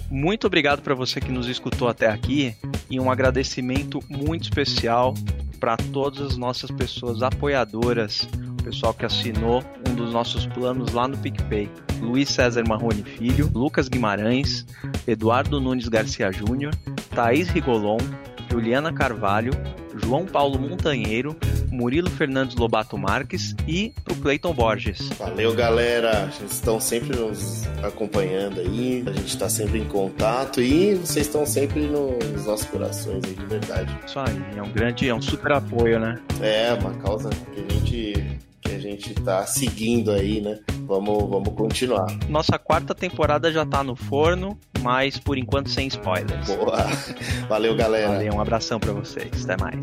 Muito 0.10 0.48
obrigado 0.48 0.82
para 0.82 0.96
você 0.96 1.22
que 1.22 1.32
nos 1.32 1.48
escutou 1.48 1.88
até 1.88 2.08
aqui 2.08 2.56
e 2.90 3.00
um 3.00 3.12
agradecimento 3.12 4.04
muito 4.10 4.46
especial 4.46 5.14
para 5.60 5.78
todas 5.78 6.32
as 6.32 6.36
nossas 6.36 6.72
pessoas 6.72 7.22
apoiadoras, 7.22 8.28
o 8.60 8.64
pessoal 8.64 8.92
que 8.92 9.06
assinou 9.06 9.64
um 9.88 9.94
dos 9.94 10.12
nossos 10.12 10.48
planos 10.48 10.94
lá 10.94 11.08
no 11.08 11.16
PicPay. 11.20 11.70
Luiz 12.02 12.30
César 12.30 12.64
Marrone 12.68 13.04
Filho, 13.04 13.50
Lucas 13.54 13.88
Guimarães, 13.88 14.66
Eduardo 15.08 15.60
Nunes 15.60 15.88
Garcia 15.88 16.32
Júnior, 16.32 16.74
Thaís 17.14 17.50
Rigolon, 17.50 17.98
Juliana 18.50 18.94
Carvalho, 18.94 19.52
João 19.96 20.26
Paulo 20.26 20.60
Montanheiro, 20.60 21.36
Murilo 21.72 22.10
Fernandes 22.10 22.56
Lobato 22.56 22.98
Marques 22.98 23.56
e 23.68 23.94
pro 24.04 24.16
Cleiton 24.16 24.54
Borges. 24.54 25.10
Valeu, 25.20 25.54
galera. 25.54 26.28
Vocês 26.32 26.54
estão 26.54 26.80
sempre 26.80 27.16
nos 27.16 27.68
acompanhando 27.84 28.60
aí. 28.60 29.04
A 29.06 29.12
gente 29.12 29.28
está 29.28 29.50
sempre 29.50 29.80
em 29.80 29.86
contato 29.86 30.62
e 30.62 30.96
vocês 30.96 31.28
estão 31.28 31.46
sempre 31.46 31.82
nos 31.88 32.46
nossos 32.46 32.66
corações 32.68 33.24
aí, 33.26 33.34
de 33.34 33.46
verdade. 33.46 34.00
Isso 34.06 34.20
aí, 34.20 34.44
é 34.56 34.62
um 34.62 34.72
grande, 34.72 35.10
é 35.10 35.14
um 35.14 35.22
super 35.22 35.52
apoio, 35.52 36.00
né? 36.00 36.20
É, 36.42 36.74
uma 36.74 36.94
causa 36.96 37.30
que 37.30 37.60
a 37.60 37.74
gente 37.74 38.40
que 38.68 38.76
a 38.76 38.80
gente 38.80 39.14
tá 39.16 39.46
seguindo 39.46 40.12
aí, 40.12 40.42
né? 40.42 40.60
Vamos, 40.86 41.30
vamos 41.30 41.54
continuar. 41.56 42.08
Nossa 42.30 42.60
quarta 42.60 42.94
temporada 42.94 43.52
já 43.52 43.66
tá 43.66 43.84
no 43.84 43.96
forno, 43.96 44.58
mas 44.82 45.18
por 45.18 45.38
enquanto 45.38 45.70
sem 45.70 45.88
spoilers. 45.88 46.48
Boa. 46.48 46.78
Valeu, 47.48 47.76
galera. 47.76 48.10
Valeu, 48.10 48.34
um 48.34 48.42
abração 48.42 48.80
para 48.80 48.92
vocês. 48.92 49.44
Até 49.44 49.58
mais. 49.62 49.80